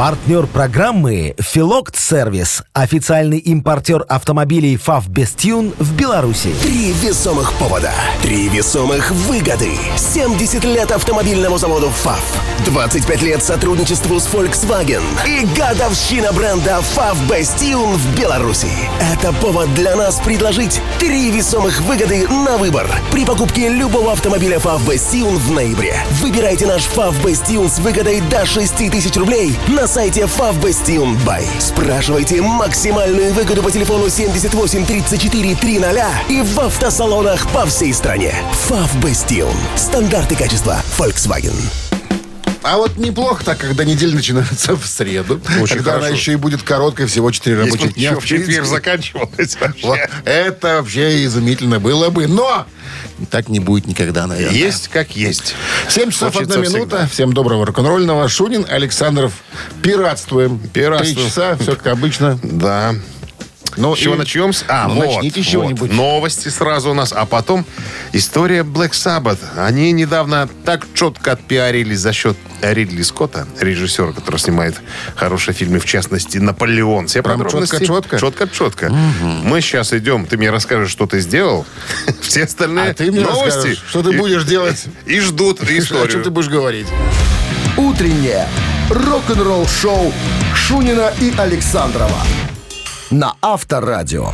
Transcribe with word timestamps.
Партнер 0.00 0.46
программы 0.46 1.34
«Филокт 1.38 1.94
Сервис». 1.94 2.62
Официальный 2.72 3.36
импортер 3.36 4.02
автомобилей 4.08 4.78
ФАВ 4.78 5.08
«Бестюн» 5.08 5.74
в 5.78 5.94
Беларуси. 5.94 6.54
Три 6.62 6.92
весомых 6.92 7.52
повода. 7.58 7.92
Три 8.22 8.48
весомых 8.48 9.10
выгоды. 9.10 9.72
70 9.98 10.64
лет 10.64 10.90
автомобильному 10.90 11.58
заводу 11.58 11.90
ФАВ. 11.90 12.22
25 12.64 13.22
лет 13.22 13.42
сотрудничеству 13.42 14.18
с 14.18 14.26
Volkswagen. 14.28 15.02
И 15.26 15.46
годовщина 15.54 16.32
бренда 16.32 16.80
ФАВ 16.80 17.18
«Бестюн» 17.30 17.94
в 17.94 18.18
Беларуси. 18.18 18.70
Это 19.12 19.34
повод 19.34 19.74
для 19.74 19.96
нас 19.96 20.18
предложить 20.20 20.80
три 20.98 21.30
весомых 21.30 21.78
выгоды 21.82 22.26
на 22.26 22.56
выбор. 22.56 22.86
При 23.12 23.26
покупке 23.26 23.68
любого 23.68 24.12
автомобиля 24.12 24.60
ФАВ 24.60 24.88
«Бестюн» 24.88 25.36
в 25.36 25.50
ноябре. 25.50 25.94
Выбирайте 26.22 26.66
наш 26.66 26.84
ФАВ 26.84 27.22
«Бестюн» 27.22 27.68
с 27.68 27.78
выгодой 27.80 28.22
до 28.22 28.46
6 28.46 28.90
тысяч 28.90 29.14
рублей 29.16 29.58
на 29.68 29.89
сайте 29.90 30.22
Favbestion 30.22 31.18
Buy. 31.26 31.44
Спрашивайте 31.58 32.40
максимальную 32.40 33.32
выгоду 33.34 33.60
по 33.60 33.72
телефону 33.72 34.08
78 34.08 34.86
34 34.86 35.54
300 35.56 36.06
и 36.28 36.42
в 36.42 36.60
автосалонах 36.60 37.48
по 37.50 37.66
всей 37.66 37.92
стране. 37.92 38.32
Favbestion. 38.68 39.52
Стандарты 39.74 40.36
качества 40.36 40.80
Volkswagen. 40.96 41.89
А 42.62 42.76
вот 42.76 42.98
неплохо 42.98 43.42
так, 43.44 43.56
когда 43.58 43.84
неделя 43.84 44.14
начинается 44.14 44.76
в 44.76 44.84
среду. 44.86 45.40
Очень 45.60 45.76
когда 45.76 45.92
она 45.92 46.00
хорошо. 46.02 46.14
еще 46.16 46.32
и 46.32 46.36
будет 46.36 46.62
короткой, 46.62 47.06
всего 47.06 47.30
4 47.30 47.56
Если 47.56 47.70
рабочих 47.70 47.94
дня. 47.94 48.14
в 48.16 48.24
четверг 48.24 48.66
заканчивалось 48.66 49.56
Вот, 49.82 49.98
вообще. 49.98 50.08
это 50.26 50.76
вообще 50.76 51.24
изумительно 51.24 51.80
было 51.80 52.10
бы. 52.10 52.26
Но 52.26 52.66
так 53.30 53.48
не 53.48 53.60
будет 53.60 53.86
никогда, 53.86 54.26
наверное. 54.26 54.54
Есть 54.56 54.88
как 54.88 55.16
есть. 55.16 55.54
7 55.88 56.10
часов 56.10 56.34
Хочется 56.34 56.58
1 56.58 56.70
минута. 56.72 56.96
всегда. 56.96 57.06
Всем 57.08 57.32
доброго 57.32 57.64
рок-н-ролльного. 57.64 58.28
Шунин, 58.28 58.66
Александров. 58.68 59.32
Пиратствуем. 59.82 60.58
Пиратствуем. 60.58 61.16
Три 61.16 61.24
часа, 61.26 61.56
все 61.56 61.76
как 61.76 61.86
обычно. 61.86 62.38
Да. 62.42 62.94
Ну, 63.76 63.94
С 63.94 63.98
чего 63.98 64.14
и- 64.14 64.18
начнем? 64.18 64.52
С- 64.52 64.64
А, 64.68 64.88
Ну, 64.88 64.94
вот, 64.96 65.06
начните 65.16 65.42
с 65.42 65.46
вот. 65.46 65.52
чего-нибудь. 65.52 65.92
Новости 65.92 66.48
сразу 66.48 66.90
у 66.90 66.94
нас, 66.94 67.12
а 67.12 67.24
потом 67.26 67.64
история 68.12 68.62
Black 68.62 68.90
Sabbath. 68.92 69.38
Они 69.56 69.92
недавно 69.92 70.48
так 70.64 70.86
четко 70.94 71.32
отпиарились 71.32 71.98
за 72.00 72.12
счет 72.12 72.36
Ридли 72.62 73.02
Скотта, 73.02 73.46
режиссера, 73.60 74.12
который 74.12 74.38
снимает 74.38 74.76
хорошие 75.16 75.54
фильмы, 75.54 75.78
в 75.78 75.86
частности, 75.86 76.38
«Наполеон». 76.38 77.06
Все 77.06 77.22
Прям 77.22 77.38
подробности. 77.38 77.76
чётко-чётко? 77.84 78.18
Четко-четко. 78.18 78.90
Мы 78.90 79.60
сейчас 79.60 79.92
идем, 79.92 80.26
ты 80.26 80.36
мне 80.36 80.50
расскажешь, 80.50 80.90
что 80.90 81.06
ты 81.06 81.20
сделал. 81.20 81.64
Все 82.20 82.44
остальные 82.44 82.90
А 82.90 82.94
ты 82.94 83.10
мне 83.10 83.20
новости. 83.20 83.74
что 83.88 84.02
ты 84.02 84.10
и- 84.10 84.16
будешь 84.18 84.44
делать. 84.44 84.84
И 85.06 85.20
ждут 85.20 85.60
О 85.62 85.66
чем 85.66 85.68
ты 85.76 85.78
историю. 85.78 86.30
будешь 86.30 86.48
говорить? 86.48 86.86
«Утреннее 87.76 88.46
рок-н-ролл-шоу» 88.90 90.12
Шунина 90.54 91.12
и 91.20 91.32
Александрова 91.38 92.20
на 93.10 93.34
Авторадио. 93.42 94.32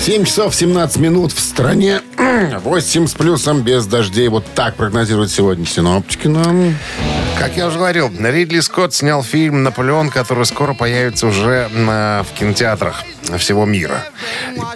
7 0.00 0.24
часов 0.24 0.54
17 0.54 0.96
минут 0.98 1.32
в 1.32 1.40
стране. 1.40 2.00
8 2.64 3.06
с 3.06 3.12
плюсом 3.14 3.60
без 3.62 3.86
дождей. 3.86 4.28
Вот 4.28 4.44
так 4.54 4.74
прогнозируют 4.76 5.30
сегодня 5.30 5.66
синоптики 5.66 6.26
нам. 6.26 6.74
Как 7.38 7.56
я 7.56 7.66
уже 7.68 7.78
говорил, 7.78 8.10
Ридли 8.18 8.60
Скотт 8.60 8.94
снял 8.94 9.22
фильм 9.22 9.62
«Наполеон», 9.62 10.10
который 10.10 10.44
скоро 10.46 10.74
появится 10.74 11.26
уже 11.26 11.68
на- 11.72 12.24
в 12.28 12.38
кинотеатрах 12.38 13.02
всего 13.38 13.64
мира. 13.64 14.04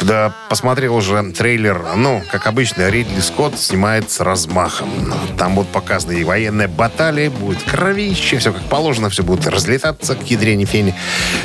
Да, 0.00 0.34
посмотрел 0.48 0.96
уже 0.96 1.22
трейлер. 1.32 1.82
Ну, 1.96 2.22
как 2.30 2.46
обычно, 2.46 2.88
Ридли 2.88 3.20
Скотт 3.20 3.58
снимает 3.58 4.10
с 4.10 4.20
размахом. 4.20 4.90
Там 5.38 5.54
будут 5.54 5.70
показаны 5.70 6.12
и 6.12 6.24
военные 6.24 6.68
баталии, 6.68 7.28
будет 7.28 7.62
кровище, 7.62 8.38
все 8.38 8.52
как 8.52 8.62
положено, 8.64 9.10
все 9.10 9.22
будет 9.22 9.46
разлетаться 9.46 10.14
к 10.14 10.22
ядрене 10.30 10.64
фени. 10.64 10.94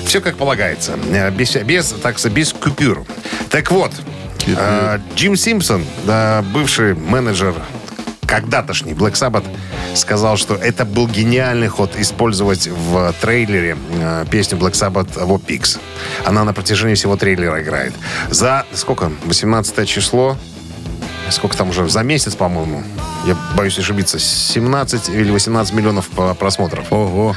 Все 0.06 0.22
как 0.22 0.38
полагается. 0.38 0.98
Э, 1.12 1.32
Без, 1.32 1.56
без, 1.56 1.90
так 2.02 2.18
без 2.32 2.54
купюр. 2.54 3.06
Так 3.50 3.72
вот, 3.72 3.92
э, 4.48 5.00
Джим 5.16 5.36
Симпсон, 5.36 5.86
бывший 6.54 6.94
менеджер 6.94 7.54
когда-тошний 8.30 8.94
Black 8.94 9.14
Sabbath 9.14 9.44
сказал, 9.96 10.38
что 10.38 10.54
это 10.54 10.86
был 10.86 11.08
гениальный 11.08 11.68
ход 11.68 11.96
использовать 11.98 12.68
в 12.68 13.14
трейлере 13.22 13.76
э, 13.92 14.26
песню 14.30 14.58
Black 14.58 14.74
Sabbath 14.74 15.18
«War 15.18 15.42
Pigs». 15.44 15.80
Она 16.26 16.44
на 16.44 16.54
протяжении 16.54 16.94
всего 16.94 17.18
трейлера 17.18 17.62
играет. 17.62 17.94
За, 18.30 18.66
сколько, 18.74 19.12
18 19.26 19.90
число, 19.90 20.38
сколько 21.32 21.58
там 21.58 21.70
уже, 21.70 21.88
за 21.90 22.04
месяц, 22.04 22.36
по-моему, 22.36 22.84
я 23.26 23.36
боюсь 23.56 23.78
ошибиться, 23.78 24.20
17 24.20 25.10
или 25.10 25.32
18 25.32 25.74
миллионов 25.74 26.08
просмотров. 26.38 26.92
Ого. 26.92 27.36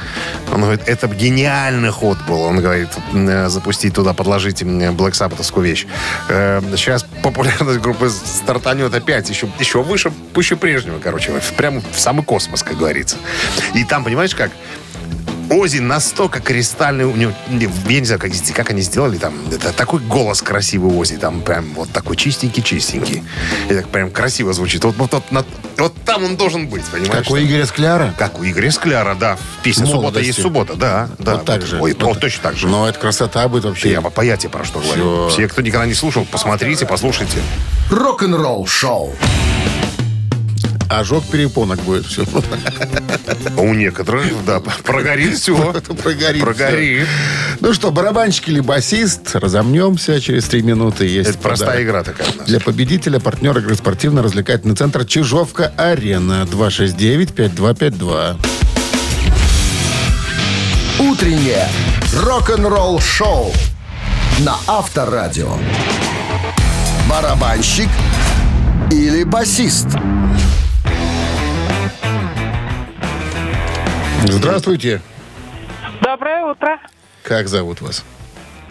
Он 0.52 0.60
говорит, 0.60 0.82
это 0.86 1.06
гениальный 1.08 1.90
ход 1.90 2.18
был. 2.28 2.42
Он 2.42 2.60
говорит, 2.60 2.88
э, 3.12 3.48
запустить 3.48 3.94
туда, 3.94 4.12
подложить 4.14 4.62
мне 4.62 4.86
Black 4.86 5.12
Sabbath'овскую 5.12 5.62
вещь. 5.62 5.86
Э, 6.28 6.60
Сейчас 6.76 7.04
популярность 7.22 7.80
группы 7.80 8.10
стартанет 8.10 8.94
опять 8.94 9.28
еще, 9.28 9.48
еще 9.58 9.82
выше, 9.82 10.10
пуще 10.32 10.56
прежнего, 10.56 10.98
короче. 10.98 11.32
Прямо 11.56 11.80
в 11.92 11.98
самый 11.98 12.24
космос, 12.24 12.62
как 12.62 12.76
говорится. 12.76 13.16
И 13.74 13.84
там, 13.84 14.04
понимаешь, 14.04 14.34
как? 14.34 14.50
Ози 15.52 15.78
настолько 15.78 16.40
кристальный, 16.40 17.04
у 17.04 17.14
него, 17.14 17.32
не, 17.48 17.68
я 17.88 18.00
не 18.00 18.06
знаю, 18.06 18.20
как, 18.20 18.30
как 18.54 18.70
они 18.70 18.82
сделали 18.82 19.18
там, 19.18 19.34
это 19.52 19.72
такой 19.72 20.00
голос 20.00 20.42
красивый 20.42 20.94
Ози, 20.96 21.16
там 21.16 21.40
прям 21.42 21.72
вот 21.74 21.90
такой 21.90 22.16
чистенький-чистенький. 22.16 23.22
И 23.68 23.74
так 23.74 23.88
прям 23.88 24.10
красиво 24.10 24.52
звучит. 24.52 24.84
Вот, 24.84 24.96
вот, 24.96 25.12
вот, 25.12 25.30
на- 25.32 25.44
вот 25.78 25.94
там 26.04 26.24
он 26.24 26.36
должен 26.36 26.66
быть, 26.68 26.84
понимаешь? 26.84 27.12
Как 27.24 27.30
у 27.30 27.36
Игоря 27.38 27.66
Скляра. 27.66 28.14
Как 28.18 28.38
у 28.38 28.44
Игоря 28.44 28.70
Скляра, 28.70 29.14
да. 29.14 29.36
В 29.36 29.62
песне 29.62 29.86
«Суббота 29.86 30.20
есть 30.20 30.40
суббота», 30.40 30.74
да. 30.74 31.08
да. 31.18 31.34
Вот 31.36 31.44
так 31.44 31.62
же. 31.66 31.80
Ой, 31.80 31.96
Вот 31.98 32.20
точно 32.20 32.42
так 32.42 32.56
же. 32.56 32.66
Но 32.68 32.88
это 32.88 32.98
красота 32.98 33.46
будет 33.48 33.64
вообще. 33.64 33.90
Я, 33.90 34.00
по- 34.00 34.20
я 34.22 34.36
тебе 34.36 34.50
про 34.50 34.64
что 34.64 34.80
говорю. 34.80 35.28
Все, 35.28 35.48
кто 35.48 35.62
никогда 35.62 35.86
не 35.86 35.94
слушал, 35.94 36.24
посмотрите, 36.30 36.86
послушайте. 36.86 37.38
Рок-н-ролл-шоу. 37.90 39.14
Ожог 40.98 41.24
перепонок 41.24 41.80
будет 41.80 42.06
все. 42.06 42.24
У 43.56 43.72
некоторых, 43.74 44.26
да, 44.44 44.60
прогорит 44.60 45.38
все. 45.38 45.56
Прогорит. 46.02 46.42
Прогорит. 46.42 47.06
Ну 47.60 47.72
что, 47.72 47.90
барабанщик 47.90 48.48
или 48.48 48.60
басист? 48.60 49.34
Разомнемся 49.34 50.20
через 50.20 50.44
три 50.44 50.62
минуты. 50.62 51.06
Есть 51.06 51.30
Это 51.30 51.38
простая 51.38 51.82
игра 51.82 52.02
такая 52.02 52.28
у 52.32 52.36
нас. 52.38 52.46
Для 52.46 52.60
победителя 52.60 53.20
партнер 53.20 53.56
игры 53.58 53.74
спортивно-развлекательный 53.74 54.76
центр 54.76 55.04
Чижовка-Арена. 55.04 56.46
269-5252. 56.50 58.36
«Утреннее 60.98 61.68
рок-н-ролл-шоу» 62.14 63.52
на 64.40 64.56
Авторадио. 64.66 65.56
Барабанщик 67.08 67.88
или 68.90 69.24
басист? 69.24 69.88
Здравствуйте. 74.24 75.00
Доброе 76.02 76.44
утро, 76.46 76.78
Как 77.22 77.48
зовут 77.48 77.80
вас? 77.80 78.04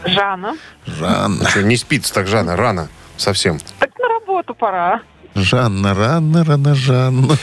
Жанна. 0.06 0.56
Жанна. 0.86 1.50
Что, 1.50 1.62
не 1.64 1.78
спится 1.78 2.14
так 2.14 2.30
рано, 2.32 2.56
рано 2.56 2.88
совсем. 3.18 3.60
Так 3.80 3.92
на 4.00 4.08
работу 4.08 4.54
пора. 4.56 5.02
Жанна, 5.36 5.94
рано, 5.94 6.44
рано, 6.44 6.76
Жанна. 6.76 7.38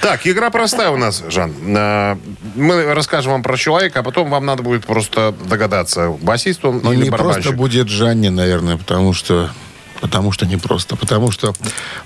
Так, 0.00 0.26
игра 0.26 0.48
простая 0.50 0.90
у 0.90 0.96
нас, 0.96 1.22
Жан. 1.28 1.52
А, 1.76 2.16
Мы 2.54 2.94
расскажем 2.94 3.32
вам 3.32 3.42
про 3.42 3.56
человека, 3.56 4.00
а 4.00 4.02
потом 4.02 4.30
вам 4.30 4.46
надо 4.46 4.62
будет 4.62 4.86
просто 4.86 5.34
догадаться, 5.46 6.10
басист 6.22 6.64
он 6.64 6.80
Но 6.82 6.92
или 6.92 7.04
не 7.04 7.10
барабанщик. 7.10 7.42
просто 7.42 7.58
будет 7.58 7.88
Жанне, 7.88 8.30
наверное, 8.30 8.76
потому 8.78 9.12
что... 9.12 9.50
Потому 10.04 10.32
что 10.32 10.44
не 10.44 10.58
просто. 10.58 10.96
Потому 10.96 11.30
что 11.30 11.54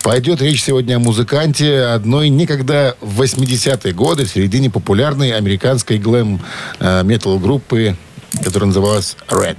пойдет 0.05 0.41
речь 0.41 0.63
сегодня 0.63 0.97
о 0.97 0.99
музыканте 1.01 1.81
одной 1.81 2.29
некогда 2.29 2.97
в 3.01 3.21
80-е 3.21 3.93
годы, 3.93 4.25
в 4.25 4.31
середине 4.31 4.71
популярной 4.71 5.33
американской 5.33 5.99
глэм-метал 5.99 7.41
группы, 7.41 7.97
которая 8.45 8.69
называлась 8.69 9.17
Red. 9.29 9.57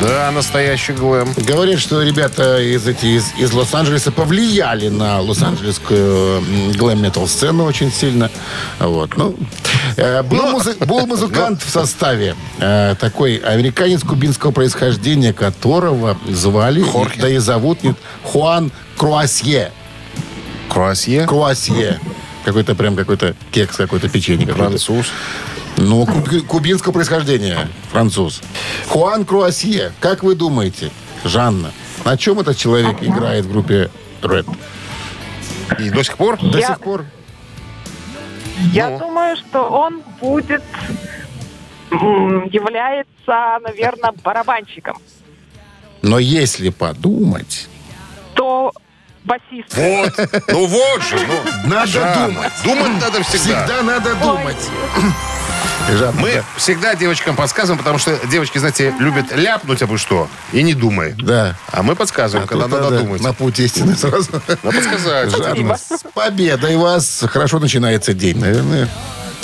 Да, 0.00 0.30
настоящий 0.30 0.92
глэм. 0.92 1.28
Говорят, 1.36 1.80
что 1.80 2.02
ребята 2.02 2.60
из, 2.60 2.86
эти, 2.86 3.06
из, 3.06 3.32
из 3.36 3.52
Лос-Анджелеса 3.52 4.12
повлияли 4.12 4.88
на 4.88 5.20
лос-анджелесскую 5.20 6.42
глэм-метал 6.76 7.26
сцену 7.26 7.64
очень 7.64 7.90
сильно. 7.90 8.30
Вот. 8.78 9.16
Ну, 9.16 9.34
э, 9.96 10.22
был, 10.22 10.46
музы- 10.52 10.76
был 10.86 11.06
музыкант 11.06 11.62
в 11.62 11.70
составе. 11.70 12.36
э, 12.60 12.94
такой 13.00 13.36
американец 13.36 14.02
кубинского 14.02 14.52
происхождения, 14.52 15.32
которого 15.32 16.16
звали, 16.28 16.82
Хорхе. 16.82 17.20
да 17.20 17.28
и 17.28 17.38
зовут 17.38 17.82
нет, 17.82 17.96
Хуан 18.22 18.70
Круасье. 18.96 19.72
Круасье. 20.68 21.26
Круасье. 21.26 21.98
Какой-то 22.44 22.74
прям 22.76 22.94
какой-то 22.94 23.34
кекс, 23.50 23.76
какой-то 23.76 24.08
печенье. 24.08 24.46
Француз. 24.54 25.06
Ну, 25.80 26.04
куб- 26.06 26.44
кубинского 26.46 26.92
происхождения, 26.92 27.68
француз. 27.92 28.42
Хуан 28.88 29.24
Круасье, 29.24 29.92
как 30.00 30.24
вы 30.24 30.34
думаете, 30.34 30.90
Жанна, 31.24 31.70
на 32.04 32.16
чем 32.16 32.40
этот 32.40 32.56
человек 32.56 32.96
играет 33.00 33.44
в 33.44 33.52
группе 33.52 33.88
Red? 34.22 34.46
И 35.78 35.90
до 35.90 36.02
сих 36.02 36.16
пор? 36.16 36.36
До 36.42 36.58
Я- 36.58 36.66
сих 36.68 36.80
пор? 36.80 37.04
Я 38.72 38.90
Ну. 38.90 38.98
думаю, 38.98 39.36
что 39.36 39.68
он 39.68 40.02
будет 40.20 40.64
является, 41.90 43.58
наверное, 43.62 44.12
барабанщиком. 44.24 44.98
Но 46.02 46.18
если 46.18 46.70
подумать... 46.70 47.68
То 48.34 48.72
басист. 49.24 49.74
Вот. 49.76 50.12
Ну 50.48 50.66
вот 50.66 51.02
же. 51.02 51.18
ну. 51.26 51.68
Надо 51.70 51.86
Жанна, 51.86 52.26
думать. 52.26 52.52
Думать 52.64 53.00
надо 53.00 53.22
всегда. 53.22 53.64
Всегда 53.66 53.82
надо 53.82 54.14
думать. 54.16 54.56
Жанна, 55.96 56.20
Мы 56.20 56.32
да. 56.34 56.44
всегда 56.56 56.94
девочкам 56.94 57.36
подсказываем, 57.36 57.78
потому 57.78 57.98
что 57.98 58.18
девочки, 58.26 58.58
знаете, 58.58 58.94
любят 58.98 59.32
ляпнуть 59.34 59.82
обо 59.82 59.98
что 59.98 60.28
и 60.52 60.62
не 60.62 60.74
думай. 60.74 61.14
Да. 61.18 61.56
А 61.72 61.82
мы 61.82 61.96
подсказываем, 61.96 62.44
А 62.44 62.48
когда 62.48 62.64
тут 62.64 62.72
надо 62.72 62.90
надо 62.90 63.04
думать. 63.04 63.22
На 63.22 63.32
путь 63.32 63.58
истины 63.60 63.96
сразу. 63.96 64.30
Надо 64.62 64.76
подсказать. 64.76 65.30
Жанна, 65.30 65.76
с 65.76 66.04
победой 66.14 66.76
вас. 66.76 67.24
Хорошо 67.28 67.58
начинается 67.58 68.12
день, 68.14 68.38
наверное. 68.38 68.88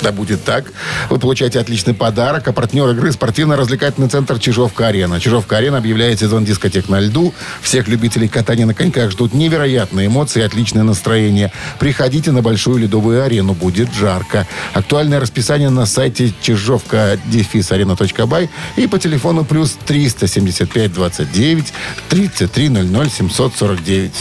Да 0.01 0.11
будет 0.11 0.43
так. 0.43 0.65
Вы 1.09 1.19
получаете 1.19 1.59
отличный 1.59 1.93
подарок. 1.93 2.47
А 2.47 2.53
партнер 2.53 2.89
игры 2.89 3.11
спортивно-развлекательный 3.11 4.09
центр 4.09 4.39
«Чижовка-арена». 4.39 5.19
«Чижовка-арена» 5.19 5.77
объявляет 5.77 6.19
сезон 6.19 6.45
дискотек 6.45 6.89
на 6.89 6.99
льду. 6.99 7.33
Всех 7.61 7.87
любителей 7.87 8.27
катания 8.27 8.65
на 8.65 8.73
коньках 8.73 9.11
ждут 9.11 9.33
невероятные 9.33 10.07
эмоции 10.07 10.41
и 10.41 10.43
отличное 10.43 10.83
настроение. 10.83 11.51
Приходите 11.79 12.31
на 12.31 12.41
большую 12.41 12.79
ледовую 12.79 13.23
арену. 13.23 13.53
Будет 13.53 13.93
жарко. 13.93 14.47
Актуальное 14.73 15.19
расписание 15.19 15.69
на 15.69 15.85
сайте 15.85 16.33
чижовка-арена.бай 16.41 18.49
и 18.75 18.87
по 18.87 18.99
телефону 18.99 19.45
плюс 19.45 19.77
375 19.85 20.93
29 20.93 21.73
33 22.09 22.69
00 22.69 23.09
749. 23.09 24.11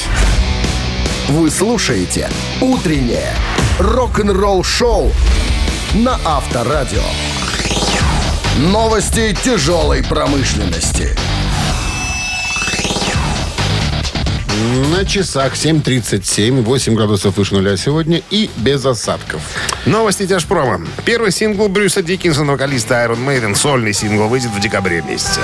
Вы 1.28 1.50
слушаете 1.50 2.28
«Утреннее 2.60 3.32
рок-н-ролл-шоу» 3.78 5.10
на 5.94 6.19
Авторадио. 6.25 7.02
Новости 8.58 9.37
тяжелой 9.44 10.02
промышленности. 10.02 11.17
На 14.91 15.05
часах 15.05 15.55
7.37, 15.55 16.62
8 16.62 16.94
градусов 16.94 17.37
выше 17.37 17.55
нуля 17.55 17.76
сегодня 17.76 18.23
и 18.31 18.50
без 18.56 18.85
осадков. 18.85 19.41
Новости 19.87 20.26
тяжпрома. 20.26 20.85
Первый 21.05 21.31
сингл 21.31 21.69
Брюса 21.69 22.02
Диккинсона, 22.02 22.52
вокалиста 22.52 22.94
Iron 22.94 23.25
Maiden, 23.25 23.55
сольный 23.55 23.93
сингл, 23.93 24.26
выйдет 24.26 24.50
в 24.50 24.61
декабре 24.61 25.00
месяце. 25.02 25.41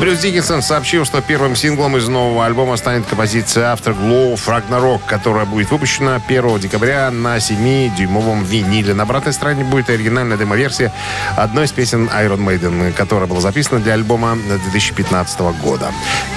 Брюс 0.00 0.20
Диккинсон 0.20 0.62
сообщил, 0.62 1.04
что 1.04 1.20
первым 1.20 1.54
синглом 1.54 1.94
из 1.98 2.08
нового 2.08 2.46
альбома 2.46 2.78
станет 2.78 3.04
композиция 3.04 3.70
Afterglow 3.74 4.34
Ragnarok, 4.34 5.02
которая 5.06 5.44
будет 5.44 5.70
выпущена 5.70 6.18
1 6.26 6.58
декабря 6.58 7.10
на 7.10 7.36
7-дюймовом 7.36 8.42
виниле. 8.42 8.94
На 8.94 9.02
обратной 9.02 9.34
стороне 9.34 9.62
будет 9.62 9.90
оригинальная 9.90 10.38
демо-версия 10.38 10.90
одной 11.36 11.66
из 11.66 11.72
песен 11.72 12.08
Iron 12.14 12.38
Maiden, 12.38 12.94
которая 12.94 13.28
была 13.28 13.42
записана 13.42 13.80
для 13.80 13.92
альбома 13.92 14.38
2015 14.70 15.40
года. 15.62 15.92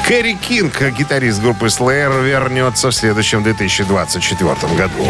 Кэрри 0.05 0.33
Кинг, 0.33 0.81
гитарист 0.81 1.41
группы 1.41 1.67
Slayer, 1.67 2.21
вернется 2.21 2.89
в 2.89 2.93
следующем 2.93 3.43
2024 3.43 4.75
году. 4.75 5.07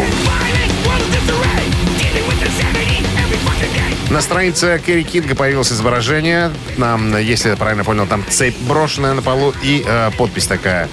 На 4.14 4.20
странице 4.20 4.80
Керри 4.86 5.02
Кинга 5.02 5.34
появилось 5.34 5.72
изображение. 5.72 6.52
Нам, 6.76 7.16
если 7.16 7.48
я 7.48 7.56
правильно 7.56 7.82
понял, 7.82 8.06
там 8.06 8.24
цепь 8.28 8.56
брошенная 8.60 9.12
на 9.12 9.22
полу 9.22 9.52
и 9.60 9.84
э, 9.84 10.12
подпись 10.16 10.46
такая. 10.46 10.88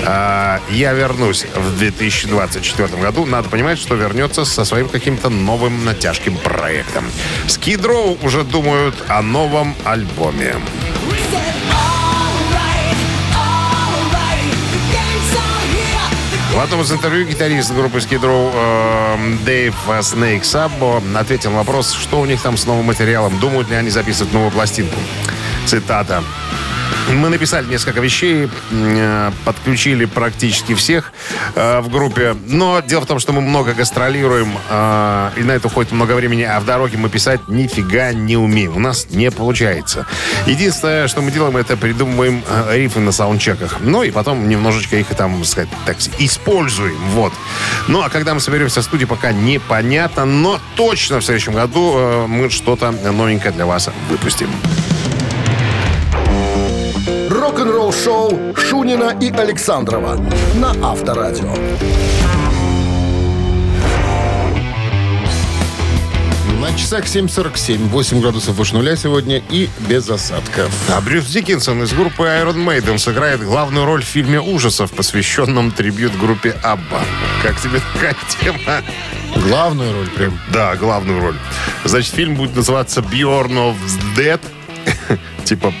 Э, 0.00 0.58
«Я 0.70 0.94
вернусь 0.94 1.44
в 1.54 1.76
2024 1.76 2.88
году». 2.96 3.26
Надо 3.26 3.50
понимать, 3.50 3.78
что 3.78 3.94
вернется 3.94 4.46
со 4.46 4.64
своим 4.64 4.88
каким-то 4.88 5.28
новым 5.28 5.84
натяжким 5.84 6.38
проектом. 6.38 7.04
Row 7.46 8.18
уже 8.22 8.42
думают 8.42 8.94
о 9.06 9.20
новом 9.20 9.76
альбоме. 9.84 10.54
В 16.62 16.64
одном 16.64 16.82
из 16.82 16.92
интервью 16.92 17.26
гитарист 17.26 17.74
группы 17.74 17.98
Skid 17.98 18.20
Row 18.20 18.52
э, 18.54 19.36
Дэйв 19.44 19.74
Снейк 20.02 20.44
Саббо 20.44 21.02
ответил 21.16 21.50
на 21.50 21.56
вопрос, 21.56 21.92
что 21.92 22.20
у 22.20 22.24
них 22.24 22.40
там 22.40 22.56
с 22.56 22.66
новым 22.66 22.86
материалом, 22.86 23.36
думают 23.40 23.68
ли 23.68 23.74
они 23.74 23.90
записывать 23.90 24.32
новую 24.32 24.52
пластинку. 24.52 24.96
Цитата. 25.66 26.22
Мы 27.14 27.28
написали 27.28 27.66
несколько 27.66 28.00
вещей, 28.00 28.48
э, 28.70 29.30
подключили 29.44 30.06
практически 30.06 30.74
всех 30.74 31.12
э, 31.54 31.80
в 31.80 31.90
группе. 31.90 32.34
Но 32.46 32.80
дело 32.80 33.02
в 33.02 33.06
том, 33.06 33.18
что 33.18 33.32
мы 33.32 33.40
много 33.40 33.74
гастролируем, 33.74 34.56
э, 34.70 35.30
и 35.36 35.42
на 35.42 35.52
это 35.52 35.66
уходит 35.66 35.92
много 35.92 36.12
времени, 36.12 36.42
а 36.42 36.58
в 36.60 36.64
дороге 36.64 36.96
мы 36.96 37.08
писать 37.08 37.48
нифига 37.48 38.12
не 38.12 38.36
умеем. 38.36 38.76
У 38.76 38.80
нас 38.80 39.08
не 39.10 39.30
получается. 39.30 40.06
Единственное, 40.46 41.08
что 41.08 41.20
мы 41.22 41.30
делаем, 41.30 41.56
это 41.56 41.76
придумываем 41.76 42.42
рифы 42.70 43.00
на 43.00 43.12
саундчеках. 43.12 43.78
Ну 43.80 44.02
и 44.02 44.10
потом 44.10 44.48
немножечко 44.48 44.96
их 44.96 45.08
там, 45.08 45.44
сказать, 45.44 45.68
так, 45.86 45.96
используем. 46.18 46.96
Вот. 47.10 47.32
Ну 47.88 48.02
а 48.02 48.08
когда 48.08 48.34
мы 48.34 48.40
соберемся 48.40 48.80
в 48.80 48.84
студии, 48.84 49.04
пока 49.04 49.32
непонятно, 49.32 50.24
но 50.24 50.58
точно 50.76 51.20
в 51.20 51.24
следующем 51.24 51.54
году 51.54 52.26
мы 52.26 52.50
что-то 52.50 52.90
новенькое 52.90 53.52
для 53.52 53.66
вас 53.66 53.90
выпустим. 54.08 54.48
Рок-н-ролл-шоу 57.92 58.54
Шунина 58.56 59.16
и 59.20 59.30
Александрова 59.30 60.16
на 60.54 60.70
Авторадио. 60.82 61.52
На 66.58 66.72
часах 66.78 67.04
7.47, 67.04 67.88
8 67.88 68.20
градусов 68.20 68.54
выше 68.54 68.74
нуля 68.74 68.96
сегодня 68.96 69.42
и 69.50 69.68
без 69.88 70.08
осадков. 70.08 70.72
А 70.88 71.00
Брюс 71.02 71.26
Диккинсон 71.26 71.82
из 71.82 71.92
группы 71.92 72.22
Iron 72.22 72.64
Maiden 72.64 72.96
сыграет 72.96 73.42
главную 73.44 73.84
роль 73.84 74.02
в 74.02 74.06
фильме 74.06 74.40
ужасов, 74.40 74.90
посвященном 74.92 75.70
трибют 75.70 76.16
группе 76.16 76.56
Абба. 76.62 77.02
Как 77.42 77.60
тебе 77.60 77.80
такая 77.92 78.16
тема? 78.40 78.82
Главную 79.36 79.92
роль 79.92 80.08
прям. 80.08 80.38
Да, 80.50 80.76
главную 80.76 81.20
роль. 81.20 81.36
Значит, 81.84 82.14
фильм 82.14 82.36
будет 82.36 82.56
называться 82.56 83.00
Bjorn 83.00 83.52
of 83.52 83.76
Dead. 84.16 84.40
Типа 85.44 85.74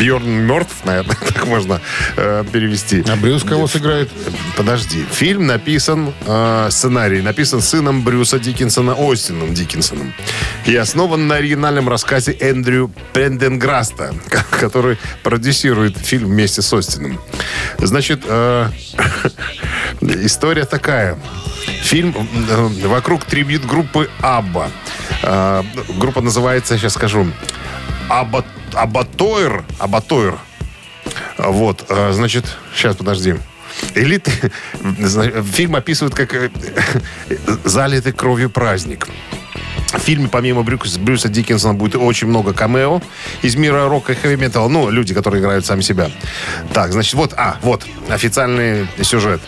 Бьорн 0.00 0.46
мертв, 0.46 0.84
наверное, 0.84 1.16
так 1.34 1.46
можно 1.46 1.80
э, 2.16 2.44
перевести. 2.52 3.04
А 3.08 3.16
Брюс 3.16 3.42
кого 3.44 3.66
сыграет? 3.66 4.10
Подожди. 4.56 5.04
Фильм 5.10 5.46
написан, 5.46 6.12
э, 6.26 6.68
сценарий 6.70 7.20
написан 7.20 7.60
сыном 7.60 8.02
Брюса 8.02 8.38
Диккинсона, 8.38 8.94
Остином 8.98 9.54
Диккинсоном. 9.54 10.12
И 10.66 10.74
основан 10.76 11.26
на 11.28 11.36
оригинальном 11.36 11.88
рассказе 11.88 12.32
Эндрю 12.40 12.90
Пенденграста, 13.12 14.14
который 14.50 14.98
продюсирует 15.22 15.96
фильм 15.98 16.28
вместе 16.28 16.62
с 16.62 16.72
Остином. 16.72 17.20
Значит, 17.78 18.22
э, 18.26 18.68
история 20.00 20.64
такая. 20.64 21.18
Фильм 21.82 22.14
э, 22.48 22.68
вокруг 22.86 23.24
трибют 23.24 23.64
группы 23.64 24.08
Абба. 24.20 24.70
Э, 25.22 25.62
группа 25.98 26.20
называется, 26.20 26.78
сейчас 26.78 26.94
скажу, 26.94 27.26
Абба, 28.08 28.44
Абатойр. 28.74 29.64
Абатойр. 29.78 30.38
Вот, 31.38 31.84
э, 31.88 32.12
значит, 32.12 32.44
сейчас, 32.74 32.96
подожди. 32.96 33.34
Элит, 33.94 34.28
фильм 35.52 35.76
описывает 35.76 36.14
как 36.14 36.34
э, 36.34 36.50
залитый 37.64 38.12
кровью 38.12 38.50
праздник. 38.50 39.08
В 39.92 39.98
фильме 39.98 40.28
помимо 40.28 40.62
Брюса, 40.62 40.98
Брюса 40.98 41.28
Диккенсона 41.28 41.74
будет 41.74 41.94
очень 41.96 42.26
много 42.26 42.52
камео 42.52 43.00
из 43.42 43.54
мира 43.54 43.88
рока 43.88 44.12
и 44.12 44.16
хэви 44.16 44.36
металла. 44.36 44.68
Ну, 44.68 44.90
люди, 44.90 45.14
которые 45.14 45.40
играют 45.40 45.64
сами 45.66 45.82
себя. 45.82 46.10
Так, 46.72 46.92
значит, 46.92 47.14
вот, 47.14 47.32
а, 47.36 47.58
вот, 47.62 47.86
официальный 48.08 48.88
сюжет. 49.02 49.40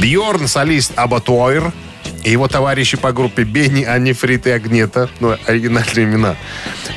Бьорн, 0.00 0.48
солист 0.48 0.92
Абатуайр, 0.96 1.72
и 2.26 2.30
его 2.32 2.48
товарищи 2.48 2.96
по 2.96 3.12
группе 3.12 3.44
Бенни, 3.44 3.84
Анифрит 3.84 4.48
и 4.48 4.50
Агнета, 4.50 5.08
ну, 5.20 5.36
оригинальные 5.46 6.06
имена, 6.06 6.34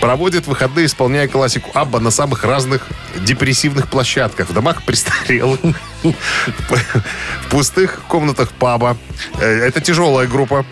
проводят 0.01 0.47
выходные, 0.47 0.87
исполняя 0.87 1.27
классику 1.27 1.69
Абба 1.75 1.99
на 1.99 2.09
самых 2.09 2.43
разных 2.43 2.87
депрессивных 3.15 3.91
площадках. 3.91 4.49
В 4.49 4.53
домах 4.53 4.81
престарелых, 4.81 5.59
в 6.01 7.49
пустых 7.51 8.01
комнатах 8.07 8.51
паба. 8.53 8.97
Э, 9.39 9.67
Это 9.67 9.81
тяжелая 9.81 10.25
группа. 10.25 10.65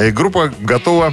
И 0.00 0.12
группа 0.12 0.52
готова 0.60 1.12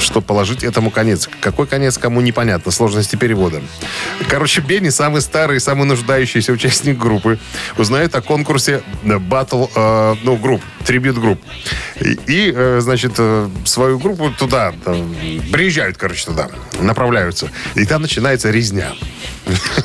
что 0.00 0.20
положить 0.20 0.64
этому 0.64 0.90
конец. 0.90 1.28
Какой 1.40 1.66
конец, 1.66 1.98
кому 1.98 2.20
непонятно. 2.20 2.72
Сложности 2.72 3.16
перевода. 3.16 3.62
Короче, 4.28 4.60
Бенни, 4.60 4.88
самый 4.88 5.20
старый, 5.20 5.60
самый 5.60 5.86
нуждающийся 5.86 6.52
участник 6.52 6.98
группы, 6.98 7.38
узнает 7.76 8.14
о 8.14 8.22
конкурсе 8.22 8.82
Battle, 9.04 9.70
э, 9.74 10.16
ну, 10.22 10.36
групп, 10.36 10.62
трибют 10.86 11.18
групп. 11.18 11.40
И, 12.00 12.18
и, 12.26 12.52
э, 12.54 12.78
значит, 12.80 13.14
э, 13.18 13.48
свою 13.64 13.98
группу 13.98 14.30
туда, 14.30 14.72
там, 14.84 15.14
приезжают, 15.52 15.96
короче, 15.96 16.24
туда, 16.26 16.48
направляются. 16.80 17.50
И 17.74 17.84
там 17.84 18.02
начинается 18.02 18.50
резня. 18.50 18.92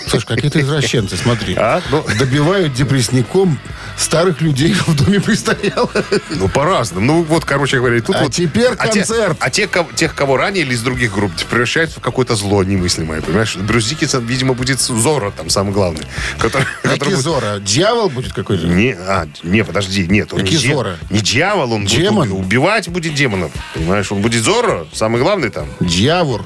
Слушай, 0.07 0.25
какие-то 0.27 0.59
извращенцы, 0.61 1.15
смотри. 1.17 1.55
А? 1.57 1.81
Ну. 1.91 2.03
Добивают 2.17 2.73
депрессником 2.73 3.59
старых 3.97 4.41
людей 4.41 4.73
в 4.73 4.95
доме 4.95 5.19
престарелых. 5.21 5.91
Ну, 6.31 6.47
по-разному. 6.49 7.05
Ну, 7.05 7.23
вот, 7.23 7.45
короче 7.45 7.77
говоря, 7.77 8.01
тут 8.01 8.15
А 8.15 8.23
вот... 8.23 8.33
теперь 8.33 8.71
А 8.77 8.87
те- 8.87 8.99
концерт. 8.99 9.37
А, 9.39 9.49
те, 9.49 9.67
кого- 9.67 9.91
тех, 9.93 10.15
кого 10.15 10.37
ранили 10.37 10.73
из 10.73 10.81
других 10.81 11.13
групп, 11.13 11.31
превращают 11.49 11.91
в 11.91 11.99
какое-то 11.99 12.35
зло 12.35 12.63
немыслимое, 12.63 13.21
понимаешь? 13.21 13.55
Брюс 13.55 13.85
Диккенсон, 13.87 14.25
видимо, 14.25 14.53
будет 14.53 14.79
Зоро 14.81 15.31
там 15.31 15.49
самый 15.49 15.73
главный. 15.73 16.05
Который, 16.39 16.65
который 16.81 16.99
будет- 17.11 17.19
Зора? 17.19 17.59
Дьявол 17.59 18.09
будет 18.09 18.33
какой-то? 18.33 18.65
Не, 18.65 18.93
а, 18.97 19.27
не, 19.43 19.63
подожди, 19.63 20.07
нет. 20.07 20.33
Он 20.33 20.39
Какие 20.39 20.57
не, 20.57 20.63
дья- 20.63 20.73
Не 21.09 21.19
дьявол, 21.19 21.73
он 21.73 21.83
будет 21.83 21.97
Демон? 21.97 22.29
уби- 22.29 22.39
убивать 22.39 22.89
будет 22.89 23.13
демонов. 23.13 23.51
Понимаешь, 23.73 24.11
он 24.11 24.21
будет 24.21 24.43
Зоро, 24.43 24.87
самый 24.93 25.21
главный 25.21 25.49
там. 25.49 25.67
Дьявор. 25.79 26.43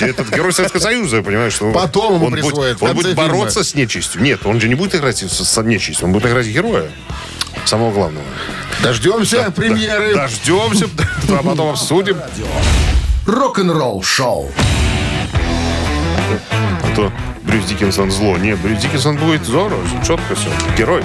Этот 0.00 0.30
герой 0.30 0.52
Советского 0.52 0.80
Союза, 0.80 1.22
понимаешь? 1.22 1.54
Что 1.54 1.72
Потом 1.72 2.22
он 2.22 2.32
присвоят, 2.32 2.78
будет, 2.78 2.82
он 2.90 2.94
будет 2.96 3.06
фильма. 3.14 3.22
бороться 3.28 3.64
с 3.64 3.74
нечистью. 3.74 4.20
Нет, 4.22 4.44
он 4.44 4.60
же 4.60 4.68
не 4.68 4.74
будет 4.74 4.94
играть 4.94 5.18
с, 5.18 5.44
с 5.44 5.62
нечистью, 5.62 6.06
он 6.06 6.12
будет 6.12 6.26
играть 6.26 6.46
героя. 6.46 6.90
Самого 7.64 7.90
главного. 7.92 8.24
Дождемся 8.82 9.50
премьеры. 9.50 10.14
Дождемся, 10.14 10.86
а 11.30 11.42
потом 11.42 11.70
обсудим. 11.70 12.18
Рок-н-ролл 13.26 14.02
шоу. 14.02 14.52
А 16.82 16.94
то 16.94 17.12
Брюс 17.46 17.64
Диккенсон 17.66 18.10
зло. 18.10 18.36
Не, 18.36 18.56
Брюс 18.56 18.78
Диккенсон 18.80 19.16
будет 19.16 19.44
Зоро. 19.44 19.76
Четко 20.06 20.34
все. 20.34 20.50
Герой. 20.76 21.02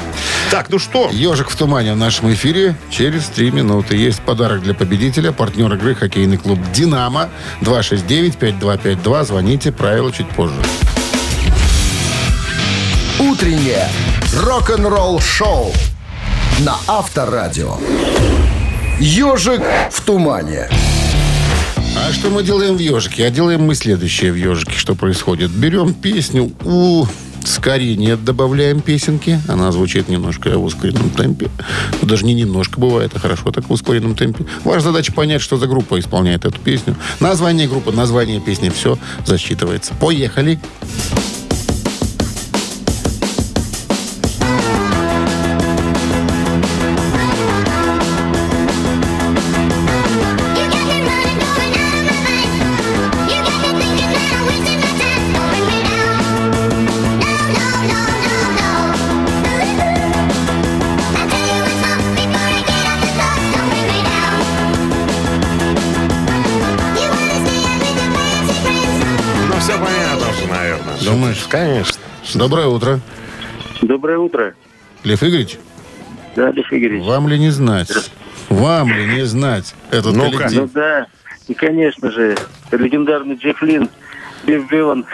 Так, 0.49 0.69
ну 0.69 0.79
что? 0.79 1.09
Ежик 1.11 1.49
в 1.49 1.55
тумане 1.55 1.93
в 1.93 1.97
нашем 1.97 2.33
эфире 2.33 2.75
через 2.89 3.25
три 3.25 3.51
минуты. 3.51 3.95
Есть 3.95 4.21
подарок 4.21 4.61
для 4.61 4.73
победителя. 4.73 5.31
Партнер 5.31 5.71
игры 5.73 5.95
хоккейный 5.95 6.37
клуб 6.37 6.59
«Динамо». 6.73 7.29
269-5252. 7.61 9.25
Звоните. 9.25 9.71
Правила 9.71 10.11
чуть 10.11 10.29
позже. 10.29 10.55
Утреннее 13.19 13.87
рок-н-ролл 14.35 15.19
шоу 15.19 15.71
на 16.59 16.75
Авторадио. 16.87 17.77
Ежик 18.99 19.61
в 19.91 20.01
тумане. 20.01 20.69
А 21.95 22.13
что 22.13 22.29
мы 22.29 22.43
делаем 22.43 22.75
в 22.75 22.79
«Ежике»? 22.79 23.25
А 23.25 23.29
делаем 23.29 23.63
мы 23.63 23.75
следующее 23.75 24.31
в 24.31 24.35
«Ежике». 24.35 24.73
Что 24.77 24.95
происходит? 24.95 25.51
Берем 25.51 25.93
песню 25.93 26.51
у 26.63 27.05
Скорее 27.43 28.15
добавляем 28.17 28.81
песенки. 28.81 29.39
Она 29.47 29.71
звучит 29.71 30.09
немножко 30.09 30.57
в 30.57 30.63
ускоренном 30.63 31.09
темпе. 31.09 31.49
Ну, 32.01 32.07
Даже 32.07 32.25
не 32.25 32.33
немножко 32.33 32.79
бывает, 32.79 33.11
а 33.15 33.19
хорошо 33.19 33.51
так 33.51 33.67
в 33.67 33.71
ускоренном 33.71 34.15
темпе. 34.15 34.45
Ваша 34.63 34.81
задача 34.81 35.11
понять, 35.11 35.41
что 35.41 35.57
за 35.57 35.67
группа 35.67 35.99
исполняет 35.99 36.45
эту 36.45 36.59
песню. 36.59 36.95
Название 37.19 37.67
группы, 37.67 37.91
название 37.91 38.39
песни, 38.39 38.69
все 38.69 38.97
засчитывается. 39.25 39.93
Поехали. 39.95 40.59
You 41.11 41.30
Доброе 72.41 72.65
утро. 72.69 72.99
Доброе 73.83 74.17
утро. 74.17 74.55
Лев 75.03 75.21
Игоревич, 75.21 75.59
Да, 76.35 76.49
Лев 76.49 76.73
Игоревич. 76.73 77.03
вам 77.05 77.27
ли 77.27 77.37
не 77.37 77.51
знать? 77.51 77.91
Вам 78.49 78.91
ли 78.91 79.05
не 79.05 79.27
знать 79.27 79.75
этот 79.91 80.15
Ну-ка. 80.15 80.37
коллектив? 80.39 80.61
Ну 80.61 80.69
да, 80.73 81.05
и 81.47 81.53
конечно 81.53 82.09
же, 82.09 82.35
легендарный 82.71 83.35
Джефф 83.35 83.61
Лин, 83.61 83.89
Бив 84.47 84.67
Дилан. 84.71 85.05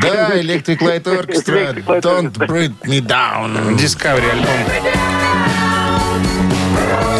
Да, 0.00 0.34
Electric 0.40 0.78
Light 0.78 1.02
Orchestra, 1.04 1.74
Don't. 2.00 2.32
Bring 2.48 2.72
Me 2.86 3.02
Down. 3.02 3.76
Discovery 3.76 4.30
альбом. 4.30 4.56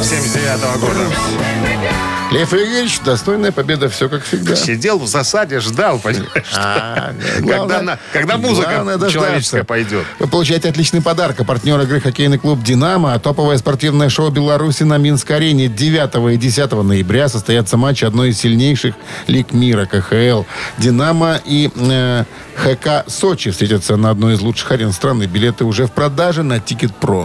79 0.02 0.81
года. 0.81 2.20
Лев 2.31 2.55
Игоревич, 2.55 3.01
достойная 3.01 3.51
победа, 3.51 3.89
все 3.89 4.09
как 4.09 4.23
всегда. 4.23 4.55
Сидел 4.55 5.01
в 5.01 5.07
засаде, 5.09 5.59
ждал, 5.59 5.99
понимаешь? 5.99 6.47
А, 6.57 7.13
Когда, 7.37 7.57
главное- 7.57 7.81
на- 7.83 7.99
когда 8.13 8.37
музыка 8.37 8.85
человеческая 9.11 9.65
пойдет. 9.65 10.05
Вы 10.21 10.29
получаете 10.29 10.69
отличный 10.69 11.03
подарок. 11.03 11.41
А 11.41 11.45
партнер 11.45 11.81
игры 11.81 12.01
хоккейный 12.01 12.39
клуб 12.39 12.63
«Динамо». 12.63 13.15
А 13.15 13.19
топовое 13.19 13.59
спортивное 13.59 14.09
шоу 14.11 14.31
Беларуси 14.31 14.85
на 14.85 14.97
Минск-арене 14.97 15.67
9 15.69 16.35
и 16.35 16.37
10 16.37 16.73
ноября 16.73 17.29
состоятся 17.29 17.77
матчи 17.77 18.05
одной 18.05 18.31
из 18.31 18.39
сильнейших 18.39 18.95
лиг 19.27 19.53
мира 19.53 19.87
КХЛ. 19.87 20.45
«Динамо» 20.79 21.41
и 21.45 21.69
э, 21.75 22.25
ХК 22.55 23.05
«Сочи» 23.11 23.51
встретятся 23.51 23.97
на 23.97 24.11
одной 24.11 24.35
из 24.35 24.41
лучших 24.41 24.71
арен 24.71 24.93
страны. 24.93 25.25
Билеты 25.25 25.65
уже 25.65 25.87
в 25.87 25.91
продаже 25.93 26.45
на 26.45 26.61
Ticketpro. 26.61 27.25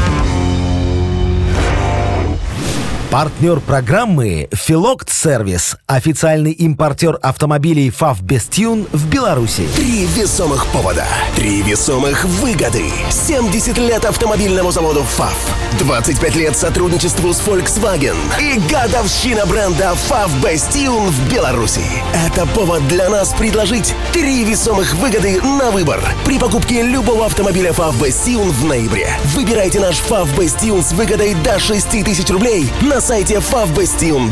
Партнер 3.11 3.59
программы 3.59 4.47
«Филокт 4.53 5.09
Сервис». 5.11 5.75
Официальный 5.85 6.53
импортер 6.53 7.19
автомобилей 7.21 7.89
«ФАВ 7.89 8.21
Бестюн» 8.21 8.87
в 8.93 9.09
Беларуси. 9.09 9.67
Три 9.75 10.05
весомых 10.05 10.65
повода. 10.67 11.05
Три 11.35 11.61
весомых 11.61 12.23
выгоды. 12.23 12.85
70 13.09 13.77
лет 13.79 14.05
автомобильному 14.05 14.71
заводу 14.71 15.03
ФАВ. 15.03 15.35
25 15.79 16.35
лет 16.37 16.55
сотрудничеству 16.55 17.33
с 17.33 17.41
Volkswagen. 17.41 18.15
И 18.39 18.57
годовщина 18.71 19.45
бренда 19.45 19.93
ФАВ 19.93 20.31
Бестиун 20.41 21.09
в 21.09 21.29
Беларуси. 21.33 21.83
Это 22.13 22.47
повод 22.47 22.87
для 22.87 23.09
нас 23.09 23.33
предложить 23.33 23.93
три 24.13 24.45
весомых 24.45 24.93
выгоды 24.93 25.41
на 25.41 25.69
выбор. 25.71 25.99
При 26.23 26.39
покупке 26.39 26.81
любого 26.81 27.25
автомобиля 27.25 27.73
ФАВ 27.73 28.01
Бестиун 28.01 28.51
в 28.51 28.63
ноябре. 28.63 29.09
Выбирайте 29.35 29.81
наш 29.81 29.97
ФАВ 29.97 30.33
Бестиун 30.39 30.81
с 30.81 30.93
выгодой 30.93 31.35
до 31.43 31.59
6 31.59 31.89
тысяч 32.05 32.29
рублей 32.29 32.71
на 32.79 33.00
сайте 33.01 33.39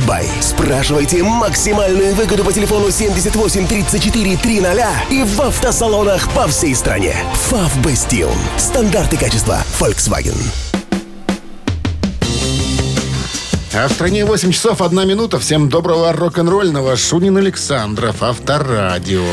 Бай. 0.08 0.30
Спрашивайте 0.42 1.24
максимальную 1.24 2.14
выгоду 2.14 2.46
по 2.46 2.54
телефону 2.54 2.92
78 2.92 3.68
34 3.68 4.38
300 4.38 4.88
и 5.10 5.24
в 5.24 5.42
автосалонах 5.42 6.30
по 6.34 6.48
всей 6.48 6.76
стране. 6.76 7.16
Бестиун. 7.84 8.38
Стандарты 8.58 9.18
качества 9.18 9.64
Volkswagen. 9.80 10.69
А 13.72 13.88
в 13.88 13.92
стране 13.92 14.26
8 14.26 14.52
часов 14.52 14.82
1 14.82 15.08
минута. 15.08 15.38
Всем 15.38 15.70
доброго 15.70 16.12
рок-н-ролльного. 16.12 16.96
Шунин 16.98 17.38
Александров, 17.38 18.24
Авторадио. 18.24 19.24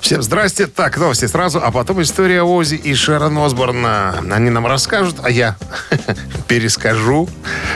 Всем 0.00 0.22
здрасте. 0.22 0.66
Так, 0.66 0.96
новости 0.96 1.26
сразу, 1.26 1.60
а 1.62 1.70
потом 1.70 2.00
история 2.00 2.42
Ози 2.42 2.76
и 2.76 2.94
Шерон 2.94 3.36
Осборна. 3.36 4.14
Они 4.30 4.48
нам 4.48 4.66
расскажут, 4.66 5.16
а 5.22 5.30
я 5.30 5.56
перескажу, 6.48 7.28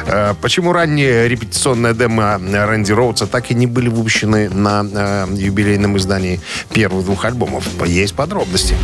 э, 0.06 0.34
почему 0.40 0.72
ранние 0.72 1.28
репетиционные 1.28 1.92
демо 1.92 2.38
Рэнди 2.38 2.92
Роудса 2.92 3.26
так 3.26 3.50
и 3.50 3.54
не 3.54 3.66
были 3.66 3.90
выпущены 3.90 4.48
на 4.48 4.86
э, 4.90 5.26
юбилейном 5.34 5.98
издании 5.98 6.40
первых 6.72 7.04
двух 7.04 7.26
альбомов. 7.26 7.66
Есть 7.84 8.14
подробности. 8.14 8.74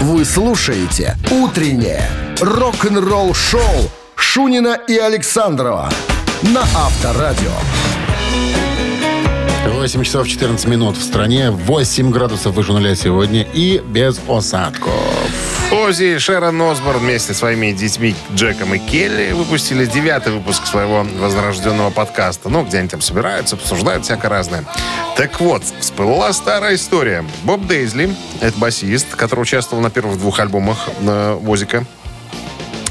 Вы 0.00 0.24
слушаете 0.24 1.16
«Утреннее 1.30 2.02
рок-н-ролл 2.40 3.34
шоу» 3.34 3.88
Шунина 4.18 4.78
и 4.88 4.98
Александрова 4.98 5.88
на 6.42 6.62
Авторадио. 6.62 7.52
8 9.66 10.02
часов 10.02 10.26
14 10.26 10.66
минут 10.66 10.96
в 10.96 11.02
стране, 11.02 11.52
8 11.52 12.10
градусов 12.10 12.54
выше 12.54 12.72
нуля 12.72 12.96
сегодня 12.96 13.46
и 13.54 13.78
без 13.78 14.20
осадков. 14.28 14.92
Ози 15.70 16.16
и 16.16 16.18
Шерон 16.18 16.60
Осборн 16.60 16.98
вместе 16.98 17.32
со 17.32 17.38
своими 17.38 17.70
детьми 17.70 18.16
Джеком 18.34 18.74
и 18.74 18.78
Келли 18.78 19.32
выпустили 19.32 19.86
девятый 19.86 20.32
выпуск 20.32 20.66
своего 20.66 21.06
возрожденного 21.18 21.90
подкаста. 21.90 22.48
Ну, 22.48 22.64
где 22.64 22.78
они 22.78 22.88
там 22.88 23.00
собираются, 23.00 23.54
обсуждают 23.54 24.04
всякое 24.04 24.28
разное. 24.28 24.64
Так 25.16 25.40
вот, 25.40 25.62
всплыла 25.78 26.32
старая 26.32 26.74
история. 26.74 27.24
Боб 27.44 27.66
Дейзли, 27.66 28.16
это 28.40 28.58
басист, 28.58 29.14
который 29.14 29.40
участвовал 29.40 29.82
на 29.82 29.90
первых 29.90 30.18
двух 30.18 30.40
альбомах 30.40 30.88
э, 31.00 31.38
Озика, 31.46 31.84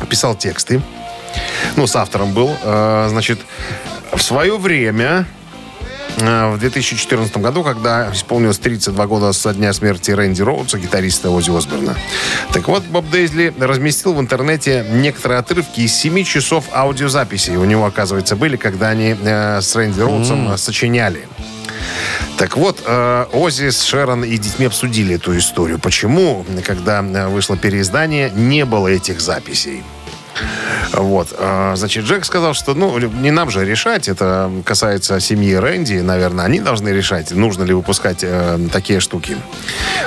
писал 0.10 0.36
тексты. 0.36 0.82
Ну, 1.76 1.88
с 1.88 1.96
автором 1.96 2.34
был. 2.34 2.56
Э, 2.64 3.08
значит, 3.10 3.40
в 4.14 4.22
свое 4.22 4.58
время, 4.58 5.26
э, 6.18 6.52
в 6.52 6.60
2014 6.60 7.38
году, 7.38 7.64
когда 7.64 8.12
исполнилось 8.12 8.58
32 8.58 9.08
года 9.08 9.34
со 9.34 9.54
дня 9.54 9.74
смерти 9.74 10.12
Рэнди 10.12 10.42
Роудса, 10.42 10.80
гитариста 10.80 11.30
Ози 11.30 11.56
Осборна. 11.56 11.96
Так 12.54 12.68
вот, 12.68 12.84
Боб 12.84 13.10
Дейзли 13.10 13.54
разместил 13.60 14.14
в 14.14 14.20
интернете 14.20 14.86
некоторые 14.90 15.40
отрывки 15.40 15.82
из 15.82 15.94
7 15.94 16.24
часов 16.24 16.66
аудиозаписей. 16.74 17.56
У 17.56 17.66
него, 17.66 17.86
оказывается, 17.86 18.36
были, 18.36 18.58
когда 18.58 18.90
они 18.90 19.16
э, 19.22 19.62
с 19.62 19.76
Рэнди 19.76 20.00
Роудсом 20.00 20.54
э, 20.54 20.58
сочиняли. 20.58 21.28
Так 22.38 22.56
вот, 22.56 22.84
э, 22.86 23.26
Ози 23.34 23.70
с 23.70 23.84
Шерон 23.84 24.24
и 24.24 24.38
детьми 24.38 24.68
обсудили 24.68 25.16
эту 25.16 25.36
историю. 25.38 25.80
Почему, 25.80 26.46
когда 26.64 27.02
э, 27.02 27.28
вышло 27.28 27.58
переиздание, 27.58 28.30
не 28.30 28.64
было 28.64 28.88
этих 28.88 29.22
записей? 29.22 29.84
Вот. 30.94 31.30
э, 31.38 31.74
Значит, 31.76 32.06
Джек 32.06 32.26
сказал, 32.26 32.54
что 32.54 32.74
ну, 32.74 32.98
не 32.98 33.32
нам 33.32 33.50
же 33.50 33.66
решать. 33.66 34.08
Это 34.08 34.52
касается 34.66 35.20
семьи 35.20 35.54
Рэнди, 35.56 35.96
наверное. 36.00 36.46
Они 36.46 36.60
должны 36.60 36.90
решать, 36.90 37.32
нужно 37.32 37.64
ли 37.64 37.74
выпускать 37.74 38.20
э, 38.22 38.60
такие 38.72 39.00
штуки. 39.00 39.38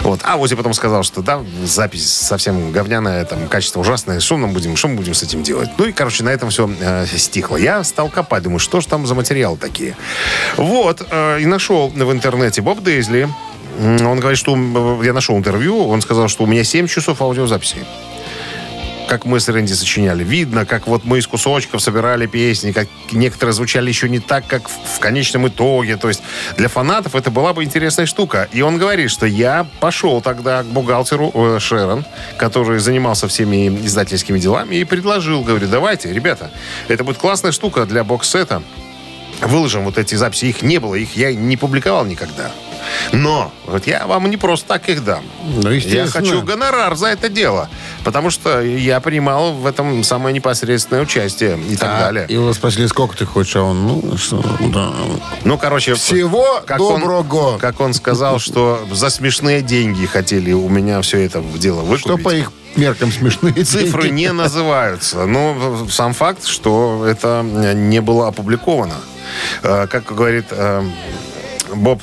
Вот. 0.01 0.21
А 0.25 0.37
Ози 0.37 0.55
потом 0.55 0.75
сказал, 0.75 1.03
что 1.03 1.23
да, 1.23 1.41
запись 1.65 2.11
совсем 2.11 2.73
говняная, 2.73 3.25
там, 3.25 3.49
качество 3.49 3.81
ужасное. 3.81 4.21
Что 4.21 4.37
мы 4.37 4.49
будем, 4.49 4.77
что 4.77 4.89
мы 4.89 4.97
будем 4.97 5.15
с 5.15 5.23
этим 5.23 5.43
делать? 5.43 5.71
Ну 5.79 5.87
и, 5.87 5.93
короче, 5.93 6.25
на 6.25 6.31
этом 6.31 6.51
все 6.51 6.71
стихло. 7.17 7.57
Я 7.57 7.85
стал 7.85 8.09
копать, 8.09 8.43
думаю, 8.43 8.59
что 8.59 8.81
же 8.81 8.89
там 8.89 9.07
за 9.07 9.15
материалы 9.15 9.57
такие. 9.57 9.97
Вот. 10.57 11.07
э, 11.11 11.41
и 11.41 11.47
нашел 11.47 11.89
в 11.89 12.13
интернете 12.13 12.63
Боб 12.63 12.83
Дейзли. 12.83 13.29
Он 13.79 14.19
говорит, 14.21 14.39
что 14.39 14.57
я 15.03 15.13
нашел 15.13 15.37
интервью, 15.39 15.89
он 15.89 16.03
сказал, 16.03 16.29
что 16.29 16.45
у 16.45 16.47
меня 16.47 16.65
7 16.65 16.87
часов 16.87 17.23
аудиозаписи 17.23 17.79
как 19.11 19.25
мы 19.25 19.41
с 19.41 19.49
Рэнди 19.49 19.73
сочиняли. 19.73 20.23
Видно, 20.23 20.65
как 20.65 20.87
вот 20.87 21.05
мы 21.05 21.19
из 21.19 21.27
кусочков 21.27 21.83
собирали 21.83 22.27
песни, 22.27 22.71
как 22.71 22.87
некоторые 23.11 23.53
звучали 23.53 23.89
еще 23.89 24.09
не 24.09 24.21
так, 24.21 24.47
как 24.47 24.69
в, 24.69 25.01
конечном 25.01 25.49
итоге. 25.49 25.97
То 25.97 26.07
есть 26.07 26.23
для 26.57 26.69
фанатов 26.69 27.17
это 27.17 27.29
была 27.33 27.53
бы 27.53 27.65
интересная 27.65 28.07
штука. 28.07 28.49
И 28.53 28.63
он 28.63 28.79
говорит, 28.79 29.11
что 29.11 29.27
я 29.27 29.67
пошел 29.81 30.21
тогда 30.21 30.63
к 30.63 30.67
бухгалтеру 30.67 31.33
э, 31.35 31.59
Шерон, 31.59 32.05
который 32.39 32.79
занимался 32.79 33.27
всеми 33.27 33.67
издательскими 33.85 34.39
делами, 34.39 34.77
и 34.77 34.85
предложил, 34.85 35.43
говорит, 35.43 35.71
давайте, 35.71 36.13
ребята, 36.13 36.53
это 36.87 37.03
будет 37.03 37.19
классная 37.19 37.51
штука 37.51 37.87
для 37.87 38.05
бокс-сета. 38.05 38.63
Выложим 39.41 39.83
вот 39.83 39.99
эти 39.99 40.15
записи. 40.15 40.45
Их 40.45 40.63
не 40.63 40.79
было, 40.79 40.95
их 40.95 41.17
я 41.17 41.35
не 41.35 41.57
публиковал 41.57 42.05
никогда. 42.05 42.53
Но 43.13 43.53
вот 43.67 43.87
я 43.87 44.07
вам 44.07 44.29
не 44.31 44.37
просто 44.37 44.67
так 44.69 44.89
их 44.89 45.05
дам. 45.05 45.23
Ну, 45.45 45.71
Я 45.71 46.07
хочу 46.07 46.43
гонорар 46.43 46.95
за 46.97 47.07
это 47.09 47.29
дело. 47.29 47.69
Потому 48.05 48.31
что 48.31 48.61
я 48.63 49.01
принимал 49.01 49.53
в 49.53 49.67
этом 49.67 50.03
самое 50.05 50.35
непосредственное 50.35 51.03
участие 51.03 51.59
и 51.59 51.77
так 51.77 51.89
А, 51.91 52.01
далее. 52.01 52.27
Его 52.29 52.53
спросили, 52.53 52.87
сколько 52.87 53.17
ты 53.17 53.27
хочешь, 53.27 53.57
а 53.57 53.63
он, 53.63 53.87
ну, 53.87 54.17
что, 54.17 54.43
да. 54.61 54.91
Ну, 55.45 55.59
короче... 55.59 55.95
Всего 55.95 56.63
он- 56.69 57.01
доброго. 57.01 57.59
как 57.59 57.81
он 57.81 57.95
сказал, 57.95 58.39
что 58.39 58.87
за 58.93 59.11
смешные 59.11 59.61
деньги 59.63 60.07
хотели 60.07 60.53
у 60.53 60.69
меня 60.69 61.01
все 61.03 61.19
это 61.25 61.41
в 61.41 61.59
дело 61.59 61.81
выкупить. 61.83 62.01
Что 62.01 62.17
по 62.19 62.35
их 62.35 62.53
меркам 62.77 63.13
смешные 63.13 63.53
Цифры 63.65 64.05
деньги. 64.05 64.21
не 64.23 64.33
называются. 64.33 65.27
Но 65.27 65.87
сам 65.91 66.15
факт, 66.15 66.45
что 66.47 67.05
это 67.07 67.43
не 67.75 68.01
было 68.01 68.29
опубликовано. 68.29 68.95
Э, 69.63 69.87
Как 69.89 70.05
говорит 70.15 70.47
э, 70.51 70.83
Боб, 71.75 72.01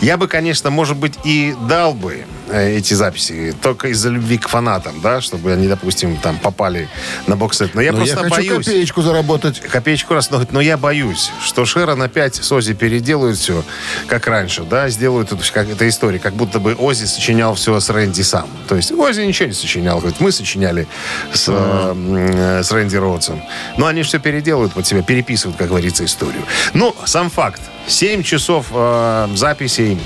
я 0.00 0.16
бы, 0.16 0.28
конечно, 0.28 0.70
может 0.70 0.96
быть, 0.96 1.14
и 1.24 1.54
дал 1.68 1.94
бы 1.94 2.24
э, 2.48 2.76
эти 2.76 2.94
записи 2.94 3.54
только 3.62 3.88
из-за 3.88 4.08
любви 4.10 4.38
к 4.38 4.48
фанатам, 4.48 5.00
да, 5.00 5.20
чтобы 5.20 5.52
они, 5.52 5.66
допустим, 5.68 6.16
там 6.16 6.38
попали 6.38 6.88
на 7.26 7.36
боксет. 7.36 7.74
Но 7.74 7.80
я 7.80 7.92
Но 7.92 8.04
я 8.04 8.14
просто 8.14 8.30
хочу 8.34 8.50
боюсь. 8.54 8.66
копеечку 8.66 9.02
заработать. 9.02 9.60
Копеечку 9.60 10.14
раз, 10.14 10.30
но, 10.30 10.42
но 10.50 10.60
я 10.60 10.76
боюсь, 10.76 11.30
что 11.44 11.64
Шерон 11.64 12.02
опять 12.02 12.36
с 12.36 12.52
Ози 12.52 12.74
переделают 12.74 13.38
все, 13.38 13.64
как 14.06 14.26
раньше, 14.26 14.62
да, 14.62 14.88
сделают 14.88 15.32
эту, 15.32 15.42
как 15.52 15.68
эта 15.68 15.88
история, 15.88 16.18
как 16.18 16.34
будто 16.34 16.58
бы 16.60 16.74
Ози 16.74 17.04
сочинял 17.04 17.54
все 17.54 17.78
с 17.80 17.90
Рэнди 17.90 18.22
сам. 18.22 18.48
То 18.68 18.76
есть 18.76 18.92
Ози 18.92 19.20
ничего 19.22 19.48
не 19.48 19.54
сочинял, 19.54 19.98
говорит, 19.98 20.20
мы 20.20 20.32
сочиняли 20.32 20.86
с, 21.32 21.48
э, 21.48 21.52
м, 21.52 22.62
с 22.64 22.70
Рэнди 22.72 22.96
Роудсом. 22.96 23.42
Но 23.76 23.86
они 23.86 24.02
все 24.02 24.18
переделают 24.18 24.72
под 24.72 24.86
себя, 24.86 25.02
переписывают, 25.02 25.56
как 25.58 25.68
говорится, 25.68 26.04
историю. 26.04 26.42
Ну, 26.74 26.94
сам 27.04 27.30
факт. 27.30 27.60
7 27.86 28.22
часов 28.22 28.66
э, 28.70 29.28
записей 29.68 29.98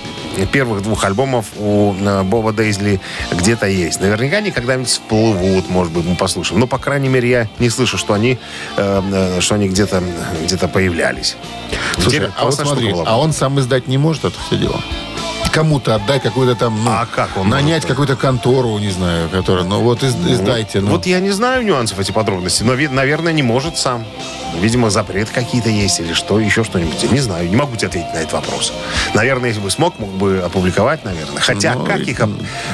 первых 0.50 0.82
двух 0.82 1.04
альбомов 1.04 1.46
у 1.56 1.94
э, 1.94 2.22
Боба 2.22 2.52
Дейзли 2.52 3.00
где-то 3.32 3.66
есть. 3.66 4.00
Наверняка 4.00 4.38
они 4.38 4.50
когда-нибудь 4.50 4.88
всплывут, 4.88 5.68
может 5.68 5.92
быть, 5.92 6.04
мы 6.04 6.16
послушаем. 6.16 6.58
Но, 6.60 6.66
по 6.66 6.78
крайней 6.78 7.08
мере, 7.08 7.28
я 7.28 7.48
не 7.58 7.70
слышу, 7.70 7.96
что 7.96 8.14
они, 8.14 8.38
э, 8.76 9.02
э, 9.12 9.40
что 9.40 9.54
они 9.54 9.68
где-то 9.68 10.02
где 10.44 10.56
появлялись. 10.56 11.36
Слушай, 11.94 12.10
Теперь 12.10 12.22
а 12.36 12.44
вот 12.44 12.54
классная 12.56 12.66
смотри, 12.66 12.94
а 13.04 13.18
он 13.18 13.32
сам 13.32 13.60
издать 13.60 13.88
не 13.88 13.98
может 13.98 14.24
это 14.24 14.36
все 14.46 14.56
дело? 14.56 14.80
Кому-то 15.52 15.94
отдай 15.96 16.18
какую-то 16.18 16.54
там, 16.54 16.82
ну, 16.82 16.90
А 16.90 17.06
как 17.06 17.36
он 17.36 17.50
нанять 17.50 17.84
какую-то 17.84 18.16
контору, 18.16 18.78
не 18.78 18.90
знаю, 18.90 19.28
которая, 19.28 19.64
ну 19.64 19.80
вот 19.80 20.02
из- 20.02 20.14
издайте, 20.14 20.80
ну. 20.80 20.88
Вот 20.92 21.04
я 21.04 21.20
не 21.20 21.30
знаю 21.30 21.62
нюансов, 21.62 21.98
эти 22.00 22.10
подробности, 22.10 22.62
но, 22.62 22.74
наверное, 22.74 23.34
не 23.34 23.42
может 23.42 23.76
сам. 23.76 24.06
Видимо, 24.60 24.90
запрет 24.90 25.30
какие-то 25.30 25.68
есть 25.68 26.00
или 26.00 26.12
что, 26.12 26.38
еще 26.38 26.64
что-нибудь. 26.64 27.02
Я 27.02 27.08
не 27.08 27.20
знаю, 27.20 27.48
не 27.48 27.56
могу 27.56 27.76
тебе 27.76 27.88
ответить 27.88 28.12
на 28.12 28.18
этот 28.18 28.32
вопрос. 28.32 28.72
Наверное, 29.14 29.48
если 29.48 29.60
бы 29.60 29.70
смог, 29.70 29.98
мог 29.98 30.10
бы 30.10 30.42
опубликовать, 30.44 31.04
наверное. 31.04 31.40
Хотя, 31.40 31.74
Ну, 31.74 31.84
как 31.84 32.00
их... 32.00 32.20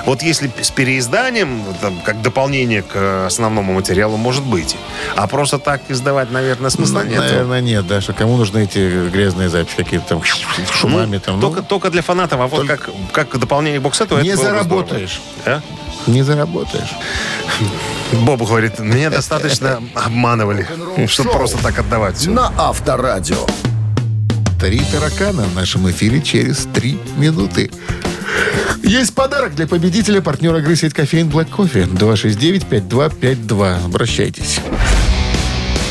Вот 0.04 0.22
если 0.22 0.50
с 0.60 0.70
переизданием, 0.70 1.62
там, 1.80 2.00
как 2.04 2.22
дополнение 2.22 2.82
к 2.82 2.94
э, 2.94 3.26
основному 3.26 3.72
материалу, 3.72 4.16
может 4.16 4.44
быть. 4.44 4.76
А 5.16 5.26
просто 5.26 5.58
так 5.58 5.82
издавать, 5.88 6.30
наверное, 6.30 6.70
смысла 6.70 7.04
нет. 7.04 7.18
Наверное, 7.18 7.60
нет, 7.60 7.86
да, 7.86 8.00
что 8.00 8.12
кому 8.12 8.36
нужны 8.36 8.64
эти 8.64 9.08
грязные 9.08 9.48
записи 9.48 9.76
какие-то 9.76 10.06
там 10.08 10.22
шумами 10.22 11.18
там. 11.18 11.36
ну, 11.36 11.40
Только, 11.40 11.62
только 11.62 11.90
для 11.90 12.02
фанатов, 12.02 12.40
а 12.40 12.46
вот 12.46 12.66
как, 12.66 12.90
как 13.12 13.38
дополнение 13.38 13.80
к 13.80 13.82
боксету... 13.82 14.16
это 14.16 14.24
не 14.24 14.36
заработаешь. 14.36 15.20
здорово. 15.42 15.62
Не 16.08 16.22
заработаешь. 16.22 16.88
Боб 18.12 18.42
говорит, 18.42 18.78
меня 18.78 19.10
достаточно 19.10 19.82
обманывали, 19.94 20.66
чтобы 21.06 21.30
просто 21.30 21.58
так 21.62 21.78
отдавать 21.78 22.16
все. 22.16 22.30
На 22.30 22.50
Авторадио. 22.56 23.46
Три 24.58 24.80
таракана 24.90 25.44
в 25.44 25.54
нашем 25.54 25.88
эфире 25.90 26.22
через 26.22 26.66
три 26.74 26.98
минуты. 27.16 27.70
Есть 28.82 29.14
подарок 29.14 29.54
для 29.54 29.66
победителя, 29.66 30.22
партнера 30.22 30.60
игры 30.60 30.74
сеть 30.74 30.94
кофеин 30.94 31.28
Black 31.28 31.50
Coffee. 31.50 31.86
269-5252. 31.86 33.84
Обращайтесь. 33.84 34.60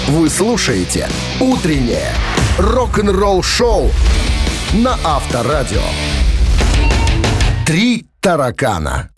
Вы 0.07 0.29
слушаете 0.29 1.07
«Утреннее 1.39 2.11
рок-н-ролл-шоу» 2.57 3.91
на 4.73 4.97
Авторадио. 5.03 5.81
Три 7.65 8.07
таракана. 8.19 9.09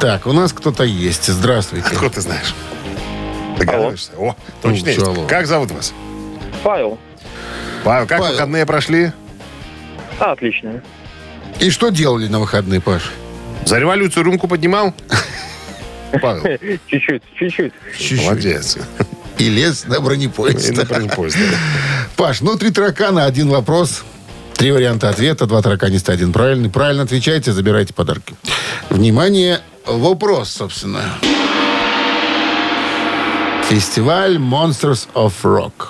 Так, 0.00 0.26
у 0.26 0.32
нас 0.32 0.52
кто-то 0.52 0.84
есть. 0.84 1.26
Здравствуйте. 1.26 1.86
Откуда 1.88 2.10
ты 2.10 2.20
знаешь? 2.20 2.54
Догадываешься? 3.58 4.12
О, 4.18 4.36
точно 4.62 4.88
есть. 4.88 5.02
алло. 5.02 5.26
Как 5.26 5.46
зовут 5.46 5.70
вас? 5.70 5.92
Павел. 6.62 6.98
Павел, 7.84 8.06
как 8.06 8.18
Павел. 8.18 8.32
выходные 8.34 8.66
прошли? 8.66 9.12
А, 10.18 10.32
отлично. 10.32 10.82
И 11.60 11.70
что 11.70 11.88
делали 11.90 12.26
на 12.28 12.40
выходные, 12.40 12.80
Паш? 12.80 13.10
За 13.64 13.78
революцию 13.78 14.24
рюмку 14.24 14.48
поднимал? 14.48 14.94
Павел, 16.20 16.42
Чуть-чуть, 16.86 17.22
чуть-чуть. 17.38 17.72
молодец. 18.22 18.78
И 19.38 19.48
лез 19.48 19.84
на 19.86 20.00
бронепоезд. 20.00 20.68
И 20.68 20.72
на 20.72 20.84
бронепоезд, 20.84 21.36
да. 21.38 21.56
Паш, 22.16 22.40
ну 22.40 22.56
три 22.56 22.70
таракана, 22.70 23.24
один 23.24 23.48
вопрос. 23.48 24.04
Три 24.56 24.72
варианта 24.72 25.10
ответа, 25.10 25.46
два 25.46 25.60
тараканиста, 25.60 26.12
один 26.12 26.32
правильный. 26.32 26.70
Правильно 26.70 27.02
отвечайте, 27.02 27.52
забирайте 27.52 27.92
подарки. 27.92 28.34
Внимание, 28.88 29.60
вопрос, 29.84 30.50
собственно. 30.50 31.02
Фестиваль 33.68 34.36
Monsters 34.36 35.08
of 35.14 35.34
Rock. 35.42 35.88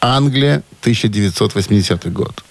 Англия, 0.00 0.62
1980 0.80 2.10
год. 2.12 2.42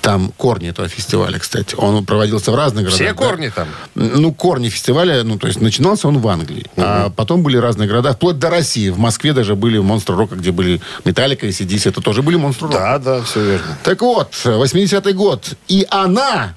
Там 0.00 0.32
корни 0.36 0.68
этого 0.68 0.88
фестиваля, 0.88 1.38
кстати. 1.38 1.74
Он 1.76 2.04
проводился 2.04 2.50
в 2.50 2.54
разных 2.54 2.84
городах. 2.84 3.00
Все 3.00 3.12
да? 3.12 3.14
корни 3.14 3.48
там? 3.48 3.68
Ну, 3.94 4.32
корни 4.32 4.68
фестиваля, 4.68 5.22
ну, 5.22 5.38
то 5.38 5.46
есть 5.46 5.60
начинался 5.60 6.08
он 6.08 6.18
в 6.18 6.28
Англии. 6.28 6.66
А 6.76 7.10
потом 7.10 7.42
были 7.42 7.56
разные 7.56 7.88
города, 7.88 8.12
вплоть 8.12 8.38
до 8.38 8.50
России. 8.50 8.90
В 8.90 8.98
Москве 8.98 9.32
даже 9.32 9.54
были 9.54 9.78
монстры 9.78 10.16
рока, 10.16 10.36
где 10.36 10.50
были 10.50 10.80
Металлика 11.04 11.46
и 11.46 11.50
CDC. 11.50 11.90
Это 11.90 12.00
тоже 12.00 12.22
были 12.22 12.36
монстры 12.36 12.68
рока. 12.68 12.78
Да, 12.78 12.98
да, 12.98 13.22
все 13.22 13.42
верно. 13.44 13.78
Так 13.82 14.02
вот, 14.02 14.32
80-й 14.44 15.12
год. 15.12 15.54
И 15.68 15.86
она, 15.90 16.54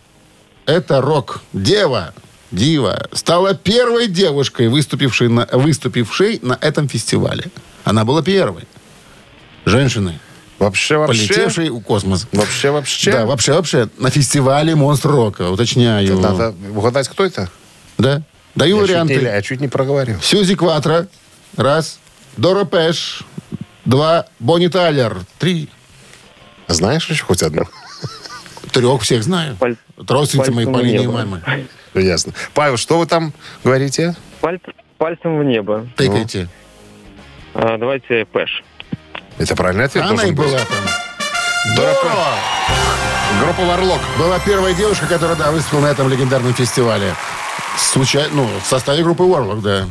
это 0.65 1.02
рок-дева, 1.02 2.13
дива, 2.52 3.08
стала 3.13 3.54
первой 3.54 4.08
девушкой, 4.08 4.69
выступившей 4.69 5.30
на, 5.30 5.48
выступившей 5.52 6.39
на 6.41 6.58
этом 6.62 6.88
фестивале. 6.88 7.45
Она 7.84 8.06
была 8.06 8.21
первой. 8.21 8.63
Женщиной. 9.65 10.19
Вообще, 10.60 10.98
вообще. 10.98 11.28
полетевший 11.28 11.70
в 11.70 11.82
космос. 11.82 12.28
Вообще, 12.32 12.72
вообще. 12.72 13.12
Да, 13.12 13.26
вообще, 13.26 13.54
вообще. 13.54 13.89
На 13.98 14.10
фестивале 14.10 14.74
«Монстр 14.76 15.10
рока». 15.10 15.50
Уточняю. 15.52 16.18
Надо 16.20 16.56
угадать, 16.76 17.08
кто 17.10 17.26
это? 17.26 17.50
Да. 17.98 18.22
Даю 18.56 18.78
Я 18.78 18.82
чуть, 18.82 18.89
не, 18.89 18.94
варианты. 19.04 19.13
я 19.26 19.41
чуть 19.41 19.60
не 19.62 19.68
проговорил. 19.68 20.20
Сьюзи 20.22 20.56
Кватро. 20.56 21.08
Раз. 21.58 22.00
Дора 22.38 22.63
Пэш. 22.63 23.24
Два. 23.84 24.28
Бонни 24.39 24.68
Тайлер. 24.68 25.18
Три. 25.39 25.70
Знаешь 26.68 27.10
еще 27.10 27.24
хоть 27.26 27.44
одну? 27.44 27.63
Трех 28.72 29.02
всех 29.02 29.24
знаю. 29.24 29.58
Паль- 29.60 29.76
родственницы 29.98 30.52
моей 30.52 30.65
пальцем 30.68 30.74
по 30.82 30.86
линии 30.86 31.08
мамы. 31.08 31.41
Ясно. 31.94 32.34
Павел, 32.54 32.78
что 32.78 32.98
вы 32.98 33.06
там 33.06 33.34
говорите? 33.63 34.15
Паль- 34.41 34.60
пальцем 34.98 35.38
в 35.39 35.44
небо. 35.44 35.88
Тыкайте. 35.96 36.48
А, 37.54 37.78
давайте 37.78 38.26
Пэш. 38.26 38.63
Это 39.38 39.56
правильный 39.56 39.86
ответ 39.86 40.04
Она 40.06 40.24
и 40.24 40.32
быть. 40.32 40.48
была 40.48 40.58
там. 40.60 41.76
Дора 41.76 41.93
Группа 43.43 43.65
Варлок. 43.65 44.00
Была 44.17 44.39
первая 44.39 44.74
девушка, 44.74 45.08
которая, 45.08 45.36
да, 45.36 45.52
выступила 45.52 45.82
на 45.82 45.88
этом 45.88 46.10
легендарном 46.10 46.54
фестивале. 46.54 47.13
Случайно, 47.78 48.30
ну, 48.34 48.50
в 48.63 48.67
составе 48.67 49.04
группы 49.04 49.24
Warlock, 49.24 49.62
да. 49.62 49.86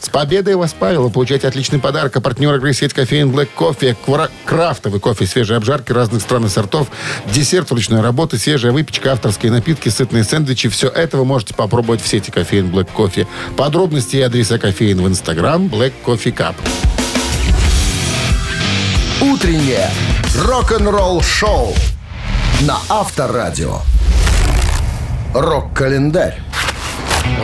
С 0.00 0.08
победой 0.10 0.56
вас, 0.56 0.74
Павел! 0.78 1.10
Получаете 1.10 1.48
отличный 1.48 1.78
подарок. 1.78 2.14
А 2.16 2.20
партнер 2.20 2.54
игры 2.54 2.72
сеть 2.74 2.92
кофеин 2.92 3.30
Black 3.30 3.48
Coffee. 3.56 3.96
Квара- 4.06 4.30
Крафтовый 4.44 5.00
кофе, 5.00 5.26
свежие 5.26 5.56
обжарки 5.56 5.92
разных 5.92 6.20
стран 6.22 6.46
и 6.46 6.48
сортов. 6.48 6.88
Десерт 7.26 7.70
ручной 7.70 8.00
работы, 8.02 8.36
свежая 8.38 8.72
выпечка, 8.72 9.12
авторские 9.12 9.52
напитки, 9.52 9.88
сытные 9.88 10.24
сэндвичи. 10.24 10.68
Все 10.68 10.88
это 10.88 11.16
вы 11.16 11.24
можете 11.24 11.54
попробовать 11.54 12.02
в 12.02 12.08
сети 12.08 12.30
кофеин 12.30 12.68
Black 12.70 12.88
Coffee. 12.94 13.26
Подробности 13.56 14.16
и 14.16 14.20
адреса 14.22 14.58
кофеин 14.58 15.00
в 15.02 15.08
Инстаграм 15.08 15.66
Black 15.66 15.92
Coffee 16.04 16.34
Cup. 16.34 16.54
Утреннее 19.20 19.90
рок-н-ролл-шоу 20.34 21.74
на 22.62 22.78
Авторадио. 22.88 23.80
Рок-календарь. 25.34 26.40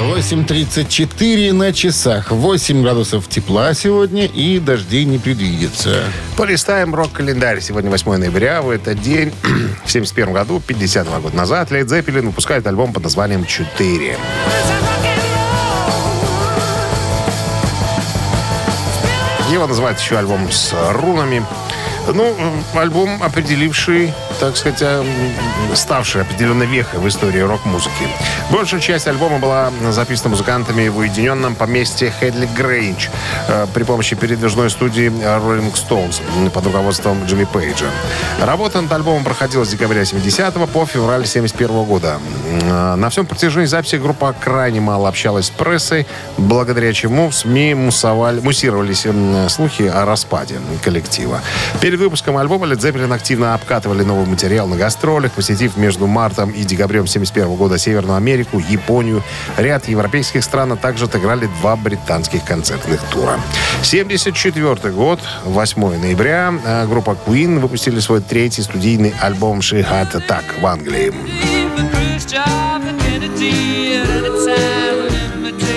8.34 0.01 1.53
на 1.53 1.75
часах. 1.75 2.31
8 2.31 2.83
градусов 2.83 3.29
тепла 3.29 3.75
сегодня 3.75 4.25
и 4.25 4.59
дождей 4.59 5.05
не 5.05 5.19
предвидится. 5.19 6.05
Полистаем 6.39 6.95
рок-календарь. 6.95 7.61
Сегодня 7.61 7.91
8 7.91 8.17
ноября. 8.17 8.63
В 8.63 8.71
этот 8.71 9.03
день, 9.03 9.35
в 9.85 9.91
71 9.91 10.33
году, 10.33 10.63
52 10.67 11.21
года 11.21 11.37
назад, 11.37 11.71
Лейд 11.71 11.91
Зеппелин 11.91 12.29
выпускает 12.29 12.67
альбом 12.67 12.95
под 12.95 13.05
названием 13.05 13.45
«Четыре». 13.45 14.17
Его 19.53 19.67
называют 19.67 20.01
еще 20.01 20.19
альбом 20.19 20.51
с 20.51 20.75
рунами. 20.93 21.45
Ну, 22.15 22.37
альбом, 22.75 23.23
определивший, 23.23 24.13
так 24.41 24.57
сказать, 24.57 24.79
э, 24.83 25.05
ставший 25.75 26.23
определенной 26.23 26.67
вехой 26.67 27.01
в 27.01 27.09
истории 27.09 27.41
рок-музыки. 27.41 28.07
Большая 28.51 28.81
часть 28.81 29.07
альбома 29.09 29.39
была 29.39 29.71
записана 29.91 30.31
музыкантами 30.31 30.89
в 30.89 30.99
уединенном 30.99 31.55
поместье 31.55 32.11
Хедли 32.11 32.47
Грейндж 32.57 33.09
э, 33.49 33.67
при 33.73 33.83
помощи 33.85 34.15
передвижной 34.17 34.71
студии 34.71 35.09
Rolling 35.09 35.73
Stones 35.75 36.51
под 36.51 36.67
руководством 36.67 37.25
Джимми 37.27 37.45
Пейджа. 37.45 37.87
Работа 38.43 38.81
над 38.81 38.93
альбомом 38.93 39.25
проходила 39.25 39.65
с 39.65 39.69
декабря 39.69 40.05
70 40.05 40.55
по 40.71 40.87
февраль 40.87 41.27
71 41.27 41.85
года. 41.85 42.19
Э, 42.63 42.95
На 42.97 43.09
всем 43.11 43.27
протяжении 43.27 43.67
записи 43.67 43.97
группа 43.97 44.35
крайне 44.39 44.81
мало 44.81 45.09
общалась 45.09 45.47
с 45.47 45.51
прессой, 45.51 46.07
благодаря 46.37 46.93
чему 46.93 47.31
в 47.31 47.35
СМИ 47.35 47.75
муссовали- 47.75 48.41
муссировались 48.41 49.07
слухи 49.53 49.83
о 49.83 50.05
распаде 50.05 50.57
коллектива. 50.85 51.41
Перед 51.81 51.99
выпуском 52.01 52.37
альбома 52.37 52.67
Led 52.67 52.79
Zeppelin 52.79 53.15
активно 53.15 53.55
обкатывали 53.55 54.03
новый 54.27 54.31
материал 54.31 54.67
на 54.67 54.77
гастролях, 54.77 55.33
посетив 55.33 55.77
между 55.77 56.07
мартом 56.07 56.51
и 56.51 56.65
декабрем 56.65 57.07
71 57.07 57.55
года 57.55 57.79
Северную 57.79 58.17
Америку, 58.17 58.59
Японию, 58.59 59.23
ряд 59.57 59.89
европейских 59.89 60.45
стран, 60.45 60.73
а 60.73 60.77
также 60.77 61.05
отыграли 61.05 61.49
два 61.61 61.77
британских 61.77 62.45
концертных 62.45 63.01
тура. 63.13 63.39
74 63.83 64.93
год, 64.93 65.21
8 65.45 65.99
ноября, 65.99 66.55
э, 66.65 66.87
группа 66.87 67.17
Queen 67.27 67.61
выпустили 67.61 68.01
свой 68.01 68.21
третий 68.21 68.63
студийный 68.63 69.15
альбом 69.21 69.61
«She 69.61 69.85
Had 69.85 70.13
Attack» 70.13 70.61
в 70.61 70.67
Англии. 70.67 71.13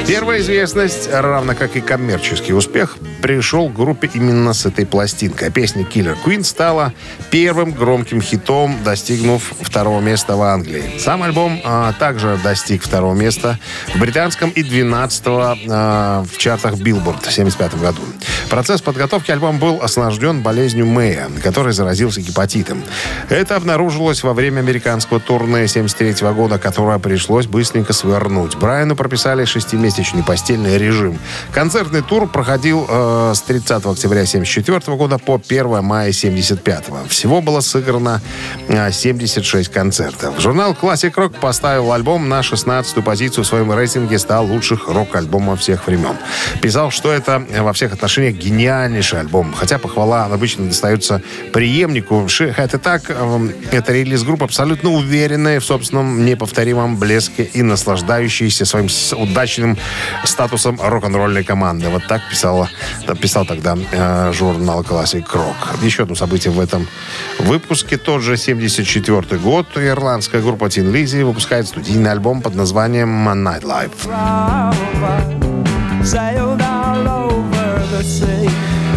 Первая 0.09 0.39
известность, 0.39 1.07
равно 1.13 1.53
как 1.53 1.75
и 1.75 1.81
коммерческий 1.81 2.51
успех, 2.51 2.97
пришел 3.21 3.69
к 3.69 3.75
группе 3.75 4.09
именно 4.11 4.53
с 4.53 4.65
этой 4.65 4.87
пластинкой. 4.87 5.51
Песня 5.51 5.83
«Killer 5.83 6.17
Queen» 6.25 6.43
стала 6.43 6.93
первым 7.29 7.73
громким 7.73 8.19
хитом, 8.19 8.75
достигнув 8.83 9.53
второго 9.61 10.01
места 10.01 10.35
в 10.35 10.41
Англии. 10.41 10.97
Сам 10.97 11.21
альбом 11.21 11.61
а, 11.63 11.93
также 11.99 12.39
достиг 12.43 12.81
второго 12.81 13.13
места 13.13 13.59
в 13.93 13.99
британском 13.99 14.49
и 14.49 14.63
12 14.63 15.25
в 15.27 16.37
чартах 16.37 16.73
Billboard 16.73 17.17
в 17.17 17.29
1975 17.29 17.79
году. 17.79 18.01
Процесс 18.49 18.81
подготовки 18.81 19.29
альбома 19.29 19.59
был 19.59 19.79
осложнен 19.79 20.41
болезнью 20.41 20.87
Мэя, 20.87 21.29
который 21.43 21.71
заразился 21.71 22.19
гепатитом. 22.21 22.81
Это 23.29 23.55
обнаружилось 23.55 24.23
во 24.23 24.33
время 24.33 24.61
американского 24.61 25.19
турне 25.19 25.67
73 25.67 26.27
года, 26.29 26.57
которое 26.57 26.97
пришлось 26.97 27.45
быстренько 27.45 27.93
свернуть. 27.93 28.55
Брайану 28.55 28.95
прописали 28.95 29.45
шестимесячный 29.45 29.98
постельный 30.23 30.77
режим. 30.77 31.19
Концертный 31.51 32.01
тур 32.01 32.27
проходил 32.27 32.85
э, 32.89 33.33
с 33.35 33.41
30 33.41 33.85
октября 33.85 34.25
74 34.25 34.97
года 34.97 35.17
по 35.17 35.35
1 35.35 35.83
мая 35.83 36.11
75 36.11 36.85
Всего 37.07 37.41
было 37.41 37.61
сыграно 37.61 38.21
э, 38.67 38.91
76 38.91 39.69
концертов. 39.69 40.39
Журнал 40.39 40.75
Classic 40.79 41.13
Rock 41.13 41.39
поставил 41.39 41.91
альбом 41.91 42.29
на 42.29 42.39
16-ю 42.41 43.03
позицию 43.03 43.43
в 43.43 43.47
своем 43.47 43.71
рейтинге 43.71 44.19
100 44.19 44.41
лучших 44.43 44.87
рок-альбомов 44.87 45.59
всех 45.59 45.87
времен. 45.87 46.15
Писал, 46.61 46.91
что 46.91 47.11
это 47.11 47.45
э, 47.49 47.61
во 47.61 47.73
всех 47.73 47.93
отношениях 47.93 48.35
гениальнейший 48.35 49.19
альбом. 49.19 49.53
Хотя 49.53 49.77
похвала 49.77 50.25
обычно 50.25 50.67
достается 50.67 51.21
преемнику. 51.53 52.25
Had 52.25 52.71
Attack 52.71 53.05
э, 53.09 53.75
это 53.75 53.93
релиз 53.93 54.23
группы 54.23 54.45
абсолютно 54.45 54.91
уверенная 54.91 55.59
в 55.59 55.65
собственном 55.65 56.25
неповторимом 56.25 56.97
блеске 56.97 57.43
и 57.43 57.61
наслаждающаяся 57.61 58.65
своим 58.65 58.87
удачным 59.17 59.77
статусом 60.23 60.79
рок-н-ролльной 60.81 61.43
команды. 61.43 61.89
Вот 61.89 62.07
так 62.07 62.21
писала, 62.29 62.69
писал 63.21 63.45
тогда 63.45 63.77
э, 63.91 64.31
журнал 64.33 64.81
Classic 64.81 65.25
Rock. 65.25 65.83
Еще 65.83 66.03
одно 66.03 66.15
событие 66.15 66.51
в 66.51 66.59
этом 66.59 66.87
выпуске. 67.39 67.97
Тот 67.97 68.21
же 68.21 68.37
74 68.37 69.39
год. 69.41 69.67
Ирландская 69.75 70.41
группа 70.41 70.65
Tin 70.65 70.91
Lizzy 70.91 71.23
выпускает 71.23 71.67
студийный 71.67 72.11
альбом 72.11 72.41
под 72.41 72.55
названием 72.55 73.29
Night 73.29 73.63
Life. 73.63 73.89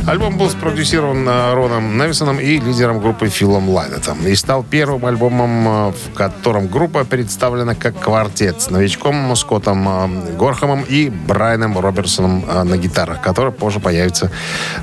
Альбом 0.07 0.37
был 0.37 0.51
спродюсирован 0.51 1.29
э, 1.29 1.55
Роном 1.55 1.97
Невисоном 1.97 2.41
и 2.41 2.59
лидером 2.59 3.01
группы 3.01 3.29
Филом 3.29 3.69
Лайнетом. 3.69 4.27
И 4.27 4.35
стал 4.35 4.65
первым 4.65 5.07
альбомом, 5.07 5.69
э, 5.69 5.93
в 5.93 6.13
котором 6.15 6.67
группа 6.67 7.05
представлена 7.05 7.77
как 7.77 7.99
квартет 8.01 8.61
с 8.61 8.71
новичком 8.71 9.35
Скоттом 9.37 9.89
э, 9.89 10.37
Горхамом 10.37 10.83
и 10.83 11.09
Брайаном 11.09 11.79
Робертсоном 11.79 12.45
на 12.65 12.77
гитарах, 12.77 13.23
который 13.23 13.53
позже 13.53 13.79
появится 13.79 14.31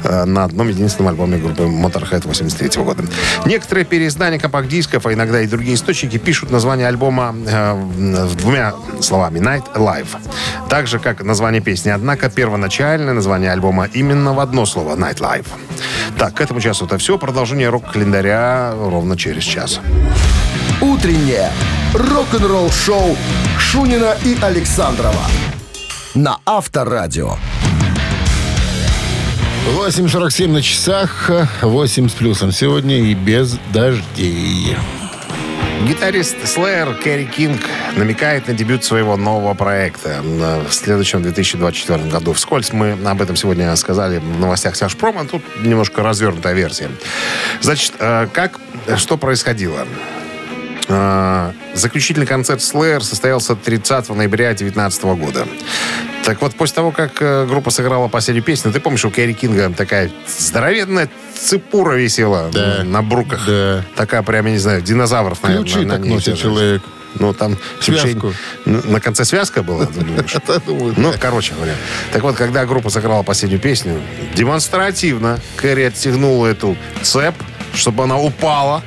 на 0.04 0.46
одном 0.46 0.70
единственном 0.70 1.10
альбоме 1.10 1.38
группы 1.38 1.64
Motorhead 1.64 2.26
83 2.26 2.82
года. 2.82 3.04
Некоторые 3.46 3.86
переиздания 3.86 4.40
компакт-дисков, 4.40 5.06
а 5.06 5.14
иногда 5.14 5.42
и 5.42 5.48
другие 5.48 5.76
источники 5.76 6.18
пишут 6.18 6.50
название 6.50 6.88
альбома 6.88 7.36
э, 7.46 8.28
двумя 8.38 8.74
словами 9.02 9.40
«Night 9.40 9.74
Live». 9.76 10.18
Так 10.70 10.88
же, 10.88 11.00
как 11.00 11.24
название 11.24 11.62
песни. 11.62 11.90
Однако 11.90 12.30
первоначальное 12.30 13.14
название 13.14 13.52
альбома 13.52 13.86
именно 13.94 14.34
в 14.34 14.40
одно 14.40 14.66
слово 14.66 14.96
«Night 15.10 15.20
Live». 15.20 15.46
Так, 16.18 16.36
к 16.36 16.42
этому 16.42 16.62
часу 16.62 16.86
это 16.86 16.98
все. 16.98 17.18
Продолжение 17.18 17.70
рок-календаря 17.70 18.74
ровно 18.74 19.18
через 19.18 19.44
час. 19.44 19.80
Утреннее 20.82 21.52
рок-н-ролл-шоу 21.94 23.18
Шунина 23.58 24.16
и 24.24 24.38
Александрова 24.42 25.26
на 26.16 26.40
Авторадио. 26.46 27.36
8.47 29.76 30.48
на 30.48 30.62
часах, 30.62 31.30
8 31.62 32.10
с 32.10 32.14
плюсом 32.14 32.52
сегодня 32.52 32.98
и 32.98 33.14
без 33.14 33.58
дождей. 33.72 34.76
Гитарист 35.88 36.36
Slayer 36.44 36.94
Кэрри 37.02 37.24
Кинг 37.24 37.62
намекает 37.96 38.48
на 38.48 38.54
дебют 38.54 38.84
своего 38.84 39.16
нового 39.16 39.54
проекта 39.54 40.22
э, 40.24 40.64
в 40.68 40.74
следующем 40.74 41.22
2024 41.22 42.10
году. 42.10 42.34
Вскользь 42.34 42.74
мы 42.74 42.98
об 43.06 43.22
этом 43.22 43.38
сегодня 43.38 43.74
сказали 43.78 44.18
в 44.20 44.40
новостях 44.40 44.76
Сашпрома. 44.76 45.26
Тут 45.26 45.42
немножко 45.64 46.04
развернутая 46.04 46.54
версия. 46.54 46.90
Значит, 47.62 47.94
э, 48.00 48.28
как, 48.34 48.60
что 48.98 49.18
происходило? 49.18 49.88
Э, 50.90 51.54
Заключительный 51.74 52.28
концерт 52.28 52.60
Slayer 52.60 53.00
состоялся 53.00 53.56
30 53.56 54.10
ноября 54.10 54.50
2019 54.50 55.04
года. 55.04 55.48
Так 56.30 56.44
вот, 56.44 56.54
после 56.54 56.76
того, 56.76 56.92
как 56.92 57.14
э, 57.24 57.48
группа 57.48 57.72
сыграла 57.72 58.08
последнюю 58.08 58.44
песню, 58.44 58.72
ты 58.72 58.80
помнишь, 58.80 59.04
у 59.04 59.10
Кэрри 59.10 59.34
Кинга 59.34 59.74
такая 59.76 60.12
здоровенная 60.28 61.10
цепура 61.34 61.94
висела 61.96 62.52
Да. 62.54 62.84
на 62.84 63.02
бруках? 63.02 63.48
Да. 63.48 63.84
Такая 63.96 64.22
прям, 64.22 64.46
я 64.46 64.52
не 64.52 64.60
знаю, 64.60 64.84
динозавров, 64.84 65.42
наверное, 65.42 65.64
Ключи 65.66 65.86
на 65.86 65.96
так 65.96 66.04
ней 66.04 66.14
носит 66.14 66.38
человек. 66.38 66.84
Ну, 67.16 67.34
там 67.34 67.58
Связку. 67.82 68.08
ключей- 68.08 68.34
На 68.66 68.92
на 68.92 69.00
конце 69.02 69.26
связка 69.26 69.64
была, 69.64 69.86
ты 69.88 70.02
думаешь? 70.02 70.96
Ну, 70.98 71.14
короче 71.20 71.56
говоря. 71.56 71.74
Так 72.14 72.22
вот, 72.22 72.36
когда 72.36 72.64
группа 72.68 72.92
сыграла 72.92 73.24
последнюю 73.24 73.60
песню, 73.60 74.00
демонстративно 74.36 75.40
Кэрри 75.56 75.82
оттягнула 75.82 76.46
эту 76.46 76.78
цепь, 77.02 77.34
чтобы 77.74 78.04
она 78.04 78.20
упала, 78.20 78.84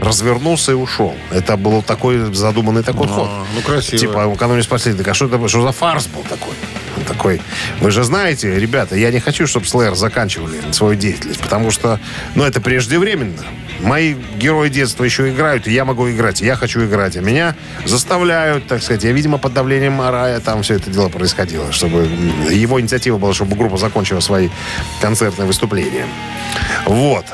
развернулся 0.00 0.72
и 0.72 0.74
ушел. 0.74 1.14
Это 1.30 1.56
был 1.56 1.82
такой 1.82 2.32
задуманный 2.34 2.82
такой 2.82 3.08
ход. 3.08 3.28
ну, 3.54 3.60
красиво. 3.62 3.98
Типа, 3.98 4.32
экономия 4.34 4.62
спросили, 4.62 4.94
так 4.94 5.08
а 5.08 5.14
что, 5.14 5.26
это, 5.26 5.48
что 5.48 5.62
за 5.62 5.72
фарс 5.72 6.06
был 6.06 6.22
такой? 6.22 6.54
Такой, 7.04 7.40
вы 7.80 7.90
же 7.90 8.04
знаете, 8.04 8.58
ребята, 8.58 8.96
я 8.96 9.10
не 9.10 9.20
хочу, 9.20 9.46
чтобы 9.46 9.66
Slayer 9.66 9.94
заканчивали 9.94 10.60
свою 10.72 10.96
деятельность, 10.96 11.40
потому 11.40 11.70
что, 11.70 12.00
ну, 12.34 12.44
это 12.44 12.60
преждевременно. 12.60 13.44
Мои 13.80 14.14
герои 14.38 14.70
детства 14.70 15.04
еще 15.04 15.28
играют, 15.28 15.66
и 15.66 15.72
я 15.72 15.84
могу 15.84 16.10
играть, 16.10 16.40
я 16.40 16.56
хочу 16.56 16.84
играть. 16.84 17.16
А 17.16 17.20
меня 17.20 17.54
заставляют, 17.84 18.66
так 18.66 18.82
сказать, 18.82 19.04
я, 19.04 19.12
видимо, 19.12 19.36
под 19.36 19.52
давлением 19.52 20.00
Арая 20.00 20.40
там 20.40 20.62
все 20.62 20.74
это 20.74 20.90
дело 20.90 21.10
происходило, 21.10 21.70
чтобы 21.72 22.08
его 22.50 22.80
инициатива 22.80 23.18
была, 23.18 23.34
чтобы 23.34 23.54
группа 23.54 23.76
закончила 23.76 24.20
свои 24.20 24.48
концертные 25.02 25.46
выступления. 25.46 26.06
Вот. 26.86 27.26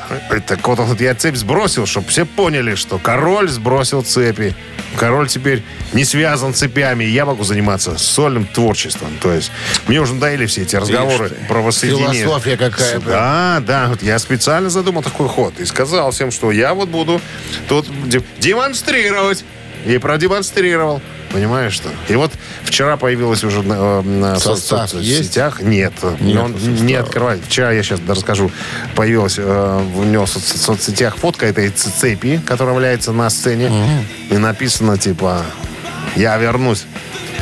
Так 0.47 0.67
вот, 0.67 0.79
вот 0.79 0.99
я 0.99 1.15
цепь 1.15 1.37
сбросил, 1.37 1.85
чтобы 1.85 2.09
все 2.09 2.25
поняли, 2.25 2.75
что 2.75 2.97
король 2.97 3.47
сбросил 3.47 4.03
цепи. 4.03 4.53
Король 4.97 5.27
теперь 5.27 5.63
не 5.93 6.03
связан 6.03 6.53
цепями, 6.53 7.05
я 7.05 7.25
могу 7.25 7.43
заниматься 7.43 7.97
сольным 7.97 8.45
творчеством. 8.45 9.09
То 9.21 9.31
есть 9.31 9.51
мне 9.87 9.99
уже 10.01 10.13
надоели 10.13 10.45
все 10.45 10.61
эти 10.63 10.75
разговоры 10.75 11.29
Видишь 11.29 11.47
про 11.47 11.61
воссоединение. 11.61 12.23
философия 12.23 12.57
какая-то. 12.57 12.99
Да, 13.05 13.63
да. 13.65 13.87
Вот 13.89 14.01
я 14.03 14.19
специально 14.19 14.69
задумал 14.69 15.01
такой 15.03 15.27
ход 15.27 15.53
и 15.59 15.65
сказал 15.65 16.11
всем, 16.11 16.31
что 16.31 16.51
я 16.51 16.73
вот 16.73 16.89
буду 16.89 17.21
тут 17.67 17.87
де- 18.07 18.21
демонстрировать. 18.39 19.43
И 19.85 19.97
продемонстрировал. 19.97 21.01
Понимаешь 21.33 21.73
что? 21.73 21.89
И 22.07 22.15
вот 22.15 22.31
вчера 22.63 22.95
появилась 22.95 23.43
уже 23.43 23.63
на, 23.63 23.73
э, 23.73 24.01
на 24.01 24.35
со- 24.39 24.55
Состав 24.55 24.89
со- 24.91 24.97
есть? 24.99 25.25
сетях. 25.31 25.61
Нет, 25.61 25.91
Нет 26.21 26.37
он 26.39 26.53
состава. 26.53 26.73
не 26.83 26.93
открывает. 26.93 27.41
Вчера 27.45 27.71
я 27.73 27.83
сейчас 27.83 27.99
расскажу. 28.07 28.49
Появилась 28.95 29.35
э, 29.37 29.81
в 29.93 30.05
него 30.05 30.25
в 30.25 30.29
соц- 30.29 30.57
соцсетях 30.57 31.17
фотка 31.17 31.47
этой 31.47 31.69
цепи, 31.69 32.39
которая 32.45 32.75
валяется 32.75 33.11
на 33.11 33.29
сцене. 33.29 33.69
И 34.29 34.37
написано 34.37 34.97
типа 34.97 35.41
«Я 36.15 36.37
вернусь 36.37 36.85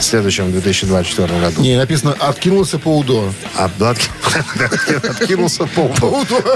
в 0.01 0.05
следующем 0.05 0.51
2024 0.51 1.39
году». 1.39 1.61
Не, 1.61 1.77
написано 1.77 2.15
«откинулся 2.19 2.79
по 2.79 2.97
УДО». 2.97 3.31
А, 3.57 3.69
да, 3.77 3.91
отки- 3.91 5.09
откинулся 5.09 5.65
пол. 5.65 5.91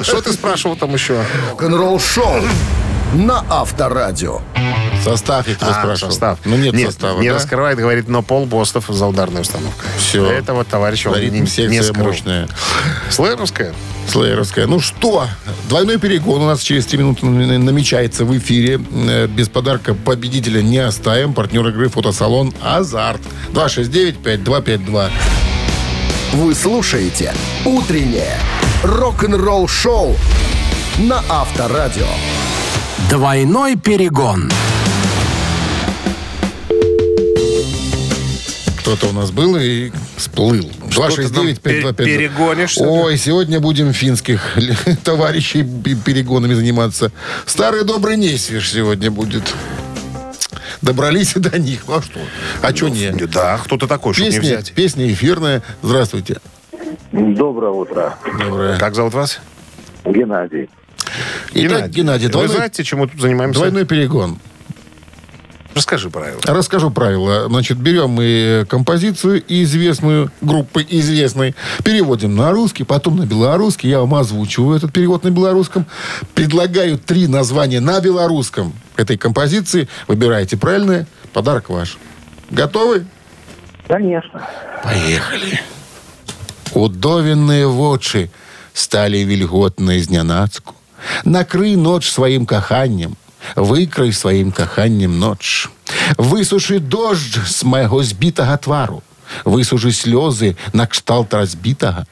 Что 0.01 0.21
ты 0.21 0.34
спрашивал 0.34 0.75
там 0.75 0.93
еще? 0.93 1.23
Рок-н-ролл 1.51 1.99
шоу 1.99 2.41
на 3.13 3.45
Авторадио. 3.49 4.41
Состав 5.06 5.48
я 5.48 5.56
тебя 5.56 5.68
А, 5.70 5.74
спрашивал. 5.82 6.12
состав. 6.12 6.39
Ну 6.46 6.56
нет, 6.58 6.74
Нет, 6.74 6.88
состава, 6.88 7.22
Не 7.22 7.30
да? 7.30 7.36
раскрывает, 7.36 7.78
говорит, 7.78 8.08
но 8.08 8.22
Пол 8.22 8.46
Бостов 8.46 8.86
за 8.89 9.06
ударной 9.06 9.41
установкой. 9.41 9.88
Всё. 9.98 10.30
Это 10.30 10.54
вот 10.54 10.68
товарищ 10.68 11.06
он 11.06 11.13
не, 11.20 11.46
скрыл. 11.46 12.06
мощная. 12.06 12.48
Слэеровская? 13.10 13.74
Слееровская. 14.08 14.68
Ну 14.68 14.80
что, 14.80 15.28
двойной 15.70 15.98
перегон 16.00 16.41
у 16.41 16.46
нас 16.46 16.62
через 16.62 16.86
3 16.86 16.98
минуты 17.00 17.26
намечается 17.26 18.26
в 18.26 18.38
эфире. 18.38 18.80
Э, 19.08 19.28
Без 19.28 19.48
подарка 19.50 19.94
победителя 19.94 20.62
не 20.62 20.80
оставим. 20.80 21.34
Партнер 21.34 21.68
игры 21.70 21.89
фотосалон 21.89 22.54
«Азарт». 22.62 23.22
269-5252. 23.54 25.10
Вы 26.34 26.54
слушаете 26.56 27.34
«Утреннее 27.65 28.38
рок-н-ролл 28.84 29.68
шоу» 29.68 30.15
на 30.98 31.24
Авторадио. 31.30 32.08
Двойной 33.10 33.76
перегон. 33.76 34.52
Кто-то 38.86 39.08
у 39.08 39.13
нас 39.13 39.32
был 39.32 39.58
и 39.58 39.89
сплыл. 40.15 40.69
Что 40.91 41.08
ты 41.10 41.24
нам 41.24 41.48
269-5252. 41.48 41.58
пер- 41.63 41.93
перегонишь, 42.06 42.69
что 42.69 42.84
ли? 42.84 42.89
Ой, 42.91 43.17
сегодня 43.17 43.60
будем 43.60 43.91
финских 43.93 44.56
товарищей 45.04 45.63
пе- 45.63 45.95
перегонами 45.95 46.54
заниматься. 46.54 47.12
Старый 47.48 47.84
добрый 47.84 48.15
Несвиш 48.15 48.71
сегодня 48.71 49.10
будет. 49.10 49.41
Добрались 50.84 51.36
и 51.36 51.39
до 51.39 51.58
них. 51.58 51.86
Ну 51.88 51.95
а 51.95 52.02
что? 52.04 52.19
А 52.62 52.76
что 52.76 52.89
не? 52.89 53.10
Да, 53.26 53.58
кто 53.58 53.76
ты 53.78 53.88
такой, 53.88 54.13
чтобы 54.13 54.30
не 54.30 54.36
Песня, 54.39 54.58
взять? 54.58 54.71
песня 54.74 55.12
эфирная. 55.12 55.63
Здравствуйте. 55.82 56.38
Доброе 57.12 57.71
утро, 57.71 58.19
Доброе. 58.39 58.78
Как 58.78 58.93
зовут 58.93 59.15
вас? 59.15 59.39
Геннадий. 60.06 60.69
Итак, 61.56 61.89
Геннадий, 61.89 62.28
Вы 62.28 62.32
двойной, 62.34 62.56
знаете, 62.58 62.84
чем 62.84 63.00
мы 63.00 63.08
тут 63.08 63.19
занимаемся? 63.19 63.58
двойной 63.62 63.86
перегон. 63.86 64.38
Расскажи 65.76 66.10
правила. 66.10 66.40
Расскажу 66.46 66.90
правила. 66.90 67.48
Значит, 67.50 67.78
берем 67.78 68.12
мы 68.12 68.66
композицию 68.70 69.44
известную, 69.46 70.32
группы 70.40 70.86
известной, 70.88 71.54
переводим 71.84 72.34
на 72.34 72.52
русский, 72.52 72.86
потом 72.86 73.18
на 73.18 73.26
белорусский. 73.26 73.90
Я 73.90 74.00
вам 74.00 74.16
озвучиваю 74.16 74.78
этот 74.78 74.94
перевод 74.94 75.26
на 75.26 75.32
белорусском. 75.32 75.86
Предлагаю 76.34 76.98
три 76.98 77.28
названия 77.28 77.82
на 77.82 78.00
белорусском 78.00 78.74
этой 78.96 79.18
композиции. 79.18 79.90
Выбираете 80.08 80.56
правильное. 80.56 81.08
Подарок 81.34 81.70
ваш. 81.70 81.98
Готовы? 82.50 83.06
Конечно. 83.88 84.48
Поехали. 84.82 85.60
Удовенные 86.74 87.68
вочы 87.68 88.32
стали 88.74 89.18
вільготныя 89.20 90.02
знянацку. 90.02 90.74
Накрый 91.24 91.76
ноч 91.76 92.10
сваім 92.10 92.46
каханнем, 92.46 93.16
выкрай 93.57 94.12
сваім 94.12 94.53
каханнем 94.53 95.18
ноч. 95.18 95.68
Высушы 96.16 96.79
дождж 96.79 97.38
з 97.46 97.64
майго 97.64 98.03
збітага 98.03 98.57
твару, 98.57 99.03
высушы 99.44 99.92
слёзы 99.92 100.57
на 100.73 100.87
кшталт 100.87 101.35
разбітага. 101.35 102.07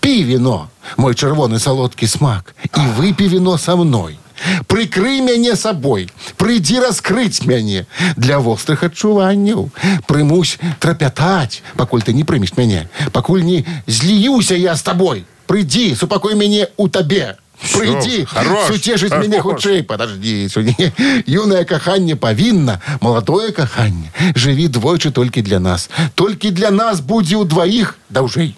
Пі 0.00 0.24
віно, 0.24 0.68
мой 0.96 1.14
чырвоны 1.14 1.58
салодкі 1.58 2.06
смак, 2.06 2.54
і 2.76 2.82
выпі 2.98 3.28
віно 3.28 3.58
са 3.58 3.76
мной. 3.76 4.18
Прыкрый 4.66 5.20
мяне 5.20 5.52
сабой, 5.56 6.08
прыйдзі 6.40 6.80
раскрыць 6.80 7.44
мяне 7.44 7.84
для 8.16 8.40
вострых 8.40 8.84
адчуванняў. 8.84 9.68
Прымусь 10.08 10.56
трапятаць, 10.80 11.60
пакуль 11.76 12.00
ты 12.00 12.16
не 12.16 12.24
прымеш 12.24 12.56
мяне, 12.56 12.88
пакуль 13.12 13.44
не 13.44 13.64
зліюся 13.86 14.56
я 14.56 14.76
з 14.76 14.82
табой. 14.82 15.24
Прыйдзі, 15.46 15.94
супакой 15.94 16.34
мяне 16.40 16.68
у 16.76 16.88
табе. 16.88 17.36
Прыйдзі, 17.60 18.24
хорош, 18.24 18.68
суцешыць 18.72 19.12
мяне 19.12 19.40
хорош. 19.40 19.60
хутчэй, 19.60 19.82
подожди. 19.84 20.48
Юнае 21.26 21.64
каханне 21.64 22.16
павінна, 22.16 22.80
маладое 23.00 23.52
каханне. 23.52 24.08
Жыві 24.34 24.68
двойчы 24.68 25.10
толькі 25.12 25.42
для 25.42 25.60
нас. 25.60 25.90
Толькі 26.14 26.50
для 26.50 26.70
нас 26.70 27.00
будзе 27.00 27.36
ў 27.36 27.44
дваіх 27.44 27.98
даўжэй. 28.08 28.56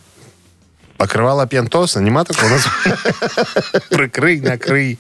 Покрывало 0.97 1.47
пентоса, 1.47 1.99
нема 2.01 2.23
такого 2.23 2.49
названия? 2.49 2.97
Прикрый, 3.91 4.39
накрый. 4.41 4.99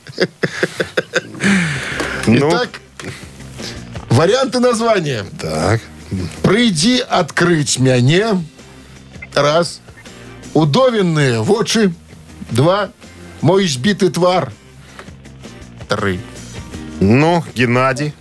Ну, 2.27 2.49
Итак, 2.51 2.81
варианты 4.11 4.59
названия. 4.59 5.25
так. 5.41 5.81
Прыйдзі 6.43 7.07
адкрыць 7.09 7.79
мяне. 7.79 8.43
Раз. 9.35 9.81
Удовенныя 10.55 11.41
вочы. 11.41 11.95
Два. 12.51 12.91
Мой 13.48 13.64
збіты 13.64 14.10
твар. 14.12 14.52
Тры. 15.88 16.20
Ну, 17.00 17.44
Геннадий. 17.56 18.12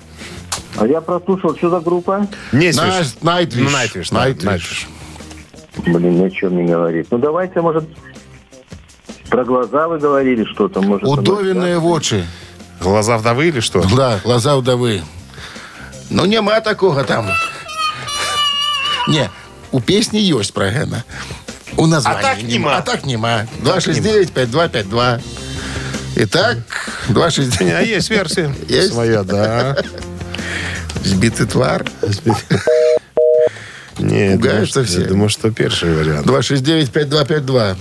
А 0.77 0.87
я 0.87 1.01
прослушал, 1.01 1.57
что 1.57 1.69
за 1.71 1.81
группа? 1.81 2.29
Не 2.53 2.71
Найтвиш. 2.71 3.65
Ну, 3.65 3.71
Найтвиш, 3.71 4.13
Найтвиш. 4.13 4.87
Блин, 5.79 6.21
ни 6.21 6.27
о 6.27 6.31
чем 6.31 6.57
не 6.57 6.73
говорит. 6.73 7.09
Ну, 7.11 7.19
давайте, 7.19 7.61
может, 7.61 7.85
про 9.29 9.45
глаза 9.45 9.89
вы 9.89 9.99
говорили 9.99 10.45
что-то. 10.45 10.81
Может, 10.81 11.09
Удовенные 11.09 11.81
вочы. 11.81 12.25
Глаза 12.81 13.19
вдовы 13.19 13.49
или 13.49 13.59
что? 13.59 13.83
Да, 13.97 14.21
глаза 14.23 14.55
удавы. 14.57 15.03
Ну, 16.09 16.25
нема 16.25 16.61
такого 16.61 17.03
там. 17.03 17.27
Не, 19.09 19.29
у 19.73 19.81
песні 19.81 20.23
ёсць 20.23 20.53
пра 20.55 20.71
гэта. 20.71 21.03
У 21.77 21.87
названні. 21.87 22.19
А 22.21 22.23
так 22.23 22.43
нема. 22.49 22.71
А 22.73 22.81
так 22.81 23.07
нема. 23.07 23.45
269-5252. 23.65 25.21
Итак, 26.17 26.57
У 27.11 27.13
269. 27.13 27.61
меня 27.61 27.81
есть 27.97 28.11
версия 28.11 28.51
Есть? 28.71 28.93
своя, 28.93 29.23
да. 29.23 29.77
Збіты 31.05 31.47
твар. 31.47 31.85
Не, 33.99 34.19
я 34.19 34.37
думаю, 34.37 34.39
Пугаются 34.39 34.73
что- 34.73 34.85
все. 34.85 35.01
Я 35.01 35.07
думаю, 35.07 35.29
что 35.29 35.51
первый 35.51 35.95
вариант. 35.95 36.27
269-5252. 36.27 37.77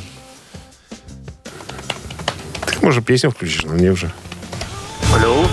Ты, 2.66 2.76
может, 2.86 3.06
песню 3.06 3.30
включишь, 3.32 3.64
но 3.66 3.74
мне 3.74 3.92
уже. 3.92 4.12
Алло. 5.14 5.46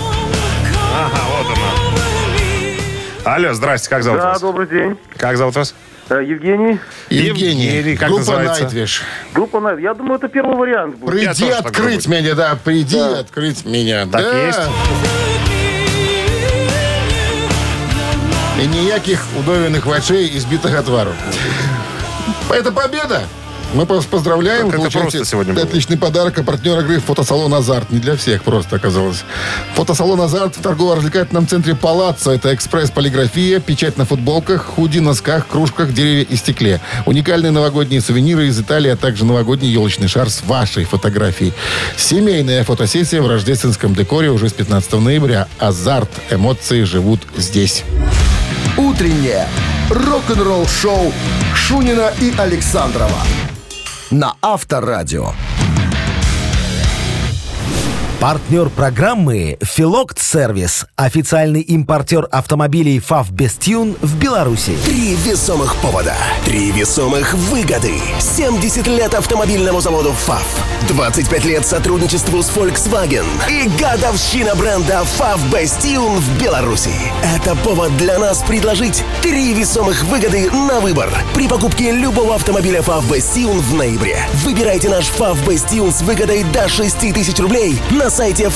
Алло, 3.25 3.53
здрасте, 3.53 3.89
как 3.89 4.03
зовут 4.03 4.19
Да, 4.19 4.29
вас? 4.29 4.41
добрый 4.41 4.67
день. 4.67 4.97
Как 5.17 5.37
зовут 5.37 5.55
вас? 5.55 5.73
Э, 6.09 6.21
Евгений, 6.21 6.79
Евгений, 7.09 7.65
Евгений, 7.65 7.95
как 7.95 8.09
группа 8.09 8.19
называется? 8.19 8.63
Nightwish. 8.65 9.01
группа 9.33 9.59
Найт. 9.61 9.79
Я 9.79 9.93
думаю, 9.93 10.15
это 10.17 10.27
первый 10.27 10.57
вариант 10.57 10.97
будет. 10.97 11.21
Я 11.21 11.29
Приди 11.29 11.49
так 11.49 11.65
открыть 11.65 12.07
меня, 12.07 12.35
да, 12.35 12.57
приди 12.61 12.99
открыть 12.99 13.65
меня. 13.65 14.05
Так 14.05 14.21
да. 14.21 14.47
есть. 14.47 14.59
И 18.61 18.67
ніяких 18.67 19.19
удовенных 19.39 19.85
вачей 19.85 20.27
и 20.27 20.39
сбитых 20.39 20.77
отвару. 20.77 21.11
Это 22.49 22.71
победа. 22.71 23.23
Мы 23.73 23.85
вас 23.85 24.05
поздравляем. 24.05 24.69
Как 24.69 24.75
это 24.75 24.77
Получаете 24.77 25.17
просто 25.17 25.31
сегодня 25.31 25.53
было. 25.53 25.63
отличный 25.63 25.97
подарок. 25.97 26.37
А 26.37 26.43
партнер 26.43 26.79
игры 26.81 26.99
фотосалон 26.99 27.51
«Азарт». 27.55 27.91
Не 27.91 27.99
для 27.99 28.15
всех 28.15 28.43
просто 28.43 28.75
оказалось. 28.75 29.23
Фотосалон 29.73 30.21
«Азарт» 30.21 30.57
в 30.57 30.61
торгово-развлекательном 30.61 31.47
центре 31.47 31.73
«Палаццо». 31.73 32.31
Это 32.31 32.53
экспресс-полиграфия, 32.53 33.59
печать 33.59 33.97
на 33.97 34.05
футболках, 34.05 34.63
худи, 34.63 34.99
носках, 34.99 35.47
кружках, 35.47 35.91
дереве 35.91 36.21
и 36.21 36.35
стекле. 36.35 36.81
Уникальные 37.07 37.51
новогодние 37.51 37.99
сувениры 38.01 38.45
из 38.47 38.59
Италии, 38.59 38.91
а 38.91 38.95
также 38.95 39.25
новогодний 39.25 39.69
елочный 39.69 40.07
шар 40.07 40.29
с 40.29 40.43
вашей 40.43 40.83
фотографией. 40.85 41.53
Семейная 41.97 42.63
фотосессия 42.63 43.21
в 43.21 43.27
рождественском 43.27 43.95
декоре 43.95 44.29
уже 44.29 44.49
с 44.49 44.53
15 44.53 44.93
ноября. 44.93 45.47
«Азарт». 45.57 46.11
Эмоции 46.29 46.83
живут 46.83 47.21
здесь. 47.37 47.83
Утреннее 48.77 49.47
рок-н-ролл-шоу 49.89 51.11
Шунина 51.55 52.11
и 52.19 52.33
Александрова 52.37 53.19
на 54.13 54.35
Авторадио. 54.41 55.33
Партнер 58.23 58.69
программы 58.69 59.57
«Филокт 59.61 60.17
Сервис». 60.17 60.85
Официальный 60.95 61.59
импортер 61.59 62.25
автомобилей 62.31 62.99
«ФАВ 62.99 63.31
Бестюн» 63.31 63.97
в 63.99 64.17
Беларуси. 64.17 64.77
Три 64.85 65.15
весомых 65.15 65.75
повода. 65.81 66.15
Три 66.45 66.71
весомых 66.71 67.33
выгоды. 67.33 67.91
70 68.21 68.87
лет 68.87 69.13
автомобильному 69.13 69.81
заводу 69.81 70.13
ФАВ. 70.13 70.45
25 70.87 71.45
лет 71.45 71.65
сотрудничеству 71.65 72.41
с 72.41 72.49
Volkswagen. 72.51 73.25
И 73.49 73.67
годовщина 73.77 74.55
бренда 74.55 75.03
ФАВ 75.03 75.51
Бастиун 75.51 76.17
в 76.17 76.41
Беларуси. 76.41 76.93
Это 77.35 77.57
повод 77.57 77.97
для 77.97 78.19
нас 78.19 78.41
предложить 78.41 79.03
три 79.21 79.53
весомых 79.53 80.01
выгоды 80.05 80.49
на 80.49 80.79
выбор. 80.79 81.09
При 81.35 81.49
покупке 81.49 81.91
любого 81.91 82.35
автомобиля 82.35 82.81
ФАВ 82.83 83.05
Бастиун 83.09 83.59
в 83.59 83.73
ноябре. 83.73 84.17
Выбирайте 84.45 84.87
наш 84.87 85.07
ФАВ 85.07 85.45
Бастиун 85.45 85.91
с 85.91 86.01
выгодой 86.01 86.45
до 86.45 86.69
6 86.69 87.13
тысяч 87.13 87.37
рублей 87.39 87.81
на 87.91 88.12
сайте 88.13 88.47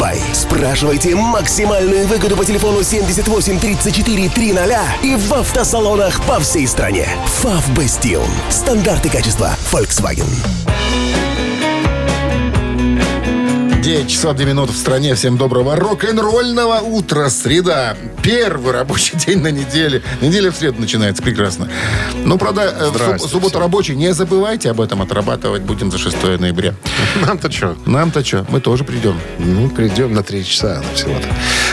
Бай. 0.00 0.18
Спрашивайте 0.32 1.14
максимальную 1.14 2.06
выгоду 2.06 2.34
по 2.34 2.46
телефону 2.46 2.82
78 2.82 3.60
34 3.60 4.28
300 4.30 4.80
и 5.02 5.16
в 5.16 5.34
автосалонах 5.34 6.22
по 6.24 6.40
всей 6.40 6.66
стране. 6.66 7.06
Бастиун. 7.76 8.24
Стандарты 8.48 9.10
качества 9.10 9.50
Volkswagen. 9.70 10.28
9 13.84 14.08
часов 14.08 14.34
2 14.34 14.46
минуты 14.46 14.72
в 14.72 14.76
стране. 14.78 15.14
Всем 15.14 15.36
доброго 15.36 15.76
рок-н-ролльного 15.76 16.78
утра. 16.80 17.28
Среда. 17.28 17.94
Первый 18.22 18.72
рабочий 18.72 19.14
день 19.26 19.40
на 19.40 19.50
неделе. 19.50 20.00
Неделя 20.22 20.50
в 20.50 20.56
среду 20.56 20.80
начинается. 20.80 21.22
Прекрасно. 21.22 21.68
Ну, 22.24 22.38
правда, 22.38 22.62
э, 22.62 22.88
в 22.88 22.96
суб- 23.22 23.48
всем. 23.48 23.60
рабочий. 23.60 23.94
Не 23.94 24.14
забывайте 24.14 24.70
об 24.70 24.80
этом. 24.80 25.02
Отрабатывать 25.02 25.60
будем 25.60 25.90
за 25.90 25.98
6 25.98 26.38
ноября. 26.38 26.74
Нам-то 27.26 27.50
что? 27.52 27.76
Нам-то 27.84 28.24
что? 28.24 28.46
Мы 28.48 28.62
тоже 28.62 28.84
придем. 28.84 29.20
Ну, 29.38 29.68
придем 29.68 30.14
на 30.14 30.22
три 30.22 30.46
часа 30.46 30.82
всего-то. 30.94 31.28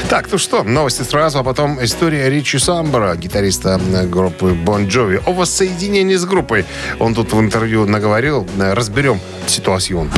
Так, 0.10 0.28
ну 0.30 0.38
что, 0.38 0.64
новости 0.64 1.04
сразу, 1.04 1.40
а 1.40 1.44
потом 1.44 1.82
история 1.82 2.30
Ричи 2.30 2.60
Самбора, 2.60 3.16
гитариста 3.16 3.80
группы 4.12 4.48
Bon 4.48 4.86
Jovi, 4.86 5.24
о 5.26 5.32
воссоединении 5.32 6.16
с 6.18 6.26
группой. 6.26 6.66
Он 7.00 7.16
тут 7.16 7.32
в 7.32 7.40
интервью 7.40 7.86
наговорил. 7.86 8.46
Э, 8.60 8.74
Разберем 8.74 9.22
ситуацию. 9.48 10.10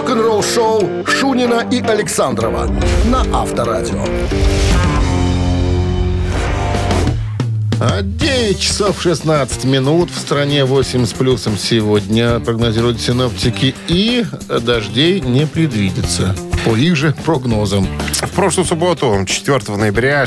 Рок-н-ролл-шоу 0.00 1.04
Шунина 1.06 1.68
и 1.70 1.82
Александрова 1.82 2.70
на 3.04 3.20
Авторадио. 3.38 4.02
А 7.78 8.00
9 8.00 8.58
часов 8.58 9.02
16 9.02 9.64
минут. 9.64 10.10
В 10.10 10.18
стране 10.18 10.64
8 10.64 11.04
с 11.04 11.12
плюсом 11.12 11.58
сегодня 11.58 12.40
прогнозируют 12.40 12.98
синоптики. 12.98 13.74
И 13.88 14.24
дождей 14.48 15.20
не 15.20 15.46
предвидится. 15.46 16.34
По 16.64 16.74
их 16.76 16.96
же 16.96 17.14
прогнозам. 17.26 17.86
В 18.22 18.30
прошлую 18.30 18.64
субботу, 18.64 19.26
4 19.26 19.76
ноября, 19.76 20.24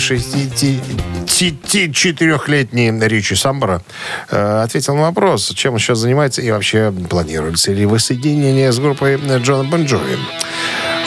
64-летний 1.50 2.92
Ричи 3.08 3.36
Самбора 3.36 3.82
э, 4.30 4.62
ответил 4.64 4.96
на 4.96 5.04
вопрос, 5.04 5.52
чем 5.56 5.74
он 5.74 5.80
сейчас 5.80 6.00
занимается 6.00 6.42
и 6.42 6.52
вообще 6.52 6.94
планируется 7.10 7.72
ли 7.74 7.86
воссоединение 7.86 8.72
с 8.72 8.80
группой 8.80 9.18
Джона 9.18 9.64
Бон 9.64 9.86
Джови. 9.86 10.18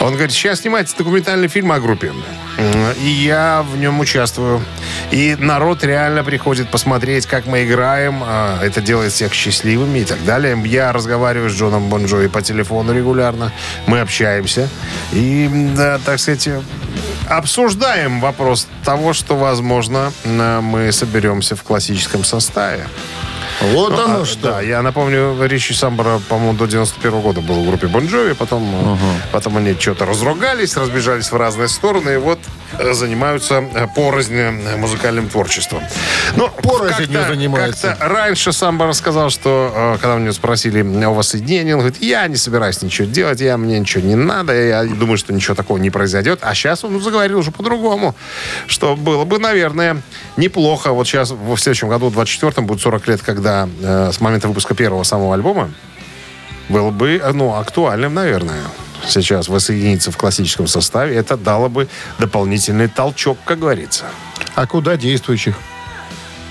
Он 0.00 0.12
говорит, 0.12 0.32
сейчас 0.32 0.60
снимается 0.60 0.96
документальный 0.96 1.48
фильм 1.48 1.72
о 1.72 1.80
группе. 1.80 2.12
И 3.00 3.08
я 3.08 3.64
в 3.68 3.76
нем 3.78 3.98
участвую. 4.00 4.62
И 5.10 5.36
народ 5.38 5.82
реально 5.84 6.22
приходит 6.22 6.68
посмотреть, 6.70 7.26
как 7.26 7.46
мы 7.46 7.64
играем. 7.64 8.22
А, 8.22 8.62
Это 8.62 8.80
делает 8.80 9.12
всех 9.12 9.32
счастливыми 9.32 10.00
и 10.00 10.04
так 10.04 10.24
далее. 10.24 10.60
Я 10.66 10.92
разговариваю 10.92 11.50
с 11.50 11.54
Джоном 11.54 11.88
Бон 11.88 12.06
Джови 12.06 12.28
по 12.28 12.42
телефону 12.42 12.92
регулярно. 12.92 13.52
Мы 13.86 14.00
общаемся. 14.00 14.68
И, 15.12 15.48
да, 15.76 15.98
так 16.04 16.20
сказать, 16.20 16.48
обсуждаем 17.28 18.20
вопрос 18.20 18.68
того, 18.84 19.12
что, 19.12 19.36
возможно, 19.36 20.12
мы 20.24 20.92
соберемся 20.92 21.56
в 21.56 21.62
классическом 21.62 22.24
составе. 22.24 22.86
Вот 23.60 23.90
Ну, 23.90 24.04
оно 24.04 24.20
а, 24.20 24.24
что. 24.24 24.42
Да, 24.42 24.60
я 24.60 24.82
напомню, 24.82 25.36
Ричи 25.42 25.72
Самбора, 25.72 26.20
по-моему, 26.28 26.54
до 26.54 26.66
91 26.66 27.20
года 27.20 27.40
был 27.40 27.62
в 27.62 27.66
группе 27.66 27.86
Бон 27.86 28.06
Джови, 28.06 28.34
потом, 28.34 28.64
э, 28.94 28.96
потом 29.32 29.56
они 29.56 29.74
что-то 29.78 30.04
разругались, 30.04 30.76
разбежались 30.76 31.32
в 31.32 31.36
разные 31.36 31.68
стороны, 31.68 32.10
и 32.10 32.16
вот 32.16 32.38
занимаются 32.94 33.64
э, 33.74 33.86
порознь 33.94 34.34
э, 34.36 34.76
музыкальным 34.76 35.28
творчеством. 35.28 35.82
Ну, 36.36 36.48
Порознь 36.62 37.12
как-то- 37.12 37.28
занимаются. 37.28 37.88
Как-то 37.88 38.08
раньше 38.08 38.52
Самбора 38.52 38.92
сказал, 38.92 39.30
что, 39.30 39.72
э, 39.74 39.98
когда 40.00 40.14
у 40.16 40.18
него 40.18 40.32
спросили 40.32 40.80
о 41.04 41.10
воссоединении, 41.10 41.72
он 41.72 41.80
говорит, 41.80 42.02
я 42.02 42.26
не 42.28 42.36
собираюсь 42.36 42.82
ничего 42.82 43.06
делать, 43.08 43.40
я, 43.40 43.56
мне 43.56 43.78
ничего 43.78 44.02
не 44.04 44.14
надо, 44.14 44.52
я 44.54 44.84
думаю, 44.84 45.16
что 45.18 45.32
ничего 45.32 45.54
такого 45.54 45.78
не 45.78 45.90
произойдет. 45.90 46.40
А 46.42 46.54
сейчас 46.54 46.84
он 46.84 47.00
заговорил 47.00 47.38
уже 47.38 47.50
по-другому, 47.50 48.14
что 48.66 48.96
было 48.96 49.24
бы, 49.24 49.38
наверное, 49.38 50.02
неплохо. 50.36 50.92
Вот 50.92 51.06
сейчас, 51.06 51.30
в 51.30 51.56
следующем 51.56 51.88
году, 51.88 52.08
в 52.08 52.18
24-м, 52.18 52.66
будет 52.66 52.80
40 52.80 53.08
лет, 53.08 53.22
когда 53.22 53.68
э, 53.82 54.10
с 54.12 54.20
момента 54.20 54.48
выпуска 54.48 54.74
первого 54.74 55.02
самого 55.02 55.34
альбома, 55.34 55.70
было 56.68 56.90
бы, 56.90 57.22
ну, 57.32 57.54
актуальным, 57.54 58.14
наверное, 58.14 58.58
сейчас 59.08 59.48
воссоединиться 59.48 60.10
в 60.10 60.16
классическом 60.16 60.66
составе. 60.66 61.16
Это 61.16 61.36
дало 61.36 61.68
бы 61.68 61.88
дополнительный 62.18 62.88
толчок, 62.88 63.38
как 63.44 63.58
говорится. 63.58 64.04
А 64.54 64.66
куда 64.66 64.96
действующих? 64.96 65.56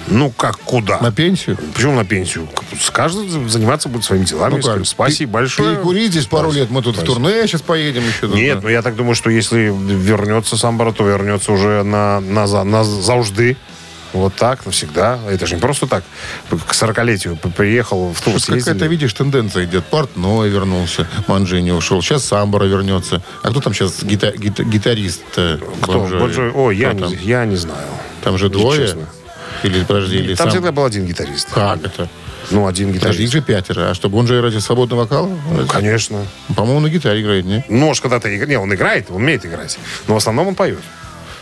Ну, 0.07 0.29
как 0.29 0.57
куда? 0.59 0.99
На 1.01 1.11
пенсию? 1.11 1.57
Почему 1.73 1.95
на 1.95 2.05
пенсию? 2.05 2.47
Каждый 2.91 3.27
заниматься 3.49 3.89
будет 3.89 4.03
своими 4.03 4.23
делами. 4.23 4.57
Ну 4.57 4.61
как? 4.61 4.85
Спасибо 4.85 5.31
большое. 5.33 5.75
Перекурить 5.75 6.11
здесь 6.11 6.27
пару 6.27 6.51
лет. 6.51 6.69
Мы 6.69 6.83
тут 6.83 6.95
в 6.95 6.99
Спасибо. 6.99 7.15
турне 7.27 7.47
сейчас 7.47 7.61
поедем 7.63 8.03
еще. 8.07 8.27
тут, 8.27 8.35
Нет, 8.35 8.59
ну 8.61 8.69
я 8.69 8.83
так 8.83 8.95
думаю, 8.95 9.15
что 9.15 9.31
если 9.31 9.73
вернется 9.75 10.57
Самбора, 10.57 10.91
то 10.91 11.03
вернется 11.07 11.51
уже 11.51 11.81
на, 11.81 12.19
на, 12.19 12.45
за- 12.45 12.63
назаўжды. 12.63 13.57
Вот 14.15 14.33
так, 14.35 14.65
навсегда. 14.65 15.19
Это 15.29 15.45
же 15.45 15.55
не 15.55 15.61
просто 15.61 15.87
так. 15.87 16.03
К 16.49 16.71
40-летию 16.73 17.35
п- 17.35 17.49
приехал 17.49 18.13
в 18.13 18.21
тур 18.21 18.35
какая-то, 18.35 18.63
съездили. 18.63 18.87
видишь, 18.87 19.13
тенденция 19.13 19.65
идет. 19.65 19.83
Портной 19.85 20.49
вернулся, 20.49 21.05
Манжини 21.27 21.71
ушел. 21.71 22.01
Сейчас 22.01 22.23
Самбора 22.23 22.63
вернется. 22.65 23.21
А 23.43 23.49
кто 23.49 23.59
там 23.59 23.73
сейчас 23.73 24.01
гита- 24.03 24.35
гита- 24.37 24.63
гитарист? 24.63 25.21
э, 25.35 25.57
Кто? 25.81 25.99
Бон 25.99 26.07
Джови? 26.09 26.19
Бон 26.19 26.31
Джови? 26.31 26.51
Ой, 26.55 26.77
я 26.77 26.91
Кто 26.91 27.07
не, 27.07 27.15
там? 27.17 27.25
я 27.25 27.45
не 27.45 27.55
знаю. 27.57 27.87
Там 28.23 28.37
же 28.37 28.49
двое? 28.49 28.85
честно. 28.87 29.07
Или, 29.63 29.83
подожди, 29.83 30.17
или 30.17 30.35
Там 30.35 30.45
сам? 30.45 30.49
всегда 30.51 30.71
был 30.71 30.85
один 30.85 31.05
гитарист. 31.05 31.49
Как 31.51 31.83
это? 31.85 32.09
Ну, 32.51 32.67
один 32.67 32.93
Подожди, 32.93 33.23
их 33.23 33.29
гитарист. 33.29 33.33
же 33.33 33.41
пятеро. 33.41 33.89
А 33.89 33.93
что, 33.95 34.07
Бон 34.07 34.27
Джови 34.27 34.39
ради 34.39 34.59
свободного 34.59 35.01
вокала? 35.01 35.29
Конечно. 35.67 36.25
По-моему, 36.55 36.79
на 36.81 36.89
гитаре 36.89 37.21
играет, 37.21 37.43
не? 37.45 37.65
Ну, 37.67 37.87
может, 37.87 38.01
когда-то 38.03 38.29
играет. 38.33 38.49
Не, 38.49 38.57
он 38.59 38.73
играет, 38.73 39.07
он 39.09 39.17
умеет 39.17 39.45
играть. 39.45 39.77
Но 40.07 40.13
в 40.13 40.17
основном 40.17 40.47
он 40.49 40.55
поет. 40.55 40.79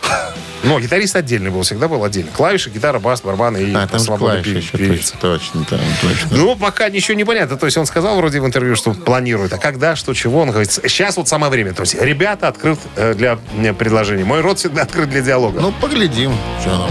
Но 0.63 0.79
гитарист 0.79 1.13
отдельный 1.17 1.51
был, 1.51 1.63
всегда 1.63 1.89
был 1.89 2.01
отдельно. 2.05 2.31
Клавиши, 2.31 2.69
гитара, 2.69 2.97
бас, 2.97 3.21
барабаны 3.21 3.57
и 3.57 3.73
А, 3.73 3.85
там 3.85 3.99
же 3.99 4.05
свободный 4.05 4.41
клавиши 4.41 4.53
пе- 4.53 4.59
еще. 4.59 4.77
певец. 4.77 5.11
Точно, 5.11 5.19
точно, 5.19 5.65
там, 5.65 5.79
точно. 6.01 6.37
Ну, 6.37 6.55
пока 6.55 6.87
ничего 6.87 7.15
не 7.17 7.25
понятно. 7.25 7.57
То 7.57 7.65
есть 7.65 7.77
он 7.77 7.85
сказал 7.85 8.15
вроде 8.15 8.39
в 8.39 8.45
интервью, 8.45 8.77
что 8.77 8.93
планирует. 8.93 9.51
А 9.51 9.57
когда, 9.57 9.97
что, 9.97 10.13
чего? 10.13 10.39
Он 10.39 10.51
говорит, 10.51 10.71
сейчас 10.71 11.17
вот 11.17 11.27
самое 11.27 11.51
время. 11.51 11.73
То 11.73 11.81
есть 11.81 11.95
ребята 11.95 12.47
открыт 12.47 12.79
э, 12.95 13.13
для 13.13 13.39
э, 13.57 13.73
предложений. 13.73 14.23
Мой 14.23 14.39
рот 14.39 14.57
всегда 14.59 14.83
открыт 14.83 15.09
для 15.09 15.19
диалога. 15.21 15.59
Ну, 15.59 15.73
поглядим, 15.81 16.31
что 16.61 16.69
нам. 16.69 16.89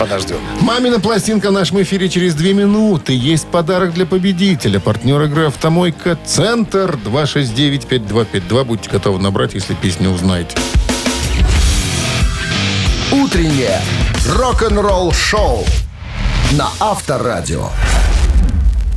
подождем. 0.00 0.38
Мамина 0.60 0.98
пластинка 0.98 1.50
в 1.50 1.52
нашем 1.52 1.80
эфире 1.82 2.08
через 2.08 2.34
две 2.34 2.54
минуты. 2.54 3.12
Есть 3.14 3.46
подарок 3.46 3.94
для 3.94 4.04
победителя. 4.04 4.80
Партнер 4.80 5.22
игры 5.22 5.46
«Автомойка 5.46 6.18
Центр» 6.26 6.98
269-5252. 7.04 8.64
Будьте 8.64 8.90
готовы 8.90 9.20
набрать, 9.20 9.54
если 9.54 9.74
песню 9.74 10.10
узнаете. 10.10 10.56
Утреннее 13.32 13.80
Рок-н-ролл 14.28 15.10
шоу 15.10 15.64
на 16.52 16.68
Авторадио. 16.80 17.70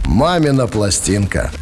«Мамина 0.03 0.67
пластинка». 0.67 1.53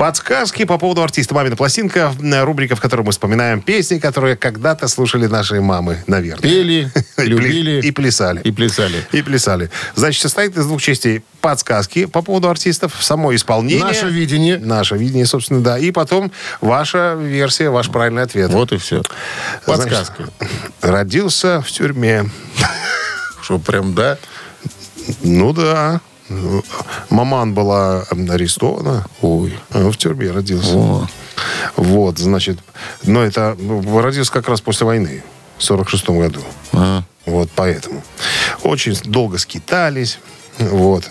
Подсказки 0.00 0.64
по 0.64 0.78
поводу 0.78 1.02
артиста 1.02 1.34
«Мамина 1.34 1.56
пластинка». 1.56 2.14
э, 2.22 2.44
Рубрика, 2.44 2.74
в 2.74 2.80
которой 2.80 3.02
мы 3.02 3.12
вспоминаем 3.12 3.60
песни, 3.60 3.98
которые 3.98 4.34
когда-то 4.34 4.88
слушали 4.88 5.26
наши 5.26 5.60
мамы, 5.60 6.02
наверное. 6.06 6.40
Пели, 6.50 6.90
любили. 7.18 7.82
И 7.82 7.90
плясали. 7.90 8.40
И 8.40 8.50
плясали. 8.50 9.04
И 9.12 9.20
плясали. 9.20 9.68
Значит, 9.96 10.22
состоит 10.22 10.56
из 10.56 10.64
двух 10.64 10.80
частей. 10.80 11.22
Подсказки 11.42 12.06
по 12.06 12.22
поводу 12.22 12.48
артистов, 12.48 12.96
само 12.98 13.34
исполнение. 13.34 13.84
Наше 13.84 14.08
видение. 14.08 14.56
Наше 14.56 14.96
видение, 14.96 15.26
собственно, 15.26 15.60
да. 15.60 15.78
И 15.78 15.90
потом 15.90 16.32
ваша 16.62 17.14
версия, 17.20 17.68
ваш 17.68 17.90
правильный 17.90 18.22
ответ. 18.22 18.50
Вот 18.50 18.72
и 18.72 18.78
все. 18.78 19.02
Подсказка. 19.66 20.30
Родился 20.80 21.60
в 21.60 21.70
тюрьме. 21.70 22.24
Что, 23.42 23.58
прям, 23.58 23.94
да? 23.94 24.16
Ну 25.22 25.52
да. 25.52 26.00
Маман 27.10 27.54
была 27.54 28.02
арестована. 28.10 29.04
Ой. 29.20 29.58
В 29.70 29.94
тюрьме 29.96 30.30
родился. 30.30 30.74
О. 30.74 31.06
Вот, 31.76 32.18
значит. 32.18 32.58
Но 33.02 33.22
это 33.22 33.56
родился 33.94 34.32
как 34.32 34.48
раз 34.48 34.60
после 34.60 34.86
войны. 34.86 35.22
В 35.58 35.62
46 35.64 36.10
году. 36.10 36.40
А. 36.72 37.02
Вот 37.26 37.50
поэтому. 37.54 38.02
Очень 38.62 38.94
долго 39.04 39.38
скитались. 39.38 40.18
Вот. 40.58 41.10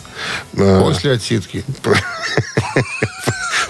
Э, 0.53 0.79
После 0.81 1.13
отсидки. 1.13 1.63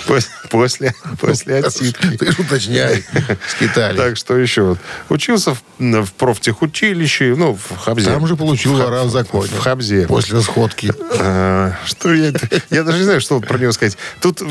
пос- 0.10 0.28
После, 0.50 0.94
после 1.22 1.58
отсидки. 1.58 2.18
Ты 2.18 2.32
же 2.32 2.42
уточняй. 2.42 3.04
Скитали. 3.48 3.98
Так, 3.98 4.18
что 4.18 4.38
еще? 4.38 4.78
Учился 5.10 5.54
в, 5.54 5.62
в 5.80 6.14
профтехучилище, 6.14 7.36
ну, 7.38 7.54
в 7.56 7.78
Хабзе. 7.78 8.12
Там 8.12 8.28
же 8.28 8.36
получил 8.36 8.76
вора 8.76 9.04
в 9.04 9.10
законе. 9.12 9.52
В 9.52 9.60
Хабзе. 9.60 10.08
После 10.08 10.42
сходки. 10.42 10.92
А, 11.20 11.74
Что 11.86 12.14
я... 12.14 12.34
Я 12.70 12.84
даже 12.84 12.98
не 12.98 13.04
знаю, 13.04 13.22
что 13.22 13.40
про 13.40 13.58
него 13.58 13.72
сказать. 13.72 13.98
Тут 14.22 14.42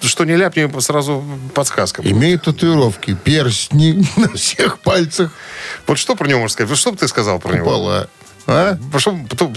что 0.00 0.24
не 0.24 0.36
ляпни, 0.36 0.68
сразу 0.80 1.24
подсказка. 1.54 2.02
Имеет 2.02 2.42
татуировки, 2.42 3.14
перстни 3.14 4.04
на 4.16 4.28
всех 4.34 4.78
пальцах. 4.80 5.30
Вот 5.86 5.98
что 5.98 6.16
про 6.16 6.26
него 6.28 6.40
можно 6.40 6.52
сказать? 6.52 6.70
Вот 6.70 6.78
что 6.78 6.92
бы 6.92 6.98
ты 6.98 7.06
сказал 7.08 7.38
про 7.38 7.54
него? 7.54 7.64
Купола. 7.64 8.08
А? 8.46 8.74
Бы 8.74 8.98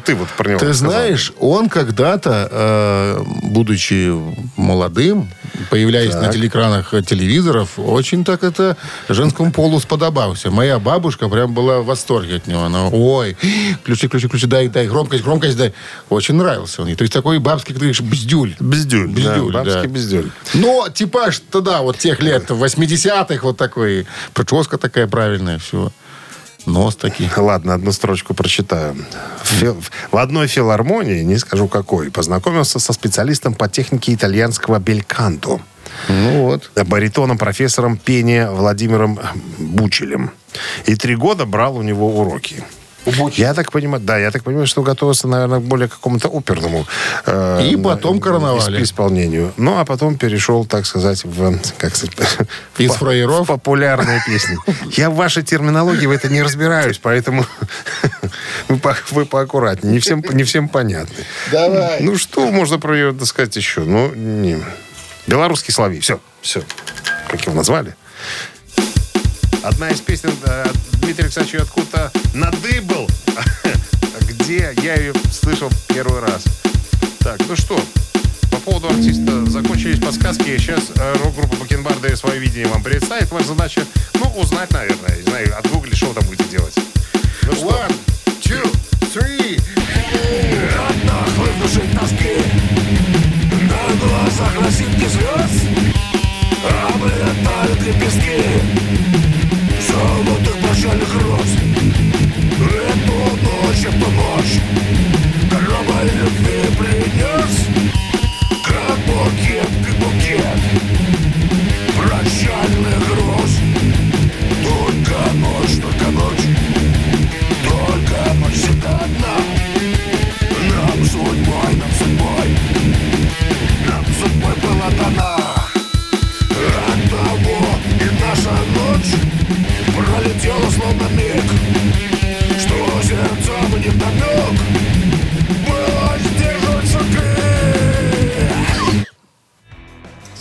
ты, 0.03 0.15
вот 0.15 0.29
про 0.29 0.49
него 0.49 0.59
Ты 0.59 0.73
сказал? 0.73 0.91
знаешь, 0.91 1.33
он 1.39 1.69
когда-то, 1.69 2.47
э, 2.51 3.23
будучи 3.43 4.13
молодым, 4.57 5.29
появляясь 5.69 6.13
на 6.13 6.31
телеэкранах 6.31 6.93
телевизоров, 7.05 7.77
очень 7.77 8.23
так 8.23 8.43
это 8.43 8.77
женскому 9.09 9.51
полу 9.51 9.79
сподобался. 9.79 10.51
Моя 10.51 10.79
бабушка 10.79 11.27
прям 11.29 11.53
была 11.53 11.79
в 11.79 11.85
восторге 11.85 12.35
от 12.35 12.47
него. 12.47 12.63
Она, 12.63 12.87
ой, 12.89 13.37
ключи, 13.83 14.07
ключи, 14.07 14.27
ключи, 14.27 14.47
дай, 14.47 14.67
дай, 14.67 14.87
громкость, 14.87 15.23
громкость, 15.23 15.57
дай. 15.57 15.73
Очень 16.09 16.35
нравился 16.35 16.81
он. 16.81 16.89
ей. 16.89 16.95
То 16.95 17.03
есть 17.03 17.13
такой 17.13 17.39
бабский, 17.39 17.73
как 17.73 17.79
ты 17.79 17.79
говоришь, 17.79 18.01
бздюль. 18.01 18.55
Бездюль. 18.59 19.07
Бездюль, 19.07 19.53
да, 19.53 19.63
бабский 19.63 19.87
да. 19.87 19.87
бездюль. 19.87 20.31
Но 20.53 20.89
типаж 20.89 21.41
тогда, 21.51 21.81
вот 21.81 21.97
тех 21.97 22.21
лет, 22.21 22.49
80-х, 22.49 23.39
вот 23.41 23.57
такой. 23.57 24.05
Прическа 24.33 24.77
такая 24.77 25.07
правильная, 25.07 25.59
все. 25.59 25.91
Нос 26.65 26.95
такие. 26.95 27.29
Ладно, 27.37 27.73
одну 27.73 27.91
строчку 27.91 28.33
прочитаю. 28.33 28.95
В, 29.43 29.53
фил- 29.61 29.83
в 30.11 30.17
одной 30.17 30.47
филармонии, 30.47 31.21
не 31.23 31.37
скажу 31.37 31.67
какой, 31.67 32.11
познакомился 32.11 32.79
со 32.79 32.93
специалистом 32.93 33.53
по 33.53 33.67
технике 33.67 34.13
итальянского 34.13 34.79
бельканто. 34.79 35.59
Ну 36.09 36.43
вот. 36.43 36.71
баритоном, 36.75 37.37
профессором 37.37 37.97
пения 37.97 38.49
Владимиром 38.49 39.19
Бучелем. 39.57 40.31
И 40.85 40.95
три 40.95 41.15
года 41.15 41.45
брал 41.45 41.77
у 41.77 41.81
него 41.81 42.19
уроки. 42.19 42.63
Я 43.37 43.53
так 43.53 43.71
понимаю, 43.71 44.03
да, 44.03 44.17
я 44.17 44.31
так 44.31 44.43
понимаю, 44.43 44.67
что 44.67 44.81
готовился, 44.81 45.27
наверное, 45.27 45.59
к 45.59 45.63
более 45.63 45.87
какому-то 45.87 46.27
оперному 46.27 46.85
э, 47.25 47.67
И 47.71 47.75
потом 47.77 48.19
на- 48.19 48.19
исп- 48.57 48.81
исполнению. 48.83 49.53
Ну, 49.57 49.77
а 49.79 49.85
потом 49.85 50.17
перешел, 50.17 50.65
так 50.65 50.85
сказать, 50.85 51.23
в, 51.23 51.57
как 51.77 51.95
сказать, 51.95 52.15
Из 52.77 52.91
фраеров? 52.91 53.41
в 53.41 53.45
популярные 53.45 54.21
песни. 54.25 54.57
Я 54.97 55.09
в 55.09 55.15
вашей 55.15 55.43
терминологии 55.43 56.05
в 56.07 56.11
это 56.11 56.29
не 56.29 56.41
разбираюсь, 56.41 56.97
поэтому 56.97 57.45
вы, 58.69 58.77
по- 58.77 58.97
вы 59.11 59.25
поаккуратнее. 59.25 59.93
Не 59.93 59.99
всем, 59.99 60.23
не 60.31 60.43
всем 60.43 60.67
понятно. 60.67 61.15
Давай. 61.51 62.01
Ну, 62.01 62.17
что 62.17 62.49
можно 62.51 62.79
про 62.79 62.95
ее 62.95 63.15
сказать 63.25 63.55
еще? 63.55 63.81
Ну, 63.81 64.13
не. 64.15 64.57
Белорусский 65.27 65.73
славей. 65.73 65.99
Все, 65.99 66.19
все. 66.41 66.63
Как 67.29 67.41
его 67.45 67.55
назвали? 67.55 67.95
Одна 69.63 69.89
из 69.89 70.01
песен 70.01 70.31
э, 70.43 70.65
Дмитрия 71.01 71.25
Александровича 71.25 71.63
откуда-то 71.63 72.11
надыбал. 72.33 73.09
Где 74.27 74.73
я 74.81 74.95
ее 74.95 75.13
слышал 75.31 75.69
первый 75.87 76.19
раз. 76.19 76.43
Так, 77.19 77.39
ну 77.47 77.55
что, 77.55 77.79
по 78.51 78.57
поводу 78.57 78.87
артиста 78.87 79.45
закончились 79.49 79.99
подсказки. 79.99 80.57
Сейчас 80.57 80.83
э, 80.95 81.15
рок-группа 81.23 81.55
Бакенбарды 81.57 82.15
свое 82.15 82.39
видение 82.39 82.67
вам 82.67 82.83
представит. 82.83 83.31
Ваша 83.31 83.47
задача, 83.47 83.85
ну, 84.15 84.27
узнать, 84.39 84.71
наверное. 84.71 85.15
Не 85.17 85.23
знаю, 85.23 85.57
отгуглить, 85.57 85.97
что 85.97 86.07
вы 86.07 86.13
там 86.15 86.25
будете 86.25 86.45
делать. 86.45 86.75
Ну 87.43 87.53
что, 87.53 87.69
One, 87.69 87.95
two, 88.41 88.63
three 89.13 89.61
песчаных 100.85 101.15
роз 101.23 101.64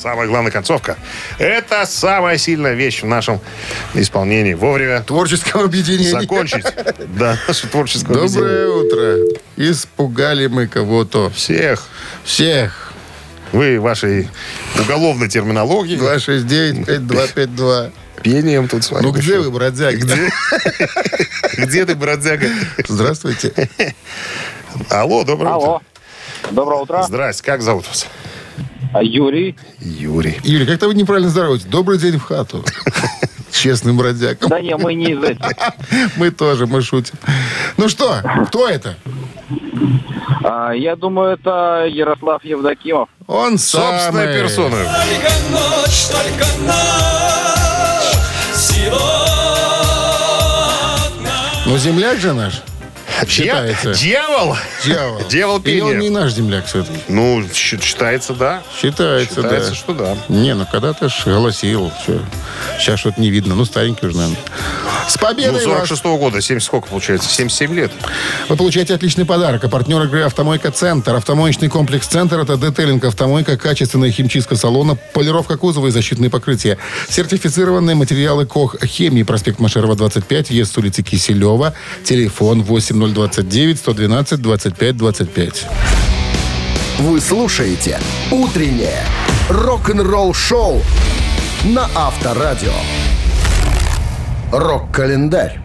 самая 0.04 0.28
главная 0.28 0.52
концовка. 0.52 0.98
Это 1.38 1.86
самая 1.86 2.36
сильная 2.36 2.74
вещь 2.74 3.02
в 3.02 3.06
нашем 3.06 3.40
исполнении. 3.94 4.52
Вовремя 4.52 5.00
Творческого 5.00 5.64
объединения. 5.64 6.20
закончить. 6.20 6.66
Да, 7.18 7.38
наше 7.48 7.68
творческое 7.68 8.12
Доброе 8.12 8.68
утро. 8.68 9.16
Испугали 9.56 10.46
мы 10.46 10.66
кого-то. 10.66 11.30
Всех. 11.30 11.88
Всех. 12.24 12.92
Вы 13.52 13.80
вашей 13.80 14.28
уголовной 14.78 15.28
терминологии 15.28 15.96
269-5252. 15.98 17.92
пением 18.22 18.68
тут 18.68 18.84
с 18.84 18.90
вами. 18.90 19.04
Ну 19.04 19.12
где 19.12 19.38
вы, 19.38 19.50
бродяги? 19.50 19.96
Где? 19.96 20.30
Где 21.64 21.86
ты, 21.86 21.94
бродяга? 21.94 22.48
Здравствуйте. 22.86 23.70
Алло, 24.90 25.24
доброе 25.24 25.54
Алло. 25.54 25.82
Доброе 26.50 26.80
утро. 26.80 26.96
утро. 26.96 27.06
Здрасте, 27.06 27.42
как 27.42 27.62
зовут 27.62 27.86
вас? 27.88 28.06
А 28.92 29.02
Юрий. 29.02 29.56
Юрий. 29.80 30.38
Юрий, 30.44 30.66
как-то 30.66 30.86
вы 30.88 30.94
неправильно 30.94 31.28
здороваетесь. 31.30 31.66
Добрый 31.66 31.98
день 31.98 32.18
в 32.18 32.22
хату. 32.22 32.64
Честным 33.52 33.96
бродягам. 33.96 34.48
Да 34.50 34.60
не, 34.60 34.76
мы 34.76 34.94
не 34.94 35.12
из 35.12 35.22
этих. 35.22 35.46
Мы 36.16 36.30
тоже, 36.32 36.66
мы 36.66 36.82
шутим. 36.82 37.14
Ну 37.76 37.88
что, 37.88 38.20
кто 38.48 38.68
это? 38.68 38.96
А, 40.42 40.72
я 40.72 40.96
думаю, 40.96 41.34
это 41.34 41.86
Ярослав 41.88 42.44
Евдокимов. 42.44 43.08
Он 43.28 43.56
Собственной 43.58 44.26
самый. 44.26 44.40
персоной. 44.40 44.84
Только 44.84 45.32
ночь, 45.52 46.06
только 46.10 46.46
ночь. 46.62 46.94
Ну, 51.66 51.78
земляк 51.78 52.18
же 52.18 52.32
наш. 52.34 52.62
Считается. 53.28 53.94
Дьявол? 53.94 54.56
Дьявол. 54.84 55.20
Дьявол 55.28 55.58
Или 55.64 55.80
он 55.80 55.98
не 55.98 56.10
наш 56.10 56.32
земляк 56.32 56.66
все-таки? 56.66 56.98
Ну, 57.08 57.44
считается, 57.52 58.32
да. 58.34 58.62
Считается, 58.80 59.34
Считается, 59.42 59.70
да. 59.70 59.76
что 59.76 59.94
да. 59.94 60.16
Не, 60.28 60.54
ну 60.54 60.66
когда-то 60.70 61.08
ж 61.08 61.22
голосил. 61.24 61.90
Все. 62.02 62.20
Сейчас 62.78 63.00
что-то 63.00 63.20
не 63.20 63.30
видно. 63.30 63.54
Ну, 63.54 63.64
старенький 63.64 64.06
уже, 64.06 64.16
наверное. 64.16 64.38
С 65.08 65.16
Ну, 65.20 65.26
победой 65.26 65.54
вас! 65.66 65.88
46 65.88 66.04
года. 66.04 66.40
70 66.40 66.66
сколько 66.66 66.88
получается? 66.88 67.28
77 67.28 67.74
лет. 67.74 67.92
Вы 68.48 68.56
получаете 68.56 68.94
отличный 68.94 69.24
подарок. 69.24 69.64
А 69.64 69.68
партнер 69.68 70.02
игры 70.02 70.22
«Автомойка 70.22 70.70
Центр». 70.70 71.14
Автомоечный 71.14 71.68
комплекс 71.68 72.06
«Центр»— 72.06 72.38
это 72.40 72.56
детейлинг 72.56 73.04
автомойка, 73.04 73.56
качественная 73.56 74.10
химчистка 74.10 74.56
салона, 74.56 74.96
полировка 75.12 75.56
кузова 75.56 75.88
и 75.88 75.90
защитные 75.90 76.30
покрытия. 76.30 76.78
Сертифицированные 77.08 77.94
материалы 77.96 78.46
КОХ 78.46 78.76
«Хемии». 78.84 79.22
Проспект 79.22 79.58
Машерова, 79.60 79.94
25, 79.94 80.50
въезд 80.50 80.74
с 80.74 80.78
улицы 80.78 81.02
Киселева. 81.02 81.74
Телефон 82.04 82.62
8029 83.14 83.78
112 83.78 84.42
25 84.42 84.96
25. 84.96 85.66
Вы 86.98 87.20
слушаете 87.20 87.98
«Утреннее 88.30 89.02
рок-н-ролл-шоу» 89.48 90.82
на 91.64 91.88
Авторадио. 91.94 92.72
Рок-календарь. 94.52 95.60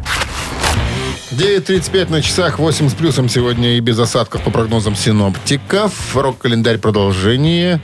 9.35 1.31 2.11
на 2.11 2.21
часах, 2.21 2.57
8 2.57 2.89
с 2.89 2.93
плюсом 2.93 3.29
сегодня 3.29 3.77
и 3.77 3.79
без 3.79 3.99
осадков 3.99 4.41
по 4.41 4.49
прогнозам 4.49 4.95
синоптиков. 4.95 6.15
Рок-календарь 6.15 6.79
продолжение. 6.79 7.79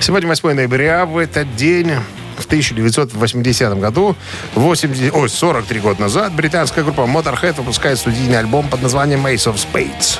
Сегодня 0.00 0.28
8 0.28 0.52
ноября. 0.52 1.06
В 1.06 1.18
этот 1.18 1.54
день 1.54 1.92
в 2.40 2.46
1980 2.46 3.78
году, 3.78 4.16
80, 4.54 5.14
ой, 5.14 5.28
43 5.28 5.80
года 5.80 6.00
назад, 6.00 6.32
британская 6.34 6.82
группа 6.82 7.02
Motorhead 7.02 7.56
выпускает 7.56 7.98
студийный 7.98 8.38
альбом 8.38 8.68
под 8.68 8.82
названием 8.82 9.26
Ace 9.26 9.52
of 9.52 9.56
Spades. 9.56 10.18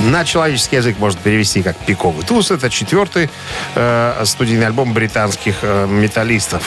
На 0.00 0.24
человеческий 0.24 0.76
язык 0.76 0.98
можно 0.98 1.18
перевести 1.20 1.62
как 1.62 1.78
«Пиковый 1.78 2.24
туз». 2.24 2.50
Это 2.50 2.68
четвертый 2.68 3.30
э, 3.74 4.22
студийный 4.26 4.66
альбом 4.66 4.92
британских 4.92 5.56
э, 5.62 5.86
металлистов. 5.86 6.62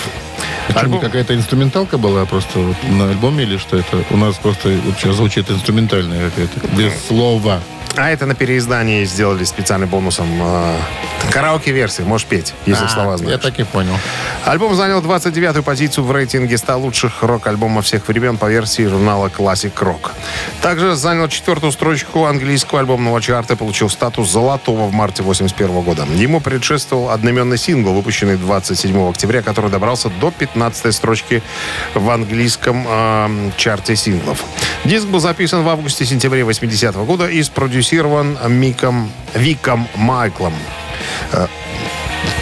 Почему 0.68 0.96
Альбом- 0.96 1.02
какая-то 1.02 1.36
инструменталка 1.36 1.98
была 2.00 2.26
просто 2.26 2.60
вот 2.60 2.76
на 2.90 3.10
альбоме 3.10 3.44
или 3.44 3.58
что 3.58 3.78
это? 3.78 4.04
У 4.10 4.18
нас 4.18 4.36
просто 4.38 4.70
вот 4.84 4.96
сейчас 4.98 5.16
звучит 5.16 5.52
инструментальная 5.52 6.30
какая-то, 6.32 6.68
без 6.76 6.92
слова. 7.08 7.62
А 7.96 8.12
это 8.12 8.26
на 8.26 8.36
переиздании 8.36 9.06
сделали 9.06 9.44
специальным 9.44 9.90
бонусом 9.90 10.28
э, 10.40 10.80
караоке-версии. 11.32 12.04
Можешь 12.04 12.28
петь, 12.28 12.54
если 12.66 12.86
А, 12.86 12.90
слова 12.90 13.18
знаешь. 13.18 13.34
Я 13.34 13.38
так 13.40 13.60
и 13.60 13.64
понял. 13.64 13.94
Альбом 14.46 14.76
занял 14.76 15.02
29-ю 15.02 15.64
позицию 15.64 16.04
в 16.04 16.12
рейтинге 16.12 16.58
100 16.58 16.78
лучших 16.78 17.24
рок-альбомов 17.24 17.86
всех 17.86 18.08
времен 18.08 18.38
по 18.38 18.46
версии 18.50 18.84
журнала 18.86 19.28
Classic 19.28 19.74
Rock. 19.74 20.12
Также 20.62 20.96
занял 20.96 21.28
четвертую 21.28 21.72
строчку 21.72 22.26
английского 22.26 22.82
альбомного 22.82 23.20
чарта 23.20 23.54
и 23.54 23.58
получил 23.58 23.90
статус 23.90 24.30
золотого 24.30 24.88
в 24.88 24.94
марте 24.94 25.24
81 25.24 25.82
года. 25.82 26.06
Ему 26.16 26.40
предшествовал 26.40 27.10
одноименный 27.10 27.58
сингл, 27.58 27.94
выпущенный 27.94 28.38
27 28.38 29.10
октября, 29.10 29.42
который 29.42 29.72
добрался 29.72 30.10
до 30.10 30.30
15 30.30 30.94
строчки 30.94 31.42
в 31.96 32.10
английском 32.12 32.86
э, 32.88 33.52
чарте 33.58 33.96
синглов. 33.96 34.44
Диск 34.86 35.08
был 35.08 35.20
записан 35.20 35.64
в 35.64 35.70
августе-сентябре 35.70 36.44
80 36.44 36.96
года 36.98 37.28
и 37.28 37.42
спродюсирован 37.42 37.77
Миком, 38.48 39.12
Виком 39.34 39.88
Майклом. 39.96 40.54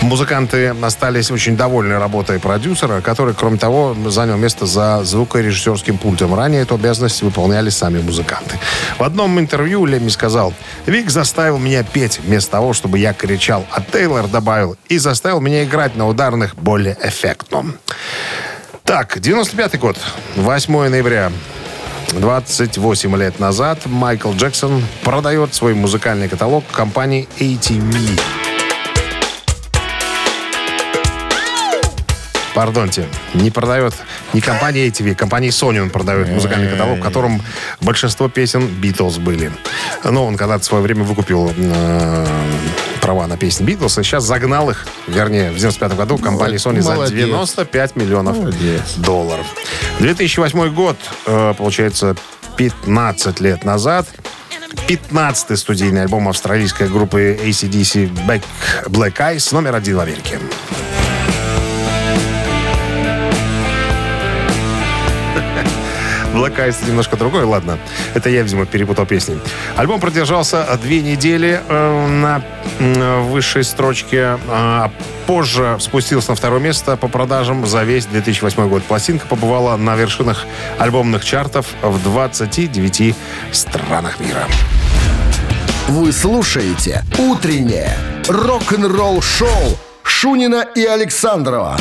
Музыканты 0.02 0.76
остались 0.82 1.32
очень 1.32 1.58
довольны 1.58 1.98
работой 1.98 2.40
продюсера, 2.40 3.02
который, 3.02 3.34
кроме 3.34 3.58
того, 3.58 3.96
занял 4.08 4.38
место 4.38 4.66
за 4.66 5.04
звукорежиссерским 5.04 5.98
пультом. 5.98 6.36
Ранее 6.36 6.62
эту 6.62 6.76
обязанность 6.76 7.22
выполняли 7.22 7.70
сами 7.70 8.02
музыканты. 8.02 8.60
В 8.98 9.04
одном 9.04 9.40
интервью 9.40 9.86
Лемми 9.86 10.10
сказал, 10.10 10.54
«Вик 10.86 11.10
заставил 11.10 11.58
меня 11.58 11.84
петь 11.84 12.20
вместо 12.20 12.52
того, 12.52 12.74
чтобы 12.74 13.00
я 13.00 13.14
кричал, 13.14 13.66
а 13.72 13.82
Тейлор 13.82 14.28
добавил 14.28 14.78
и 14.90 14.98
заставил 14.98 15.42
меня 15.42 15.64
играть 15.64 15.96
на 15.96 16.08
ударных 16.08 16.56
более 16.56 16.98
эффектно». 17.02 17.66
Так, 18.84 19.20
95 19.20 19.80
год, 19.80 19.98
8 20.36 20.90
ноября. 20.90 21.32
28 22.20 23.18
лет 23.18 23.40
назад 23.40 23.86
Майкл 23.86 24.32
Джексон 24.32 24.84
продает 25.04 25.54
свой 25.54 25.74
музыкальный 25.74 26.30
каталог 26.30 26.64
компании 26.72 27.28
ATV. 27.40 28.20
Пардонте, 32.54 33.06
не 33.34 33.52
продает 33.52 33.94
не 34.32 34.40
компания 34.40 34.88
ATV, 34.88 35.14
компания 35.14 35.50
Sony 35.50 35.82
он 35.82 35.90
продает 35.90 36.30
музыкальный 36.30 36.70
каталог, 36.70 37.00
в 37.00 37.02
котором 37.02 37.42
большинство 37.82 38.30
песен 38.30 38.66
Битлз 38.66 39.18
были. 39.18 39.52
Но 40.06 40.26
он 40.26 40.38
когда-то 40.38 40.64
в 40.64 40.66
свое 40.66 40.82
время 40.82 41.04
выкупил 41.04 41.52
э, 41.56 42.26
права 43.02 43.28
на 43.28 43.38
песни 43.38 43.66
Битлз, 43.66 43.98
и 43.98 44.04
сейчас 44.04 44.24
загнал 44.24 44.70
их, 44.70 44.88
вернее, 45.08 45.52
в 45.52 45.58
95 45.58 45.96
году 45.96 46.18
компании 46.18 46.58
Sony 46.58 46.82
за 46.82 46.96
Молодец. 46.96 47.14
95 47.14 47.96
миллионов 47.98 48.38
Молодец. 48.38 48.96
долларов. 48.96 49.46
2008 50.00 50.74
год, 50.74 50.98
э, 51.26 51.54
получается, 51.58 52.16
15 52.58 53.40
лет 53.40 53.64
назад. 53.64 54.08
15-й 54.88 55.58
студийный 55.58 56.02
альбом 56.02 56.28
австралийской 56.28 56.90
группы 56.90 57.40
ACDC 57.42 58.12
Back 58.28 58.44
Black 58.88 59.16
Eyes 59.18 59.54
номер 59.54 59.76
один 59.76 59.98
в 59.98 60.00
Америке. 60.00 60.40
Black 66.36 66.58
Eyes 66.58 66.86
немножко 66.86 67.16
другой, 67.16 67.44
ладно. 67.44 67.78
Это 68.14 68.30
я, 68.30 68.42
видимо, 68.42 68.66
перепутал 68.66 69.06
песни. 69.06 69.40
Альбом 69.78 70.00
продержался 70.02 70.68
две 70.82 71.02
недели 71.02 71.62
э, 71.68 72.08
на 72.08 72.42
высшей 73.24 73.64
строчке, 73.64 74.38
а 74.50 74.92
позже 75.26 75.78
спустился 75.80 76.32
на 76.32 76.36
второе 76.36 76.60
место 76.60 76.98
по 76.98 77.08
продажам 77.08 77.66
за 77.66 77.84
весь 77.84 78.06
2008 78.06 78.68
год. 78.68 78.84
Пластинка 78.84 79.26
побывала 79.28 79.78
на 79.78 79.96
вершинах 79.96 80.46
альбомных 80.78 81.24
чартов 81.24 81.68
в 81.82 82.04
29 82.04 83.16
странах 83.52 84.20
мира. 84.20 84.46
Вы 85.88 86.12
слушаете 86.12 87.04
«Утреннее 87.18 87.96
рок-н-ролл-шоу» 88.28 89.78
Шунина 90.04 90.66
и 90.76 90.84
Александрова 90.84 91.78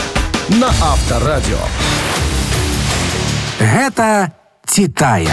на 0.49 0.69
Авторадио. 0.69 1.59
Гэта 3.59 4.33
Титая. 4.75 5.29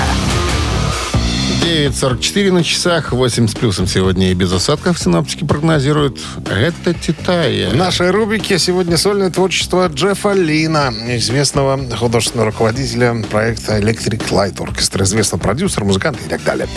9.44 1.63 2.51
на 2.51 2.63
часах, 2.63 3.11
8 3.11 3.47
с 3.47 3.55
плюсом 3.55 3.87
сегодня 3.87 4.29
и 4.29 4.35
без 4.35 4.53
осадков 4.53 4.99
синоптики 4.99 5.43
прогнозируют. 5.43 6.19
Это 6.47 6.93
Титая. 6.93 7.71
В 7.71 7.75
нашей 7.75 8.11
рубрике 8.11 8.59
сегодня 8.59 8.97
сольное 8.97 9.31
творчество 9.31 9.87
Джеффа 9.87 10.33
Лина, 10.33 10.93
известного 11.17 11.79
художественного 11.97 12.51
руководителя 12.51 13.15
проекта 13.31 13.79
Electric 13.79 14.29
Light 14.29 14.57
Orchestra, 14.57 15.01
известного 15.05 15.41
продюсера, 15.41 15.85
музыканта 15.85 16.23
и 16.23 16.29
так 16.29 16.43
далее. 16.43 16.67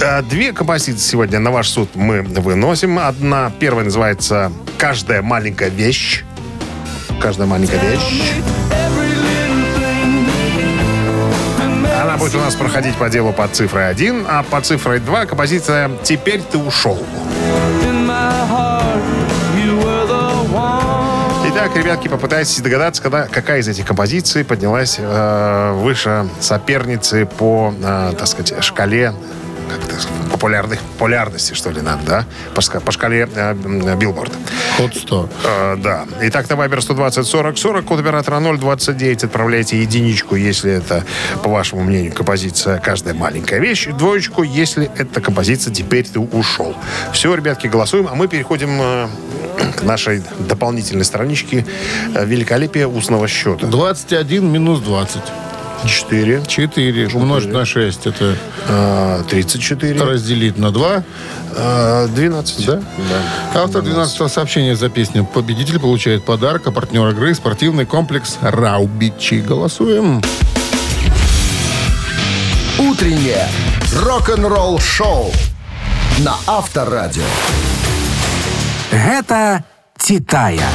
Э, 0.00 0.22
Две 0.22 0.52
композиции 0.52 1.10
сегодня 1.10 1.40
на 1.40 1.50
ваш 1.50 1.68
суд 1.68 1.88
мы 1.96 2.22
выносим. 2.22 3.00
Одна, 3.00 3.50
первая 3.58 3.86
называется 3.86 4.52
«Каждая 4.78 5.20
маленькая 5.20 5.68
вещь». 5.68 6.22
Каждая 7.20 7.48
маленькая 7.48 7.80
вещь. 7.80 8.22
Будет 12.24 12.36
у 12.36 12.38
нас 12.38 12.54
проходить 12.54 12.96
по 12.96 13.10
делу 13.10 13.34
под 13.34 13.54
цифрой 13.54 13.86
1, 13.90 14.24
а 14.26 14.42
под 14.44 14.64
цифрой 14.64 14.98
2 14.98 15.26
композиция 15.26 15.90
«Теперь 16.02 16.40
ты 16.40 16.56
ушел». 16.56 16.98
Итак, 21.48 21.76
ребятки, 21.76 22.08
попытайтесь 22.08 22.58
догадаться, 22.60 23.02
когда, 23.02 23.26
какая 23.26 23.60
из 23.60 23.68
этих 23.68 23.84
композиций 23.84 24.42
поднялась 24.42 24.96
э, 24.98 25.72
выше 25.74 26.26
соперницы 26.40 27.26
по, 27.26 27.74
э, 27.78 28.14
так 28.18 28.26
сказать, 28.26 28.64
шкале 28.64 29.12
как 29.74 29.84
это, 29.84 29.96
популярных, 30.30 30.80
популярности, 30.80 31.54
что 31.54 31.70
ли, 31.70 31.80
надо, 31.80 32.02
да? 32.06 32.26
По, 32.54 32.80
по 32.80 32.92
шкале 32.92 33.28
э, 33.34 33.54
Billboard 33.96 34.32
Hot 34.76 34.94
100. 34.94 35.30
Э, 35.44 35.76
да. 35.78 36.04
Итак, 36.22 36.48
на 36.48 36.56
Вайбер 36.56 36.82
120 36.82 37.26
40 37.26 37.58
40, 37.58 37.84
код 37.84 38.00
оператора 38.00 38.40
029. 38.40 39.24
Отправляйте 39.24 39.80
единичку, 39.80 40.36
если 40.36 40.72
это, 40.72 41.04
по 41.42 41.50
вашему 41.50 41.82
мнению, 41.82 42.12
композиция 42.12 42.78
«Каждая 42.78 43.14
маленькая 43.14 43.60
вещь». 43.60 43.88
Двоечку, 43.88 44.42
если 44.42 44.90
это 44.96 45.20
композиция 45.20 45.72
«Теперь 45.72 46.06
ты 46.06 46.20
ушел». 46.20 46.76
Все, 47.12 47.34
ребятки, 47.34 47.66
голосуем. 47.66 48.08
А 48.10 48.14
мы 48.14 48.28
переходим 48.28 48.78
э, 48.80 49.08
к 49.76 49.82
нашей 49.82 50.22
дополнительной 50.38 51.04
страничке 51.04 51.66
э, 52.14 52.24
«Великолепие 52.24 52.86
устного 52.86 53.28
счета». 53.28 53.66
21 53.66 54.50
минус 54.50 54.80
20. 54.80 55.22
4. 55.86 56.42
4 56.46 57.08
умножить 57.14 57.52
на 57.52 57.64
6. 57.64 58.06
Это 58.06 58.36
э, 58.68 59.22
34. 59.28 60.02
разделить 60.02 60.58
на 60.58 60.70
2. 60.70 61.04
Э, 61.56 62.08
12. 62.08 62.66
Да? 62.66 62.82
Автор 63.54 63.82
12 63.82 64.30
сообщения 64.32 64.76
за 64.76 64.88
песню 64.88 65.24
«Победитель» 65.24 65.78
получает 65.78 66.24
подарок, 66.24 66.66
а 66.66 66.70
партнер 66.70 67.08
игры– 67.08 67.34
спортивный 67.36 67.86
комплекс 67.86 68.38
«Раубичи». 68.40 69.40
Голосуем. 69.40 70.22
«Утреннее 72.78 73.48
рок-н-ролл-шоу» 74.02 75.32
на 76.18 76.34
Авторадио. 76.46 77.22
Гэта 78.90 79.64
Титая. 79.98 80.68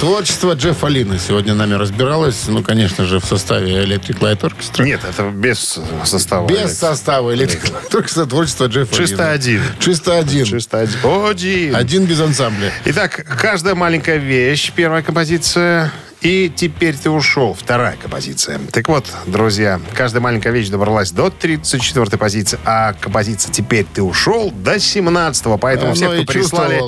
Творчество 0.00 0.54
Джеффа 0.54 0.86
Лина 0.86 1.18
сегодня 1.18 1.52
нами 1.52 1.74
разбиралось. 1.74 2.48
Ну, 2.48 2.62
конечно 2.62 3.04
же, 3.04 3.20
в 3.20 3.24
составе 3.26 3.84
Electric 3.84 4.18
Light 4.20 4.40
Orchestra. 4.40 4.82
Нет, 4.82 5.02
это 5.06 5.28
без 5.28 5.78
состава. 6.06 6.48
Без 6.48 6.78
состава 6.78 7.34
Electric 7.34 7.70
Light 7.70 7.90
Orchestra 7.90 8.26
творчество 8.26 8.64
Джеффа 8.64 8.96
Чисто 8.96 9.16
Лина. 9.16 9.30
один. 9.32 9.62
Чисто 9.78 10.18
один. 10.18 10.46
Чисто 10.46 10.78
один. 10.78 10.98
Один. 11.04 11.76
Один 11.76 12.04
без 12.06 12.18
ансамбля. 12.18 12.72
Итак, 12.86 13.26
каждая 13.38 13.74
маленькая 13.74 14.16
вещь, 14.16 14.72
первая 14.74 15.02
композиция. 15.02 15.92
И 16.22 16.52
теперь 16.54 16.96
ты 16.96 17.08
ушел, 17.08 17.54
вторая 17.54 17.96
композиция. 17.96 18.60
Так 18.72 18.88
вот, 18.88 19.06
друзья, 19.26 19.80
каждая 19.94 20.22
маленькая 20.22 20.52
вещь 20.52 20.68
добралась 20.68 21.12
до 21.12 21.28
34-й 21.28 22.18
позиции, 22.18 22.58
а 22.66 22.92
композиция 22.92 23.50
«Теперь 23.52 23.86
ты 23.90 24.02
ушел» 24.02 24.50
до 24.50 24.74
17-го. 24.74 25.56
Поэтому 25.56 25.92
Оно 25.92 25.94
все, 25.94 26.12
кто 26.12 26.24
прислали 26.24 26.78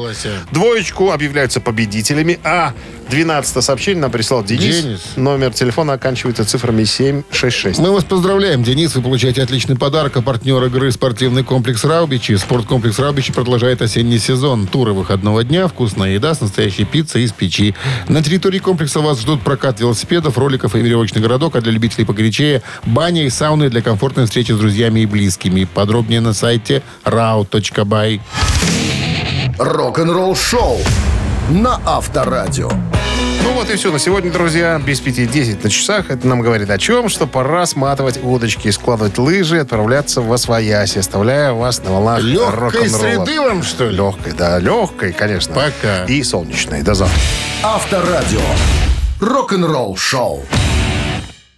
двоечку, 0.51 1.13
объявляются 1.13 1.61
победителями. 1.61 2.39
А 2.45 2.75
12 3.13 3.63
сообщение 3.63 4.01
нам 4.01 4.11
прислал 4.11 4.43
Денис. 4.43 4.83
Денис. 4.83 5.01
Номер 5.17 5.53
телефона 5.53 5.93
оканчивается 5.93 6.47
цифрами 6.47 6.85
766. 6.85 7.79
Мы 7.79 7.93
вас 7.93 8.05
поздравляем, 8.05 8.63
Денис. 8.63 8.95
Вы 8.95 9.03
получаете 9.03 9.43
отличный 9.43 9.77
подарок. 9.77 10.17
А 10.17 10.23
партнер 10.23 10.65
игры 10.65 10.91
спортивный 10.91 11.45
комплекс 11.45 11.85
«Раубичи». 11.85 12.35
Спорткомплекс 12.37 12.99
«Раубичи» 12.99 13.31
продолжает 13.31 13.83
осенний 13.83 14.19
сезон. 14.19 14.67
Туры 14.67 14.95
выходного 14.95 15.45
дня, 15.45 15.69
вкусная 15.69 16.13
еда 16.13 16.33
с 16.33 16.41
настоящей 16.41 16.87
пиццей 16.87 17.25
из 17.25 17.33
печи. 17.33 17.75
На 18.09 18.23
территории 18.23 18.61
комплекса 18.61 19.01
вас 19.01 19.21
ждут 19.21 19.43
прокат 19.43 19.79
велосипедов, 19.79 20.39
роликов 20.39 20.75
и 20.75 20.81
веревочный 20.81 21.21
городок, 21.21 21.55
а 21.57 21.61
для 21.61 21.73
любителей 21.73 22.07
погорячее– 22.07 22.63
баня 22.87 23.27
и 23.27 23.29
сауны 23.29 23.69
для 23.69 23.83
комфортной 23.83 24.25
встречи 24.25 24.53
с 24.53 24.57
друзьями 24.57 25.01
и 25.01 25.07
близкими. 25.07 25.65
Подробнее 25.65 26.23
на 26.23 26.33
сайте 26.33 26.83
rau.by. 27.05 28.21
Рок-н-ролл 29.59 30.35
шоу 30.35 30.81
на 31.51 31.81
Авторадио. 31.85 32.71
Ну 33.43 33.53
вот 33.55 33.71
и 33.71 33.77
все 33.77 33.91
на 33.91 33.99
сегодня, 33.99 34.31
друзья. 34.31 34.81
Без 34.85 35.01
пяти 35.01 35.27
десять 35.27 35.65
на 35.65 35.71
часах. 35.71 36.11
Это 36.11 36.27
нам 36.27 36.41
говорит 36.41 36.71
о 36.71 36.79
чем? 36.79 37.09
Что 37.09 37.27
пора 37.27 37.67
сматывать 37.67 38.23
удочки, 38.23 38.71
складывать 38.71 39.19
лыжи 39.19 39.59
отправляться 39.59 40.21
в 40.21 40.33
Освояси, 40.33 40.99
оставляя 40.99 41.53
вас 41.53 41.83
на 41.83 41.91
волнах 41.91 42.21
Легкой 42.23 42.89
среды 42.89 43.41
вам, 43.41 43.63
что 43.63 43.89
ли? 43.89 43.97
Легкой, 43.97 44.33
да, 44.33 44.59
легкой, 44.59 45.13
конечно. 45.13 45.55
Пока. 45.55 46.05
И 46.05 46.23
солнечной. 46.23 46.83
До 46.83 46.95
завтра. 46.95 47.19
Авторадио. 47.63 48.41
Рок-н-ролл 49.21 49.97
шоу. 49.97 50.45